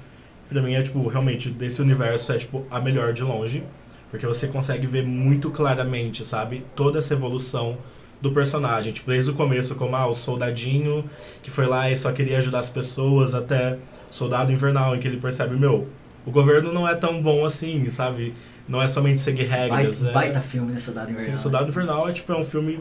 pra 0.52 0.62
mim 0.62 0.74
é, 0.74 0.82
tipo, 0.82 1.06
realmente, 1.08 1.50
desse 1.50 1.80
universo 1.80 2.32
é, 2.32 2.38
tipo, 2.38 2.64
a 2.70 2.80
melhor 2.80 3.12
de 3.12 3.22
longe. 3.22 3.62
Porque 4.10 4.26
você 4.26 4.46
consegue 4.46 4.86
ver 4.86 5.04
muito 5.04 5.50
claramente, 5.50 6.24
sabe, 6.26 6.66
toda 6.76 6.98
essa 6.98 7.14
evolução 7.14 7.78
do 8.20 8.30
personagem. 8.30 8.92
Tipo, 8.92 9.10
desde 9.10 9.30
o 9.30 9.34
começo, 9.34 9.74
como 9.74 9.96
ah, 9.96 10.06
o 10.06 10.14
soldadinho 10.14 11.04
que 11.42 11.50
foi 11.50 11.66
lá 11.66 11.90
e 11.90 11.96
só 11.96 12.12
queria 12.12 12.38
ajudar 12.38 12.60
as 12.60 12.68
pessoas, 12.68 13.34
até 13.34 13.78
Soldado 14.10 14.52
Invernal, 14.52 14.94
em 14.94 15.00
que 15.00 15.08
ele 15.08 15.16
percebe, 15.16 15.56
meu, 15.56 15.88
o 16.26 16.30
governo 16.30 16.72
não 16.72 16.86
é 16.86 16.94
tão 16.94 17.20
bom 17.20 17.44
assim, 17.44 17.88
sabe? 17.90 18.34
Não 18.68 18.80
é 18.80 18.86
somente 18.86 19.20
seguir 19.20 19.44
regras. 19.44 20.02
Baita, 20.02 20.10
é... 20.10 20.12
baita 20.12 20.40
filme, 20.40 20.72
né? 20.72 20.78
Soldado 20.78 21.10
Invernal. 21.10 21.36
Sim, 21.36 21.42
Soldado 21.42 21.68
Invernal 21.68 22.08
é, 22.08 22.12
tipo, 22.12 22.32
é 22.32 22.36
um 22.36 22.44
filme 22.44 22.78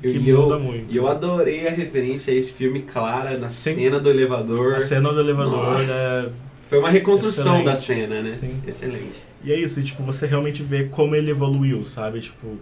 que 0.00 0.08
E 0.08 0.28
eu, 0.28 0.42
muda 0.42 0.58
muito. 0.58 0.92
e 0.92 0.96
eu 0.96 1.08
adorei 1.08 1.66
a 1.66 1.70
referência 1.70 2.32
a 2.32 2.36
esse 2.36 2.52
filme 2.52 2.82
clara 2.82 3.36
na 3.38 3.48
Sim. 3.48 3.74
cena 3.74 3.98
do 3.98 4.10
elevador. 4.10 4.74
A 4.74 4.80
cena 4.80 5.12
do 5.12 5.20
elevador 5.20 5.80
Nossa. 5.80 6.32
é... 6.42 6.46
Foi 6.68 6.78
uma 6.78 6.90
reconstrução 6.90 7.60
Excelente. 7.60 7.64
da 7.64 7.76
cena, 7.76 8.22
né? 8.22 8.30
Sim. 8.30 8.60
Excelente. 8.66 9.24
E 9.44 9.52
é 9.52 9.58
isso, 9.58 9.78
e, 9.80 9.84
tipo, 9.84 10.02
você 10.02 10.26
realmente 10.26 10.62
vê 10.62 10.84
como 10.84 11.14
ele 11.14 11.30
evoluiu, 11.30 11.84
sabe? 11.84 12.20
Tipo, 12.20 12.58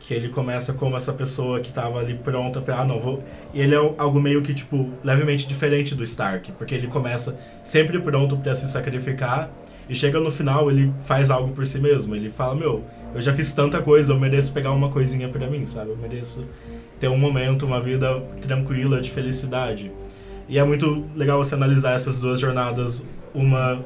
que 0.00 0.12
ele 0.12 0.28
começa 0.28 0.72
como 0.72 0.96
essa 0.96 1.12
pessoa 1.12 1.60
que 1.60 1.72
tava 1.72 1.98
ali 1.98 2.14
pronta 2.14 2.60
pra, 2.60 2.80
ah, 2.80 2.84
não, 2.84 2.98
vou... 2.98 3.22
E 3.52 3.60
ele 3.60 3.74
é 3.74 3.78
algo 3.78 4.20
meio 4.20 4.42
que, 4.42 4.52
tipo, 4.52 4.90
levemente 5.02 5.46
diferente 5.46 5.94
do 5.94 6.04
Stark, 6.04 6.52
porque 6.52 6.74
ele 6.74 6.86
começa 6.86 7.38
sempre 7.62 7.98
pronto 7.98 8.36
pra 8.36 8.54
se 8.54 8.68
sacrificar, 8.68 9.50
e 9.88 9.94
chega 9.94 10.18
no 10.18 10.30
final, 10.30 10.70
ele 10.70 10.92
faz 11.04 11.30
algo 11.30 11.52
por 11.52 11.66
si 11.66 11.78
mesmo. 11.78 12.14
Ele 12.14 12.30
fala, 12.30 12.54
meu, 12.54 12.84
eu 13.14 13.20
já 13.20 13.32
fiz 13.32 13.52
tanta 13.52 13.82
coisa, 13.82 14.12
eu 14.12 14.18
mereço 14.18 14.52
pegar 14.52 14.72
uma 14.72 14.90
coisinha 14.90 15.28
pra 15.28 15.46
mim, 15.46 15.66
sabe? 15.66 15.90
Eu 15.90 15.96
mereço 15.96 16.44
ter 16.98 17.08
um 17.08 17.18
momento, 17.18 17.66
uma 17.66 17.80
vida 17.80 18.20
tranquila, 18.40 19.00
de 19.00 19.10
felicidade. 19.10 19.92
E 20.48 20.58
é 20.58 20.64
muito 20.64 21.04
legal 21.14 21.42
você 21.42 21.54
analisar 21.54 21.94
essas 21.94 22.18
duas 22.18 22.40
jornadas, 22.40 23.04
uma 23.34 23.84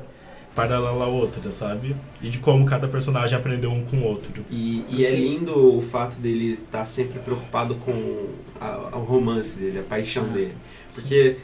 paralela 0.55 1.05
à 1.05 1.07
outra, 1.07 1.51
sabe? 1.53 1.95
E 2.21 2.29
de 2.29 2.39
como 2.39 2.67
cada 2.67 2.89
personagem 2.89 3.39
aprendeu 3.39 3.71
um 3.71 3.85
com 3.85 3.99
o 3.99 4.05
outro. 4.05 4.45
E, 4.51 4.85
e 4.89 5.07
é 5.07 5.11
lindo 5.11 5.77
o 5.79 5.81
fato 5.81 6.17
dele 6.17 6.59
estar 6.65 6.85
sempre 6.87 7.19
preocupado 7.21 7.77
com 7.77 8.27
a- 8.61 8.91
o 8.97 9.01
romance 9.05 9.57
dele, 9.59 9.79
a 9.79 9.83
paixão 9.83 10.25
Ah. 10.25 10.33
dele. 10.33 10.53
Porque 10.95 11.37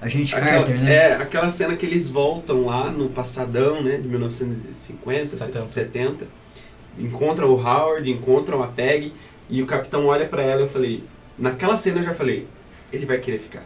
A 0.00 0.08
gente 0.08 0.34
aquela, 0.34 0.50
Carter, 0.58 0.80
né? 0.82 0.94
é, 0.94 1.14
aquela 1.14 1.48
cena 1.48 1.76
que 1.76 1.86
eles 1.86 2.08
voltam 2.10 2.66
lá 2.66 2.90
no 2.90 3.08
passadão, 3.08 3.82
né, 3.82 3.96
de 3.98 4.08
1950, 4.08 5.36
70. 5.36 5.66
70, 5.68 6.26
encontram 6.98 7.48
o 7.50 7.54
Howard, 7.54 8.10
encontram 8.10 8.62
a 8.62 8.66
Peg, 8.66 9.12
e 9.48 9.62
o 9.62 9.66
capitão 9.66 10.06
olha 10.06 10.26
pra 10.26 10.42
ela 10.42 10.60
e 10.62 10.64
eu 10.64 10.68
falei, 10.68 11.04
naquela 11.38 11.76
cena 11.76 12.00
eu 12.00 12.04
já 12.04 12.14
falei, 12.14 12.46
ele 12.92 13.06
vai 13.06 13.18
querer 13.18 13.38
ficar. 13.38 13.62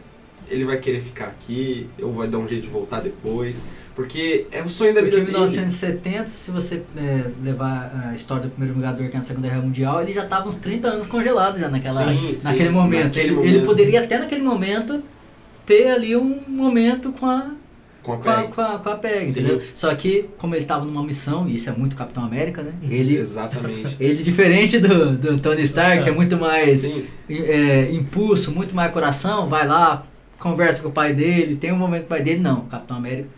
Ele 0.51 0.65
vai 0.65 0.79
querer 0.79 1.01
ficar 1.01 1.27
aqui, 1.27 1.89
eu 1.99 2.11
vou 2.11 2.27
dar 2.27 2.39
um 2.39 2.49
jeito 2.49 2.63
de 2.63 2.69
voltar 2.69 3.01
depois, 3.01 3.63
porque 3.95 4.47
é 4.53 4.63
o 4.63 4.71
sonho 4.71 4.95
da 4.95 5.01
Porque 5.01 5.17
vida 5.17 5.23
em 5.23 5.27
dele. 5.27 5.39
1970, 5.39 6.29
se 6.29 6.51
você 6.51 6.83
é, 6.97 7.25
levar 7.43 8.09
a 8.11 8.15
história 8.15 8.45
do 8.45 8.51
primeiro 8.51 8.75
Vingador, 8.75 9.09
que 9.09 9.15
é 9.15 9.19
na 9.19 9.23
Segunda 9.23 9.49
Guerra 9.49 9.61
Mundial, 9.63 10.01
ele 10.03 10.13
já 10.13 10.25
estava 10.25 10.49
uns 10.49 10.57
30 10.57 10.89
anos 10.89 11.07
congelado 11.07 11.59
já 11.59 11.69
naquela, 11.69 12.05
Sim, 12.09 12.33
sim, 12.35 12.45
naquele 12.45 12.71
momento. 12.71 13.05
naquele 13.05 13.27
ele, 13.29 13.35
momento. 13.35 13.55
ele 13.57 13.67
poderia 13.67 14.01
até 14.05 14.19
naquele 14.19 14.43
momento 14.43 15.03
ter 15.67 15.89
ali 15.89 16.17
um 16.17 16.41
momento 16.49 17.13
com 17.13 17.27
a, 17.27 17.51
Com 18.03 18.13
a 18.15 18.17
Peg. 18.19 18.53
com 18.55 18.61
a, 18.63 18.79
com 18.79 18.89
a 18.89 18.95
Peg, 18.95 19.31
entendeu? 19.31 19.61
Só 19.75 19.95
que, 19.95 20.27
como 20.39 20.55
ele 20.55 20.63
estava 20.63 20.85
numa 20.85 21.03
missão, 21.03 21.47
e 21.49 21.57
isso 21.57 21.69
é 21.69 21.73
muito 21.73 21.95
Capitão 21.95 22.25
América, 22.25 22.63
né? 22.63 22.73
Ele, 22.89 23.17
Exatamente. 23.17 23.97
ele 24.01 24.23
diferente 24.23 24.79
do, 24.79 25.19
do 25.19 25.39
Tony 25.39 25.63
Stark, 25.65 26.05
que 26.05 26.09
é 26.09 26.13
muito 26.13 26.39
mais 26.39 26.85
é, 27.29 27.91
impulso, 27.93 28.51
muito 28.53 28.75
mais 28.75 28.91
coração, 28.93 29.47
vai 29.47 29.67
lá, 29.67 30.07
conversa 30.38 30.83
com 30.83 30.88
o 30.88 30.92
pai 30.92 31.12
dele, 31.12 31.57
tem 31.57 31.72
um 31.72 31.77
momento 31.77 32.01
com 32.03 32.07
o 32.07 32.11
pai 32.11 32.22
dele, 32.22 32.40
não. 32.40 32.62
Capitão 32.66 32.96
América, 32.96 33.29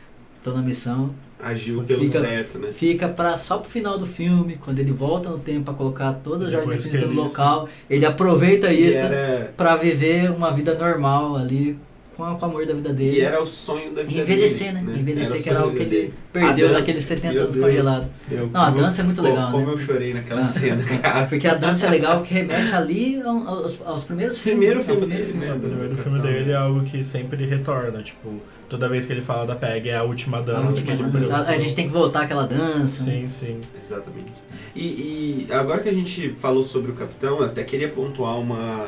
tô 0.45 0.53
na 0.53 0.63
missão, 0.63 1.11
agiu 1.43 1.83
pelo 1.85 2.05
Fica- 2.07 2.21
certo, 2.21 2.59
né? 2.59 2.69
fica 2.73 3.09
pra, 3.09 3.37
só 3.39 3.59
pro 3.59 3.71
final 3.71 3.99
do 3.99 4.07
filme, 4.07 4.59
quando 4.63 4.79
ele 4.79 4.93
volta 4.93 5.29
no 5.31 5.39
tempo 5.39 5.65
pra 5.65 5.75
colocar 5.75 6.13
todas 6.23 6.53
as 6.53 6.65
joias 6.65 6.87
no 6.87 7.13
local, 7.15 7.69
ele 7.89 8.05
aproveita 8.05 8.73
isso 8.73 9.05
era, 9.07 9.53
pra 9.57 9.77
viver 9.77 10.31
uma 10.31 10.51
vida 10.53 10.75
normal 10.75 11.37
ali, 11.37 11.79
com, 12.21 12.25
a- 12.25 12.35
com 12.37 12.47
o 12.47 12.49
amor 12.51 12.67
da 12.67 12.75
vida 12.75 12.93
dele. 12.93 13.17
e 13.17 13.21
era 13.23 13.43
o 13.43 13.47
sonho 13.47 13.93
da 13.93 14.03
vida 14.03 14.21
Envelhecer, 14.21 14.75
dele, 14.75 14.87
né? 14.87 14.99
Envelhecer, 14.99 15.41
o 15.41 15.43
que 15.43 15.49
era 15.51 15.61
algo 15.61 15.73
que 15.77 15.85
dele. 15.85 15.97
ele 15.97 16.15
perdeu 16.33 16.67
A 16.67 16.69
dança, 16.69 16.81
naqueles 16.81 17.05
70 17.05 17.33
meu 17.35 17.43
anos 17.43 17.55
Deus 17.55 17.67
congelados. 17.67 18.27
Não, 18.31 18.61
a 18.63 18.67
como- 18.67 18.77
dança 18.83 19.01
é 19.01 19.05
muito 19.05 19.17
como- 19.23 19.29
legal, 19.29 19.51
Como 19.53 19.67
né? 19.67 19.73
eu 19.73 19.79
chorei 19.79 20.15
naquela 20.15 20.41
Ah. 20.41 20.45
cena, 20.45 20.85
cara. 20.85 21.27
Porque 21.27 21.49
a 21.49 21.55
dança 21.55 21.87
é 21.87 21.91
legal, 21.91 22.23
que 22.23 22.35
remete 22.35 22.73
ali 22.75 23.23
ao- 23.23 23.49
aos, 23.49 23.79
aos 23.85 24.05
primeiros 24.05 24.39
filmes. 24.39 24.59
Primeiro 24.59 24.79
ao 24.81 24.85
filme 24.85 25.01
primeiro 25.01 25.25
dele, 25.25 25.33
filme. 25.33 25.47
né? 25.49 25.55
O 25.55 25.61
primeiro 25.61 25.89
do 25.95 26.03
filme 26.03 26.19
Capitão. 26.19 26.39
dele 26.39 26.53
é 26.53 26.57
algo 26.57 26.85
que 26.85 27.03
sempre 27.03 27.47
retorna, 27.47 28.03
tipo, 28.03 28.41
toda 28.69 28.89
vez 28.89 29.07
que 29.07 29.13
ele 29.13 29.23
fala 29.23 29.47
da 29.47 29.55
Peg 29.57 29.89
é 29.89 29.97
a 29.97 30.03
última 30.03 30.39
A 30.39 30.43
dança 30.43 30.75
última 30.75 30.97
que 30.97 31.03
ele 31.03 31.11
dança. 31.11 31.37
A 31.51 31.59
gente 31.59 31.75
tem 31.75 31.87
que 31.87 31.93
voltar 31.93 32.23
àquela 32.23 32.47
dança. 32.47 33.05
Sim, 33.05 33.27
sim. 33.29 33.61
Exatamente. 33.83 34.33
E, 34.77 35.47
e 35.49 35.53
agora 35.53 35.81
que 35.81 35.89
a 35.89 35.93
gente 35.93 36.35
falou 36.39 36.63
sobre 36.63 36.93
o 36.93 36.95
Capitão, 36.95 37.39
eu 37.39 37.45
até 37.45 37.65
queria 37.65 37.89
pontuar 37.89 38.39
uma, 38.39 38.87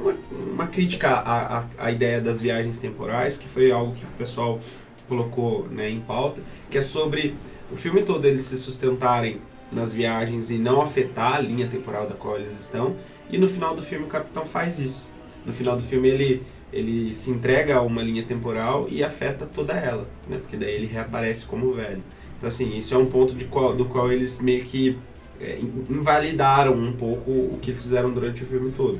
uma, 0.00 0.14
uma 0.52 0.66
crítica 0.66 1.08
à, 1.10 1.58
à, 1.60 1.64
à 1.78 1.90
ideia 1.92 2.20
das 2.20 2.40
viagens 2.40 2.78
temporais, 2.78 3.36
que 3.36 3.48
foi 3.48 3.70
algo 3.70 3.94
que 3.94 4.04
o 4.04 4.08
pessoal 4.18 4.60
colocou 5.08 5.66
né, 5.70 5.90
em 5.90 6.00
pauta, 6.00 6.40
que 6.70 6.78
é 6.78 6.82
sobre 6.82 7.34
o 7.70 7.76
filme 7.76 8.02
todo 8.02 8.24
eles 8.26 8.42
se 8.42 8.56
sustentarem 8.56 9.40
nas 9.72 9.92
viagens 9.92 10.50
e 10.50 10.58
não 10.58 10.80
afetar 10.80 11.36
a 11.36 11.40
linha 11.40 11.66
temporal 11.66 12.06
da 12.06 12.14
qual 12.14 12.36
eles 12.36 12.52
estão, 12.58 12.96
e 13.30 13.38
no 13.38 13.48
final 13.48 13.74
do 13.74 13.82
filme 13.82 14.04
o 14.04 14.08
Capitão 14.08 14.44
faz 14.44 14.78
isso. 14.80 15.10
No 15.46 15.52
final 15.52 15.76
do 15.76 15.82
filme 15.82 16.08
ele, 16.08 16.42
ele 16.72 17.14
se 17.14 17.30
entrega 17.30 17.76
a 17.76 17.82
uma 17.82 18.02
linha 18.02 18.22
temporal 18.24 18.86
e 18.90 19.02
afeta 19.04 19.46
toda 19.46 19.72
ela, 19.74 20.06
né? 20.28 20.38
porque 20.38 20.56
daí 20.56 20.72
ele 20.74 20.86
reaparece 20.86 21.46
como 21.46 21.72
velho. 21.72 22.02
Então, 22.36 22.48
assim, 22.48 22.76
isso 22.76 22.94
é 22.94 22.98
um 22.98 23.06
ponto 23.06 23.34
de 23.34 23.44
qual, 23.44 23.74
do 23.74 23.84
qual 23.84 24.10
eles 24.12 24.40
meio 24.40 24.64
que 24.64 24.98
é, 25.40 25.58
in- 25.58 25.84
invalidaram 25.90 26.74
um 26.74 26.92
pouco 26.92 27.30
o 27.30 27.58
que 27.60 27.70
eles 27.70 27.82
fizeram 27.82 28.10
durante 28.10 28.42
o 28.42 28.46
filme 28.46 28.72
todo. 28.72 28.98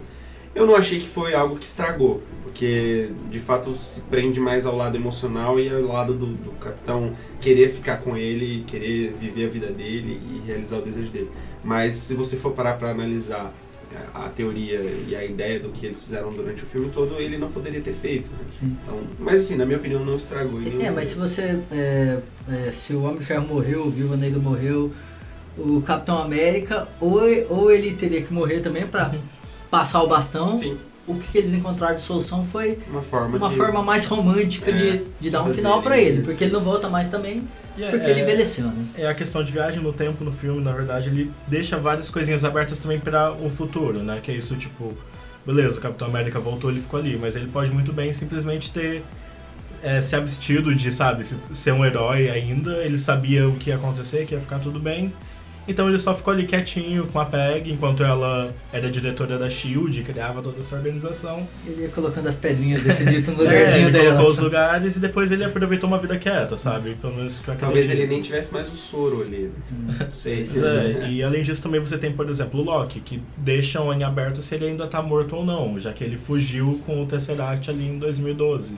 Eu 0.55 0.67
não 0.67 0.75
achei 0.75 0.99
que 0.99 1.09
foi 1.09 1.35
algo 1.35 1.57
que 1.57 1.67
estragou, 1.67 2.23
porque 2.43 3.11
de 3.31 3.39
fato 3.39 3.75
se 3.77 4.01
prende 4.03 4.41
mais 4.41 4.67
ao 4.67 4.77
lado 4.77 4.97
emocional 4.97 5.61
e 5.61 5.69
ao 5.69 5.83
lado 5.83 6.15
do, 6.15 6.27
do 6.27 6.51
capitão 6.59 7.15
querer 7.41 7.73
ficar 7.73 7.99
com 7.99 8.17
ele, 8.17 8.65
querer 8.67 9.15
viver 9.19 9.47
a 9.47 9.49
vida 9.49 9.67
dele 9.69 10.21
e 10.29 10.47
realizar 10.47 10.79
o 10.79 10.83
desejo 10.83 11.11
dele. 11.11 11.31
Mas 11.63 11.95
se 11.95 12.15
você 12.15 12.37
for 12.37 12.53
parar 12.53 12.79
para 12.79 12.91
analisar 12.91 13.53
a 14.15 14.29
teoria 14.29 14.81
e 15.09 15.15
a 15.17 15.25
ideia 15.25 15.59
do 15.59 15.71
que 15.71 15.87
eles 15.87 16.03
fizeram 16.03 16.31
durante 16.31 16.63
o 16.63 16.67
filme 16.67 16.91
todo, 16.91 17.21
ele 17.21 17.37
não 17.37 17.51
poderia 17.51 17.81
ter 17.81 17.93
feito. 17.93 18.31
Né? 18.31 18.39
Então, 18.63 19.01
mas 19.19 19.41
assim, 19.41 19.57
na 19.57 19.67
minha 19.67 19.79
opinião, 19.79 20.05
não 20.05 20.17
estragou. 20.17 20.57
Sim, 20.57 20.71
nenhum 20.71 20.83
é, 20.83 20.91
mas 20.91 21.09
se 21.09 21.15
você. 21.15 21.61
é, 21.73 22.19
é, 22.49 22.73
se 22.73 22.93
o 22.93 23.03
Homem 23.03 23.19
de 23.19 23.25
Ferro 23.25 23.47
morreu, 23.47 23.87
o 23.87 23.91
Viúva 23.91 24.17
Negra 24.17 24.39
morreu, 24.39 24.93
o 25.59 25.83
Capitão 25.83 26.19
América, 26.23 26.89
ou, 27.01 27.21
ou 27.49 27.71
ele 27.71 27.95
teria 27.95 28.23
que 28.23 28.33
morrer 28.33 28.61
também 28.61 28.87
pra 28.87 29.13
passar 29.71 30.03
o 30.03 30.09
bastão. 30.09 30.57
Sim, 30.57 30.77
O 31.07 31.15
que 31.17 31.39
eles 31.39 31.55
encontraram 31.55 31.97
de 31.97 32.03
solução 32.03 32.45
foi 32.45 32.79
uma 32.89 33.03
forma 33.03 33.37
uma 33.37 33.49
de... 33.51 33.57
forma 33.57 33.83
mais 33.83 34.05
romântica 34.05 34.71
É, 34.71 34.75
de, 34.75 35.03
de 35.21 35.31
dar 35.31 35.43
um 35.43 35.53
final 35.53 35.83
pra 35.83 35.99
ele 35.99 36.19
ele, 36.19 36.23
porque 36.23 36.45
ele 36.45 36.53
não 36.53 36.61
volta 36.63 36.89
mais 36.89 37.09
também, 37.11 37.43
E 37.77 37.83
é- 37.83 37.91
porque 37.91 38.07
é- 38.07 38.11
ele 38.11 38.21
envelheceu, 38.21 38.67
né? 38.67 38.85
É 38.97 39.07
a 39.09 39.15
questão 39.15 39.43
de 39.43 39.51
viagem 39.51 39.83
no 39.83 39.93
tempo 39.93 40.23
no 40.25 40.31
filme, 40.33 40.61
na 40.63 40.73
verdade, 40.73 41.09
ele 41.09 41.31
deixa 41.49 41.77
várias 41.79 42.11
coisinhas 42.11 42.45
abertas 42.45 42.79
também 42.81 43.01
para 43.01 43.33
o 43.33 43.51
futuro, 43.51 43.99
né? 44.03 44.21
Que 44.23 44.31
é 44.31 44.35
isso, 44.35 44.55
tipo, 44.57 44.93
beleza, 45.45 45.79
o 45.79 45.81
Capitão 45.81 46.07
América 46.07 46.39
voltou, 46.39 46.71
ele 46.71 46.81
ficou 46.81 47.01
ali, 47.01 47.19
mas 47.21 47.35
ele 47.35 47.47
pode 47.49 47.73
muito 47.73 47.93
bem 47.93 48.13
simplesmente 48.13 48.71
ter 48.71 49.03
é, 49.83 50.01
se 50.03 50.15
abstido 50.15 50.75
de, 50.75 50.93
sabe, 50.93 51.25
se- 51.25 51.37
ser 51.55 51.73
um 51.73 51.85
herói 51.85 52.29
ainda, 52.29 52.73
ele 52.85 52.99
sabia 52.99 53.49
o 53.49 53.55
que 53.57 53.71
ia 53.71 53.77
acontecer, 53.77 54.27
que 54.27 54.35
ia 54.35 54.41
ficar 54.41 54.59
tudo 54.59 54.79
bem. 54.79 55.11
Então 55.71 55.89
ele 55.89 56.01
só 56.01 56.13
ficou 56.17 56.33
ali 56.35 56.47
quietinho 56.47 57.07
com 57.07 57.21
a 57.21 57.25
Peg, 57.25 57.71
enquanto 57.71 58.03
ela 58.03 58.53
era 58.73 58.91
diretora 58.91 59.39
da 59.39 59.49
SHIELD, 59.49 60.03
criava 60.03 60.43
toda 60.43 60.59
essa 60.59 60.75
organização. 60.75 61.47
Ele 61.65 61.83
ia 61.83 61.89
colocando 61.89 62.27
as 62.29 62.35
pedrinhas 62.35 62.83
definidas 62.83 63.37
no 63.37 63.45
É, 63.47 63.47
lugarzinho 63.47 63.85
ele 63.87 63.93
dela. 63.93 64.09
colocou 64.15 64.31
os 64.33 64.39
lugares 64.41 64.97
e 64.97 64.99
depois 65.01 65.31
ele 65.31 65.45
aproveitou 65.45 65.87
uma 65.89 65.99
vida 65.99 66.19
quieta, 66.19 66.59
sabe? 66.59 66.97
Pelo 67.01 67.15
menos 67.15 67.39
que 67.39 67.47
eu 67.49 67.55
Talvez 67.55 67.89
ele 67.89 68.07
nem 68.09 68.21
tivesse 68.21 68.53
mais 68.53 68.67
o 68.73 68.77
soro 68.77 69.23
ali. 69.23 69.53
né? 69.71 69.97
Não 70.01 70.11
sei. 70.11 70.39
Pois 70.39 70.57
é, 70.57 71.09
e 71.09 71.23
além 71.23 71.43
disso 71.43 71.63
também 71.63 71.79
você 71.79 71.97
tem, 71.97 72.13
por 72.13 72.29
exemplo, 72.29 72.59
o 72.61 72.65
Loki, 72.65 72.99
que 73.01 73.23
deixam 73.37 73.93
em 73.95 74.03
aberto 74.03 74.43
se 74.43 74.55
ele 74.57 74.67
ainda 74.67 74.89
tá 74.89 75.01
morto 75.01 75.37
ou 75.37 75.45
não, 75.45 75.79
já 75.79 75.93
que 75.93 76.03
ele 76.03 76.17
fugiu 76.17 76.81
com 76.85 77.01
o 77.01 77.07
Tesseract 77.07 77.71
ali 77.71 77.87
em 77.87 77.97
2012. 77.97 78.77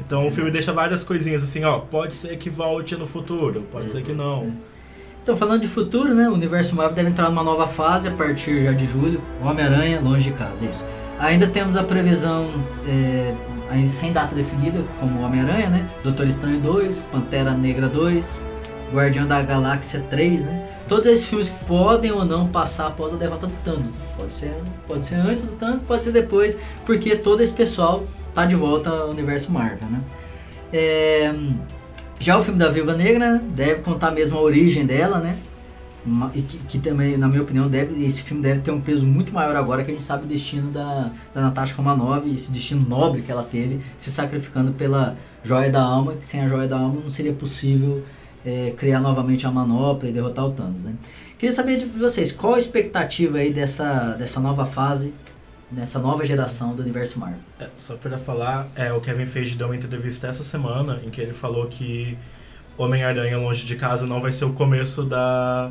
Então 0.00 0.26
o 0.26 0.30
filme 0.30 0.50
deixa 0.50 0.72
várias 0.72 1.04
coisinhas 1.04 1.42
assim, 1.42 1.62
ó, 1.64 1.78
pode 1.80 2.14
ser 2.14 2.38
que 2.38 2.48
volte 2.48 2.96
no 2.96 3.06
futuro, 3.06 3.64
pode 3.70 3.90
ser 3.90 4.02
que 4.02 4.12
não. 4.12 4.52
Então, 5.26 5.36
falando 5.36 5.62
de 5.62 5.66
futuro, 5.66 6.14
né? 6.14 6.28
O 6.28 6.34
universo 6.34 6.76
Marvel 6.76 6.94
deve 6.94 7.08
entrar 7.08 7.28
numa 7.28 7.42
nova 7.42 7.66
fase 7.66 8.06
a 8.06 8.12
partir 8.12 8.62
já 8.62 8.70
de 8.70 8.86
julho. 8.86 9.20
Homem-Aranha, 9.42 10.00
longe 10.00 10.30
de 10.30 10.36
casa, 10.36 10.64
isso. 10.64 10.84
Ainda 11.18 11.48
temos 11.48 11.76
a 11.76 11.82
previsão, 11.82 12.48
é, 12.86 13.34
sem 13.90 14.12
data 14.12 14.36
definida, 14.36 14.84
como 15.00 15.20
Homem-Aranha, 15.22 15.68
né? 15.68 15.84
Doutor 16.04 16.28
Estranho 16.28 16.60
2, 16.60 17.00
Pantera 17.10 17.50
Negra 17.50 17.88
2, 17.88 18.40
Guardião 18.92 19.26
da 19.26 19.42
Galáxia 19.42 20.00
3, 20.08 20.44
né? 20.44 20.68
Todos 20.88 21.06
esses 21.08 21.24
filmes 21.24 21.48
que 21.48 21.64
podem 21.64 22.12
ou 22.12 22.24
não 22.24 22.46
passar 22.46 22.86
após 22.86 23.12
a 23.12 23.16
derrota 23.16 23.48
do 23.48 23.54
Thanos. 23.64 23.80
né? 23.80 24.06
Pode 24.16 24.32
ser, 24.32 24.54
pode 24.86 25.04
ser 25.04 25.16
antes 25.16 25.42
do 25.42 25.54
Thanos, 25.54 25.82
pode 25.82 26.04
ser 26.04 26.12
depois, 26.12 26.56
porque 26.84 27.16
todo 27.16 27.40
esse 27.40 27.52
pessoal 27.52 28.04
tá 28.32 28.44
de 28.44 28.54
volta 28.54 28.90
ao 28.90 29.10
universo 29.10 29.50
Marvel, 29.50 29.88
né? 29.90 30.00
É, 30.72 31.34
já 32.18 32.38
o 32.38 32.44
filme 32.44 32.58
da 32.58 32.68
Viúva 32.68 32.94
Negra 32.94 33.42
deve 33.54 33.82
contar 33.82 34.10
mesmo 34.10 34.38
a 34.38 34.40
origem 34.40 34.86
dela, 34.86 35.18
né? 35.18 35.38
E 36.34 36.42
que, 36.42 36.58
que 36.58 36.78
também, 36.78 37.16
na 37.16 37.26
minha 37.26 37.42
opinião, 37.42 37.68
deve, 37.68 38.04
esse 38.04 38.22
filme 38.22 38.40
deve 38.40 38.60
ter 38.60 38.70
um 38.70 38.80
peso 38.80 39.04
muito 39.04 39.32
maior 39.32 39.56
agora 39.56 39.82
que 39.82 39.90
a 39.90 39.94
gente 39.94 40.04
sabe 40.04 40.24
o 40.24 40.28
destino 40.28 40.70
da, 40.70 41.10
da 41.34 41.40
Natasha 41.40 41.74
Romanoff, 41.74 42.32
esse 42.32 42.50
destino 42.52 42.88
nobre 42.88 43.22
que 43.22 43.32
ela 43.32 43.42
teve, 43.42 43.80
se 43.98 44.10
sacrificando 44.10 44.72
pela 44.72 45.16
joia 45.42 45.70
da 45.70 45.82
alma, 45.82 46.14
que 46.14 46.24
sem 46.24 46.40
a 46.40 46.48
joia 46.48 46.68
da 46.68 46.78
alma 46.78 47.00
não 47.02 47.10
seria 47.10 47.32
possível 47.32 48.04
é, 48.44 48.72
criar 48.76 49.00
novamente 49.00 49.46
a 49.48 49.50
manopla 49.50 50.08
e 50.08 50.12
derrotar 50.12 50.46
o 50.46 50.52
Thanos, 50.52 50.84
né? 50.84 50.94
Queria 51.36 51.54
saber 51.54 51.78
de 51.78 51.86
vocês, 51.86 52.30
qual 52.30 52.54
a 52.54 52.58
expectativa 52.58 53.38
aí 53.38 53.52
dessa, 53.52 54.12
dessa 54.12 54.40
nova 54.40 54.64
fase, 54.64 55.12
nessa 55.70 55.98
nova 55.98 56.24
geração 56.24 56.74
do 56.74 56.82
universo 56.82 57.18
Marvel? 57.18 57.40
É, 57.58 57.68
só 57.76 57.96
pra 57.96 58.18
falar, 58.18 58.68
é, 58.74 58.92
o 58.92 59.00
Kevin 59.00 59.26
Feige 59.26 59.56
deu 59.56 59.68
uma 59.68 59.76
entrevista 59.76 60.28
essa 60.28 60.44
semana 60.44 61.00
em 61.04 61.10
que 61.10 61.20
ele 61.20 61.32
falou 61.32 61.66
que 61.66 62.16
Homem-Aranha 62.78 63.38
Longe 63.38 63.64
de 63.64 63.76
Casa 63.76 64.06
não 64.06 64.20
vai 64.20 64.32
ser 64.32 64.44
o 64.44 64.52
começo 64.52 65.02
da 65.02 65.70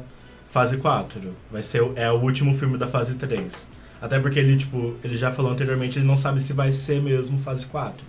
fase 0.50 0.78
4. 0.78 1.36
Vai 1.52 1.62
ser 1.62 1.84
é 1.96 2.12
o 2.12 2.16
último 2.16 2.54
filme 2.54 2.78
da 2.78 2.88
fase 2.88 3.16
3. 3.16 3.70
Até 4.02 4.20
porque 4.20 4.40
ele, 4.40 4.58
tipo, 4.58 4.96
ele 5.04 5.16
já 5.16 5.32
falou 5.32 5.52
anteriormente, 5.52 6.00
ele 6.00 6.06
não 6.06 6.18
sabe 6.18 6.42
se 6.42 6.54
vai 6.54 6.72
ser 6.72 7.02
mesmo 7.02 7.38
fase 7.40 7.66
4. 7.68 8.06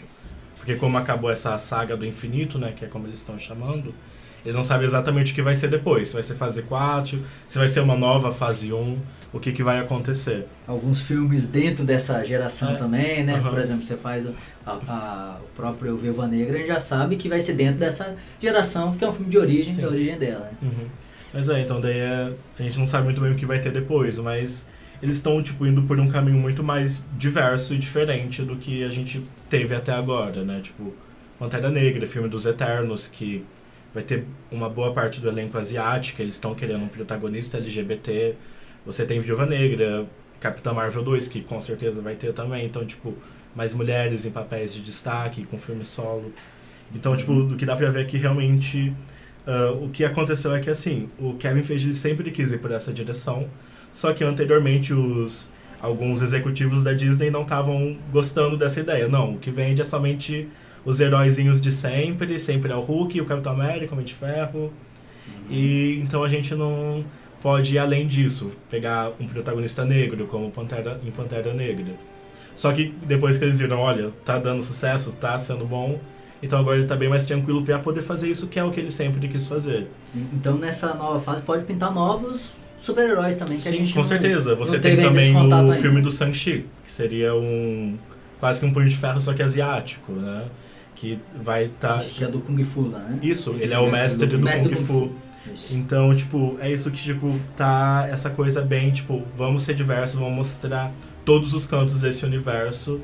Porque 0.57 0.75
como 0.75 0.99
acabou 0.99 1.31
essa 1.31 1.57
saga 1.59 1.97
do 1.97 2.05
infinito, 2.05 2.59
né, 2.59 2.73
que 2.77 2.85
é 2.85 2.89
como 2.89 3.07
eles 3.07 3.21
estão 3.21 3.39
chamando, 3.39 3.95
ele 4.45 4.57
não 4.57 4.65
sabe 4.65 4.85
exatamente 4.85 5.33
o 5.33 5.35
que 5.35 5.43
vai 5.43 5.57
ser 5.57 5.69
depois. 5.69 6.09
Se 6.09 6.15
vai 6.15 6.23
ser 6.23 6.35
fase 6.35 6.63
4, 6.63 7.21
se 7.49 7.59
vai 7.59 7.69
ser 7.69 7.81
uma 7.81 7.97
nova 7.97 8.33
fase 8.33 8.73
1, 8.73 8.99
o 9.37 9.41
que, 9.41 9.53
que 9.53 9.63
vai 9.63 9.79
acontecer. 9.79 10.47
alguns 10.67 11.01
filmes 11.01 11.47
dentro 11.47 11.85
dessa 11.85 12.25
geração 12.25 12.73
É. 12.73 12.77
também, 12.77 13.25
né? 13.25 13.35
Aham. 13.35 13.51
Por 13.51 13.59
exemplo, 13.59 13.85
você 13.85 13.97
faz 13.97 14.27
a, 14.67 14.71
a- 14.73 15.39
o 15.43 15.49
próprio 15.57 15.97
Viúva 15.97 16.27
Negra, 16.27 16.55
a 16.55 16.59
gente 16.59 16.69
já 16.69 16.81
sabe 16.81 17.17
que 17.17 17.29
vai 17.29 17.41
ser 17.41 17.55
dentro 17.55 17.79
dessa 17.79 18.17
geração, 18.41 18.91
porque 18.91 19.05
é 19.05 19.09
um 19.09 19.13
filme 19.13 19.31
de 19.31 19.39
origem, 19.39 19.75
Sim. 19.75 19.83
da 19.83 19.89
origem 19.89 20.19
dela, 20.19 20.51
né? 20.51 20.53
Uhum. 20.63 20.87
Mas 21.33 21.49
é, 21.49 21.61
então 21.61 21.81
daí 21.81 21.99
é, 21.99 22.33
a 22.59 22.63
gente 22.63 22.79
não 22.79 22.87
sabe 22.87 23.05
muito 23.05 23.21
bem 23.21 23.33
o 23.33 23.37
que 23.37 23.45
vai 23.47 23.61
ter 23.61 23.71
depois, 23.71 24.19
mas 24.19 24.69
eles 25.03 25.17
estão 25.17 25.43
tipo 25.43 25.67
indo 25.67 25.83
por 25.83 26.01
um 26.01 26.09
caminho 26.09 26.39
muito 26.39 26.63
mais 26.65 27.05
diverso 27.19 27.75
e 27.75 27.79
diferente 27.79 28.43
do 28.43 28.57
que 28.57 28.83
a 28.83 28.89
gente 28.89 29.23
teve 29.51 29.75
até 29.75 29.93
agora, 29.93 30.43
né? 30.43 30.61
Tipo, 30.63 30.95
Pantera 31.39 31.71
Negra, 31.71 32.07
filme 32.07 32.29
dos 32.29 32.47
Eternos, 32.47 33.07
que 33.07 33.45
vai 33.93 34.03
ter 34.03 34.25
uma 34.51 34.69
boa 34.71 34.93
parte 34.95 35.21
do 35.21 35.29
elenco 35.29 35.59
asiático, 35.59 36.23
eles 36.23 36.35
estão 36.35 36.55
querendo 36.55 36.85
um 36.85 36.89
protagonista 36.89 37.59
LGBT. 37.59 38.35
Você 38.87 39.05
tem 39.05 39.21
Viúva 39.21 39.45
Negra, 39.45 40.07
Capitã 40.41 40.73
Marvel 40.73 41.03
2, 41.03 41.29
que 41.29 41.43
com 41.43 41.61
certeza 41.61 42.01
vai 42.01 42.15
ter 42.15 42.33
também, 42.33 42.65
então 42.65 42.87
tipo, 42.87 43.15
mais 43.55 43.75
mulheres 43.75 44.25
em 44.25 44.31
papéis 44.31 44.73
de 44.73 44.81
destaque, 44.81 45.45
com 45.45 45.59
filme 45.59 45.85
solo. 45.85 46.33
Então, 46.95 47.17
tipo, 47.17 47.43
do 47.43 47.57
que 47.57 47.67
dá 47.67 47.75
pra 47.75 47.91
ver 47.91 48.03
é 48.03 48.05
que 48.05 48.17
realmente 48.17 48.95
ah, 49.47 49.73
o 49.81 49.89
que 49.89 50.05
aconteceu 50.05 50.55
é 50.55 50.61
que 50.61 50.69
assim, 50.69 51.09
o 51.19 51.35
Kevin 51.35 51.63
Feige 51.63 51.93
sempre 51.95 52.31
quis 52.31 52.51
ir 52.51 52.59
por 52.59 52.73
essa 52.73 52.93
direção, 52.93 53.49
só 53.93 54.13
que 54.13 54.25
anteriormente 54.25 54.93
os 54.93 55.51
alguns 55.81 56.23
executivos 56.23 56.83
da 56.83 56.93
Disney 56.93 57.31
não 57.31 57.43
estavam 57.43 57.97
gostando 58.11 58.57
dessa 58.57 58.81
ideia. 58.81 59.07
Não, 59.09 59.35
o 59.35 59.39
que 59.39 59.51
vende 59.51 59.83
é 59.83 59.85
somente 59.85 60.49
os 60.85 61.01
heróizinhos 61.01 61.61
de 61.61 61.71
sempre, 61.71 62.39
sempre 62.41 62.73
é 62.73 62.75
o 62.75 62.81
Hulk, 62.81 63.21
o 63.21 63.25
Capitão 63.25 63.53
América, 63.53 63.93
o 63.93 63.95
Homem 63.95 64.07
de 64.07 64.15
Ferro. 64.15 64.73
E 65.51 66.01
então 66.03 66.25
a 66.25 66.29
gente 66.29 66.55
não 66.55 67.05
pode 67.43 67.75
ir 67.75 67.79
além 67.79 68.07
disso, 68.07 68.51
pegar 68.71 69.13
um 69.21 69.27
protagonista 69.27 69.85
negro 69.85 70.27
como 70.27 70.51
Pantera, 70.51 71.01
em 71.07 71.11
Pantera 71.11 71.53
Negra. 71.55 71.95
Só 72.57 72.73
que 72.73 72.95
depois 73.05 73.37
que 73.39 73.45
eles 73.45 73.59
viram, 73.59 73.79
olha, 73.81 74.11
tá 74.25 74.39
dando 74.39 74.63
sucesso, 74.63 75.13
tá 75.13 75.39
sendo 75.39 75.65
bom, 75.67 76.01
então 76.43 76.59
agora 76.59 76.79
ele 76.79 76.87
tá 76.87 76.97
bem 76.97 77.09
mais 77.09 77.27
tranquilo 77.27 77.63
pra 77.63 77.79
poder 77.79 78.03
fazer 78.03 78.31
isso, 78.31 78.47
que 78.47 78.59
é 78.59 78.65
o 78.65 78.71
que 78.71 78.81
ele 78.81 78.91
sempre 78.91 79.29
quis 79.29 79.47
fazer. 79.47 79.87
Então 80.33 80.57
nessa 80.57 80.95
nova 80.95 81.21
fase 81.21 81.43
pode 81.43 81.65
pintar 81.65 81.93
novos 81.93 82.53
super-heróis 82.79 83.37
também, 83.37 83.59
que 83.59 83.69
a 83.69 83.71
Sim, 83.71 83.79
gente 83.79 83.93
com 83.93 84.01
não- 84.01 84.07
certeza. 84.07 84.55
Você 84.55 84.79
tem 84.79 84.97
também 84.97 85.35
o 85.35 85.39
ainda. 85.55 85.75
filme 85.77 86.01
do 86.01 86.11
Shang-Chi, 86.11 86.65
que 86.85 86.93
seria 86.93 87.35
um 87.35 87.97
quase 88.41 88.61
que 88.61 88.67
um 88.67 88.73
punho 88.73 88.89
de 88.89 88.97
ferro, 88.97 89.21
só 89.21 89.33
que 89.35 89.43
asiático, 89.43 90.13
né? 90.13 90.45
Que 90.95 91.19
vai 91.43 91.65
estar... 91.65 92.01
Que 92.01 92.25
é 92.25 92.27
do 92.29 92.39
Kung 92.41 92.63
Fu 92.65 92.89
lá, 92.91 92.99
né? 93.01 93.19
Isso, 93.23 93.55
ele 93.59 93.73
é 93.75 93.79
o 93.79 93.91
mestre 93.91 94.27
do- 94.27 94.39
do, 94.39 94.45
mestre 94.45 94.69
Kung 94.71 94.81
do 94.81 94.87
Fu. 94.87 95.01
Kung 95.09 95.15
Isso. 95.55 95.75
Então, 95.75 96.15
tipo, 96.15 96.57
é 96.61 96.71
isso 96.71 96.91
que, 96.91 97.03
tipo, 97.03 97.39
tá 97.57 98.07
essa 98.11 98.31
coisa 98.31 98.63
bem, 98.63 98.93
tipo, 98.93 99.23
vamos 99.37 99.63
ser 99.63 99.75
diversos, 99.75 100.19
vamos 100.19 100.35
mostrar 100.35 100.93
todos 101.25 101.55
os 101.55 101.67
cantos 101.67 102.01
desse 102.01 102.25
universo 102.25 103.01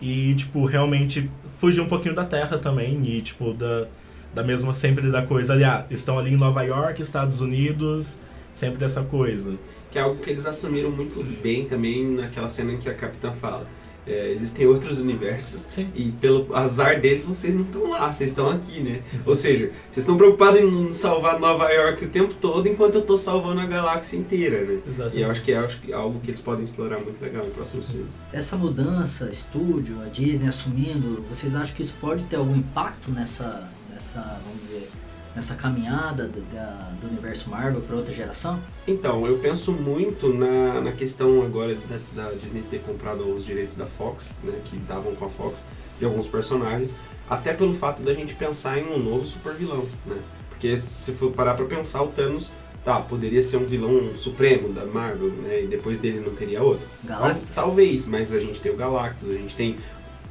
e, 0.00 0.34
tipo, 0.34 0.64
realmente 0.64 1.30
fugir 1.58 1.80
um 1.80 1.86
pouquinho 1.86 2.14
da 2.14 2.24
Terra 2.24 2.58
também 2.58 3.02
e, 3.04 3.20
tipo, 3.20 3.52
da, 3.52 3.86
da 4.34 4.42
mesma, 4.42 4.72
sempre 4.72 5.10
da 5.10 5.22
coisa, 5.22 5.52
aliás, 5.52 5.86
estão 5.90 6.18
ali 6.18 6.32
em 6.32 6.36
Nova 6.36 6.62
York, 6.62 7.00
Estados 7.02 7.40
Unidos, 7.40 8.20
sempre 8.54 8.78
dessa 8.78 9.02
coisa. 9.02 9.56
Que 9.90 9.98
é 9.98 10.02
algo 10.02 10.20
que 10.20 10.30
eles 10.30 10.46
assumiram 10.46 10.90
muito 10.90 11.22
bem 11.42 11.64
também 11.64 12.06
naquela 12.06 12.48
cena 12.48 12.72
em 12.72 12.78
que 12.78 12.88
a 12.88 12.94
Capitã 12.94 13.32
fala. 13.32 13.66
É, 14.06 14.30
existem 14.32 14.66
outros 14.66 14.98
universos 14.98 15.62
Sim. 15.72 15.88
e 15.94 16.10
pelo 16.12 16.54
azar 16.56 17.00
deles 17.00 17.24
vocês 17.24 17.54
não 17.54 17.62
estão 17.62 17.90
lá, 17.90 18.12
vocês 18.12 18.30
estão 18.30 18.48
aqui, 18.48 18.80
né? 18.80 19.02
Ou 19.26 19.36
seja, 19.36 19.66
vocês 19.90 19.98
estão 19.98 20.16
preocupados 20.16 20.60
em 20.60 20.92
salvar 20.92 21.38
Nova 21.38 21.70
York 21.70 22.04
o 22.04 22.08
tempo 22.08 22.34
todo 22.34 22.68
enquanto 22.68 22.96
eu 22.96 23.02
tô 23.02 23.16
salvando 23.16 23.60
a 23.60 23.66
galáxia 23.66 24.16
inteira, 24.16 24.64
né? 24.64 24.80
Exato. 24.88 25.16
E 25.16 25.22
eu 25.22 25.30
acho 25.30 25.42
que 25.42 25.52
é 25.52 25.56
acho 25.58 25.80
que 25.80 25.92
é 25.92 25.94
algo 25.94 26.18
que 26.20 26.30
eles 26.30 26.40
podem 26.40 26.64
explorar 26.64 26.98
muito 27.00 27.20
legal 27.22 27.46
em 27.46 27.50
próximos 27.50 27.90
filmes. 27.90 28.16
Essa 28.32 28.56
mudança, 28.56 29.28
estúdio, 29.30 30.00
a 30.02 30.06
Disney 30.06 30.48
assumindo, 30.48 31.22
vocês 31.28 31.54
acham 31.54 31.74
que 31.74 31.82
isso 31.82 31.94
pode 32.00 32.24
ter 32.24 32.36
algum 32.36 32.56
impacto 32.56 33.10
nessa, 33.10 33.68
nessa 33.92 34.40
vamos 34.44 34.60
dizer, 34.62 34.88
nessa 35.34 35.54
caminhada 35.54 36.26
do, 36.26 36.40
da- 36.52 36.90
do 37.00 37.06
universo 37.08 37.48
Marvel 37.50 37.80
para 37.82 37.96
outra 37.96 38.12
geração? 38.14 38.58
Então, 38.86 39.26
eu 39.26 39.38
penso 39.38 39.72
muito 39.72 40.28
na, 40.32 40.80
na 40.80 40.92
questão 40.92 41.42
agora 41.42 41.74
da, 42.14 42.24
da 42.24 42.30
Disney 42.32 42.62
ter 42.70 42.80
comprado 42.80 43.20
os 43.34 43.44
direitos 43.44 43.76
da 43.76 43.86
Fox, 43.86 44.38
né, 44.42 44.54
que 44.64 44.76
estavam 44.76 45.14
com 45.14 45.24
a 45.24 45.28
Fox, 45.28 45.64
de 45.98 46.04
alguns 46.04 46.26
personagens, 46.26 46.90
até 47.28 47.52
pelo 47.52 47.72
fato 47.74 48.02
da 48.02 48.12
gente 48.12 48.34
pensar 48.34 48.78
em 48.78 48.86
um 48.92 48.98
novo 48.98 49.24
super 49.26 49.52
vilão, 49.54 49.84
né? 50.06 50.16
Porque 50.48 50.76
se 50.76 51.12
for 51.12 51.30
parar 51.30 51.54
pra 51.54 51.64
pensar, 51.66 52.02
o 52.02 52.08
Thanos 52.08 52.50
Tá, 52.82 52.98
poderia 52.98 53.42
ser 53.42 53.58
um 53.58 53.66
vilão 53.66 54.16
supremo 54.16 54.70
da 54.72 54.86
Marvel, 54.86 55.28
né? 55.32 55.64
E 55.64 55.66
depois 55.66 55.98
dele 55.98 56.18
não 56.24 56.34
teria 56.34 56.62
outro? 56.62 56.86
Galactus. 57.04 57.44
Tal- 57.54 57.66
Talvez, 57.66 58.06
mas 58.06 58.32
a 58.32 58.38
gente 58.40 58.58
tem 58.58 58.72
o 58.72 58.74
Galactus, 58.76 59.28
a 59.28 59.34
gente 59.34 59.54
tem, 59.54 59.76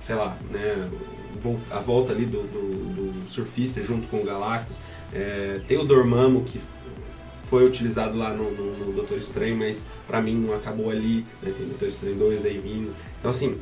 sei 0.01 0.15
lá, 0.15 0.35
né? 0.49 0.89
A 1.69 1.79
volta 1.79 2.11
ali 2.11 2.25
do, 2.25 2.41
do, 2.41 3.11
do 3.21 3.29
surfista 3.29 3.83
junto 3.83 4.07
com 4.07 4.17
o 4.21 4.23
Galactus. 4.25 4.77
É, 5.13 5.59
tem 5.67 5.77
o 5.77 5.83
Dormammu 5.83 6.43
que 6.43 6.59
foi 7.49 7.65
utilizado 7.65 8.17
lá 8.17 8.31
no, 8.33 8.51
no, 8.51 8.85
no 8.85 8.93
Doutor 8.93 9.17
Estranho, 9.17 9.57
mas 9.57 9.85
pra 10.07 10.21
mim 10.21 10.35
não 10.35 10.53
acabou 10.53 10.89
ali. 10.91 11.25
Né? 11.41 11.53
Tem 11.57 11.67
Doutor 11.67 11.87
Estranho 11.87 12.15
2 12.15 12.45
aí 12.45 12.57
vindo. 12.57 12.93
Então, 13.19 13.31
assim, 13.31 13.57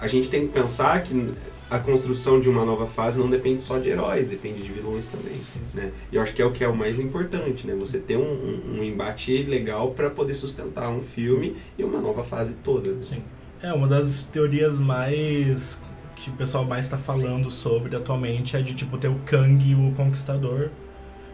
a 0.00 0.06
gente 0.06 0.30
tem 0.30 0.46
que 0.46 0.52
pensar 0.52 1.02
que 1.02 1.32
a 1.68 1.78
construção 1.78 2.38
de 2.38 2.50
uma 2.50 2.64
nova 2.64 2.86
fase 2.86 3.18
não 3.18 3.30
depende 3.30 3.62
só 3.62 3.78
de 3.78 3.88
heróis, 3.88 4.28
depende 4.28 4.62
de 4.62 4.70
vilões 4.70 5.08
também. 5.08 5.40
Né? 5.72 5.90
E 6.12 6.16
eu 6.16 6.22
acho 6.22 6.34
que 6.34 6.42
é 6.42 6.44
o 6.44 6.52
que 6.52 6.62
é 6.62 6.68
o 6.68 6.76
mais 6.76 7.00
importante, 7.00 7.66
né? 7.66 7.74
Você 7.76 7.98
ter 7.98 8.18
um, 8.18 8.20
um, 8.20 8.78
um 8.78 8.84
embate 8.84 9.42
legal 9.44 9.92
para 9.92 10.10
poder 10.10 10.34
sustentar 10.34 10.90
um 10.90 11.02
filme 11.02 11.56
e 11.78 11.82
uma 11.82 11.98
nova 11.98 12.22
fase 12.22 12.56
toda. 12.62 12.90
né? 12.90 13.04
Sim. 13.08 13.22
É, 13.62 13.72
uma 13.72 13.88
das 13.88 14.24
teorias 14.24 14.76
mais 14.78 15.82
que 16.16 16.30
o 16.30 16.32
pessoal 16.34 16.64
mais 16.64 16.86
está 16.86 16.98
falando 16.98 17.50
sobre 17.50 17.96
atualmente 17.96 18.56
é 18.56 18.60
de 18.60 18.74
tipo 18.74 18.98
ter 18.98 19.08
o 19.08 19.18
Kang, 19.24 19.74
o 19.74 19.92
Conquistador, 19.92 20.68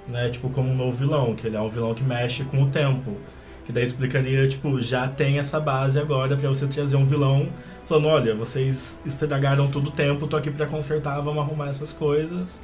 né, 0.08 0.28
tipo 0.30 0.48
como 0.50 0.70
um 0.70 0.76
novo 0.76 0.96
vilão, 0.96 1.34
que 1.34 1.46
ele 1.46 1.56
é 1.56 1.60
um 1.60 1.68
vilão 1.68 1.94
que 1.94 2.02
mexe 2.02 2.44
com 2.44 2.62
o 2.62 2.68
tempo. 2.68 3.16
Que 3.64 3.72
daí 3.72 3.84
explicaria, 3.84 4.48
tipo, 4.48 4.80
já 4.80 5.06
tem 5.06 5.38
essa 5.38 5.60
base 5.60 5.98
agora 5.98 6.36
pra 6.36 6.48
você 6.48 6.66
trazer 6.66 6.96
um 6.96 7.04
vilão 7.04 7.48
falando, 7.84 8.08
olha, 8.08 8.34
vocês 8.34 9.00
estragaram 9.04 9.70
todo 9.70 9.88
o 9.88 9.90
tempo, 9.90 10.26
tô 10.26 10.36
aqui 10.36 10.50
pra 10.50 10.66
consertar, 10.66 11.20
vamos 11.20 11.42
arrumar 11.42 11.68
essas 11.68 11.92
coisas. 11.92 12.60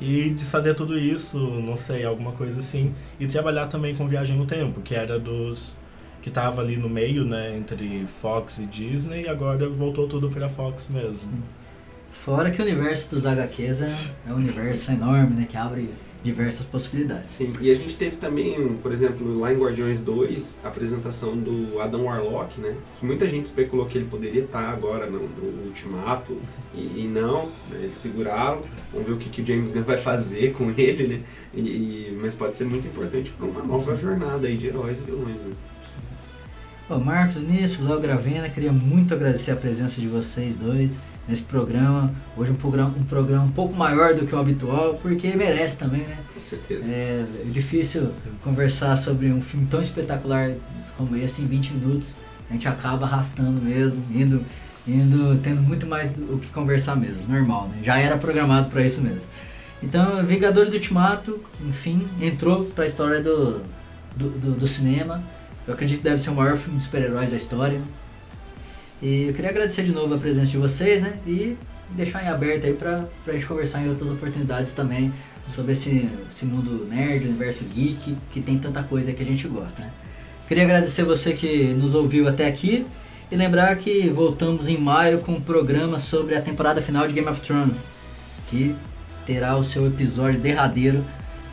E 0.00 0.30
desfazer 0.30 0.74
tudo 0.74 0.98
isso, 0.98 1.38
não 1.38 1.76
sei, 1.76 2.04
alguma 2.04 2.32
coisa 2.32 2.60
assim. 2.60 2.94
E 3.18 3.26
trabalhar 3.26 3.66
também 3.66 3.94
com 3.94 4.08
Viagem 4.08 4.36
no 4.36 4.46
Tempo, 4.46 4.80
que 4.80 4.94
era 4.94 5.18
dos 5.18 5.76
que 6.22 6.30
tava 6.30 6.60
ali 6.60 6.76
no 6.76 6.88
meio, 6.88 7.24
né, 7.24 7.56
entre 7.56 8.06
Fox 8.06 8.58
e 8.58 8.66
Disney, 8.66 9.22
e 9.22 9.28
agora 9.28 9.68
voltou 9.68 10.06
tudo 10.06 10.28
pra 10.28 10.48
Fox 10.48 10.88
mesmo. 10.88 11.30
Fora 12.10 12.50
que 12.50 12.60
o 12.60 12.64
universo 12.64 13.08
dos 13.10 13.24
HQs 13.24 13.82
é, 13.82 13.96
é 14.28 14.32
um 14.32 14.36
universo 14.36 14.90
enorme, 14.92 15.34
né? 15.34 15.46
Que 15.48 15.56
abre 15.56 15.88
diversas 16.22 16.66
possibilidades. 16.66 17.32
Sim, 17.32 17.52
e 17.60 17.70
a 17.70 17.74
gente 17.74 17.96
teve 17.96 18.16
também, 18.16 18.76
por 18.82 18.92
exemplo, 18.92 19.38
lá 19.38 19.52
em 19.52 19.56
Guardiões 19.56 20.00
2, 20.02 20.60
a 20.62 20.68
apresentação 20.68 21.36
do 21.36 21.80
Adam 21.80 22.04
Warlock, 22.04 22.60
né? 22.60 22.74
Que 22.98 23.06
muita 23.06 23.28
gente 23.28 23.46
especulou 23.46 23.86
que 23.86 23.96
ele 23.96 24.04
poderia 24.06 24.42
estar 24.42 24.68
agora 24.68 25.06
no, 25.06 25.18
no 25.20 25.66
Ultimato, 25.66 26.36
e, 26.74 26.80
e 27.04 27.10
não, 27.10 27.46
né, 27.70 27.78
eles 27.80 27.96
seguraram. 27.96 28.60
Vamos 28.92 29.08
ver 29.08 29.14
o 29.14 29.16
que, 29.16 29.28
que 29.30 29.40
o 29.42 29.46
James 29.46 29.72
Gunn 29.72 29.82
vai 29.82 29.96
fazer 30.00 30.52
com 30.52 30.70
ele, 30.76 31.06
né? 31.06 31.20
E, 31.54 31.60
e- 31.60 32.18
mas 32.20 32.34
pode 32.34 32.56
ser 32.56 32.64
muito 32.64 32.86
importante 32.86 33.30
para 33.30 33.46
uma 33.46 33.62
nova 33.62 33.96
jornada 33.96 34.46
aí 34.46 34.56
de 34.56 34.66
heróis 34.66 35.00
e 35.00 35.04
vilões, 35.04 35.36
né? 35.36 35.52
Ô, 36.88 36.98
Marcos, 36.98 37.42
Nisso, 37.42 37.84
Léo 37.84 38.00
Gravena, 38.00 38.48
queria 38.48 38.72
muito 38.72 39.14
agradecer 39.14 39.52
a 39.52 39.56
presença 39.56 40.00
de 40.00 40.08
vocês 40.08 40.56
dois 40.56 40.98
nesse 41.30 41.42
programa. 41.42 42.12
Hoje 42.36 42.50
um 42.50 42.56
programa, 42.56 42.92
um 42.98 43.04
programa 43.04 43.44
um 43.44 43.50
pouco 43.50 43.74
maior 43.74 44.14
do 44.14 44.26
que 44.26 44.34
o 44.34 44.38
habitual, 44.38 44.98
porque 45.00 45.34
merece 45.34 45.78
também, 45.78 46.02
né? 46.02 46.18
Com 46.34 46.40
certeza. 46.40 46.92
É 46.92 47.24
difícil 47.46 48.10
conversar 48.42 48.96
sobre 48.96 49.30
um 49.32 49.40
filme 49.40 49.66
tão 49.66 49.80
espetacular 49.80 50.52
como 50.96 51.16
esse 51.16 51.40
em 51.40 51.46
20 51.46 51.74
minutos. 51.74 52.14
A 52.50 52.52
gente 52.52 52.66
acaba 52.66 53.06
arrastando 53.06 53.62
mesmo, 53.62 54.02
indo, 54.12 54.44
indo 54.86 55.38
tendo 55.38 55.62
muito 55.62 55.86
mais 55.86 56.16
o 56.16 56.36
que 56.38 56.48
conversar 56.48 56.96
mesmo, 56.96 57.28
normal, 57.28 57.68
né? 57.68 57.78
Já 57.82 57.98
era 57.98 58.18
programado 58.18 58.68
para 58.68 58.84
isso 58.84 59.00
mesmo. 59.00 59.22
Então, 59.80 60.24
Vingadores 60.26 60.74
Ultimato, 60.74 61.40
enfim, 61.66 62.06
entrou 62.20 62.64
para 62.64 62.84
a 62.84 62.86
história 62.88 63.22
do, 63.22 63.62
do, 64.16 64.30
do, 64.30 64.52
do 64.52 64.66
cinema. 64.66 65.22
Eu 65.66 65.74
acredito 65.74 65.98
que 65.98 66.04
deve 66.04 66.18
ser 66.18 66.30
o 66.30 66.34
maior 66.34 66.56
filme 66.56 66.78
de 66.78 66.84
super-heróis 66.84 67.30
da 67.30 67.36
história. 67.36 67.80
E 69.02 69.28
eu 69.28 69.32
queria 69.32 69.50
agradecer 69.50 69.82
de 69.82 69.92
novo 69.92 70.14
a 70.14 70.18
presença 70.18 70.50
de 70.50 70.58
vocês, 70.58 71.02
né? 71.02 71.14
E 71.26 71.56
deixar 71.90 72.22
em 72.24 72.28
aberto 72.28 72.66
aí 72.66 72.74
pra, 72.74 73.04
pra 73.24 73.34
gente 73.34 73.46
conversar 73.46 73.82
em 73.82 73.88
outras 73.88 74.10
oportunidades 74.10 74.72
também 74.72 75.12
sobre 75.48 75.72
esse, 75.72 76.08
esse 76.30 76.44
mundo 76.44 76.86
nerd, 76.88 77.26
universo 77.26 77.64
geek, 77.64 78.16
que 78.30 78.40
tem 78.40 78.58
tanta 78.58 78.82
coisa 78.82 79.12
que 79.12 79.22
a 79.22 79.26
gente 79.26 79.48
gosta, 79.48 79.82
né? 79.82 79.90
Queria 80.46 80.64
agradecer 80.64 81.04
você 81.04 81.32
que 81.32 81.68
nos 81.74 81.94
ouviu 81.94 82.28
até 82.28 82.46
aqui 82.46 82.86
e 83.30 83.36
lembrar 83.36 83.74
que 83.76 84.08
voltamos 84.08 84.68
em 84.68 84.76
maio 84.76 85.20
com 85.20 85.32
um 85.32 85.40
programa 85.40 85.98
sobre 85.98 86.34
a 86.34 86.42
temporada 86.42 86.82
final 86.82 87.06
de 87.06 87.14
Game 87.14 87.28
of 87.28 87.40
Thrones, 87.40 87.86
que 88.48 88.74
terá 89.24 89.56
o 89.56 89.62
seu 89.62 89.86
episódio 89.86 90.40
derradeiro 90.40 91.04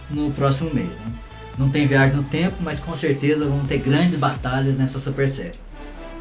no 0.10 0.32
próximo 0.32 0.74
mês, 0.74 0.90
né? 0.90 1.14
Não 1.58 1.70
tem 1.70 1.88
viagem 1.88 2.16
no 2.16 2.24
tempo, 2.24 2.58
mas 2.62 2.80
com 2.80 2.96
certeza 2.96 3.46
vão 3.46 3.66
ter 3.66 3.80
grandes 3.80 4.16
batalhas 4.16 4.78
nessa 4.78 5.00
super 5.00 5.28
série. 5.28 5.67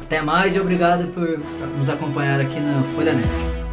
Até 0.01 0.21
mais 0.21 0.55
e 0.55 0.59
obrigado 0.59 1.07
por 1.13 1.39
nos 1.77 1.89
acompanhar 1.89 2.39
aqui 2.39 2.59
na 2.59 2.81
Folha 2.83 3.13
Nerd. 3.13 3.66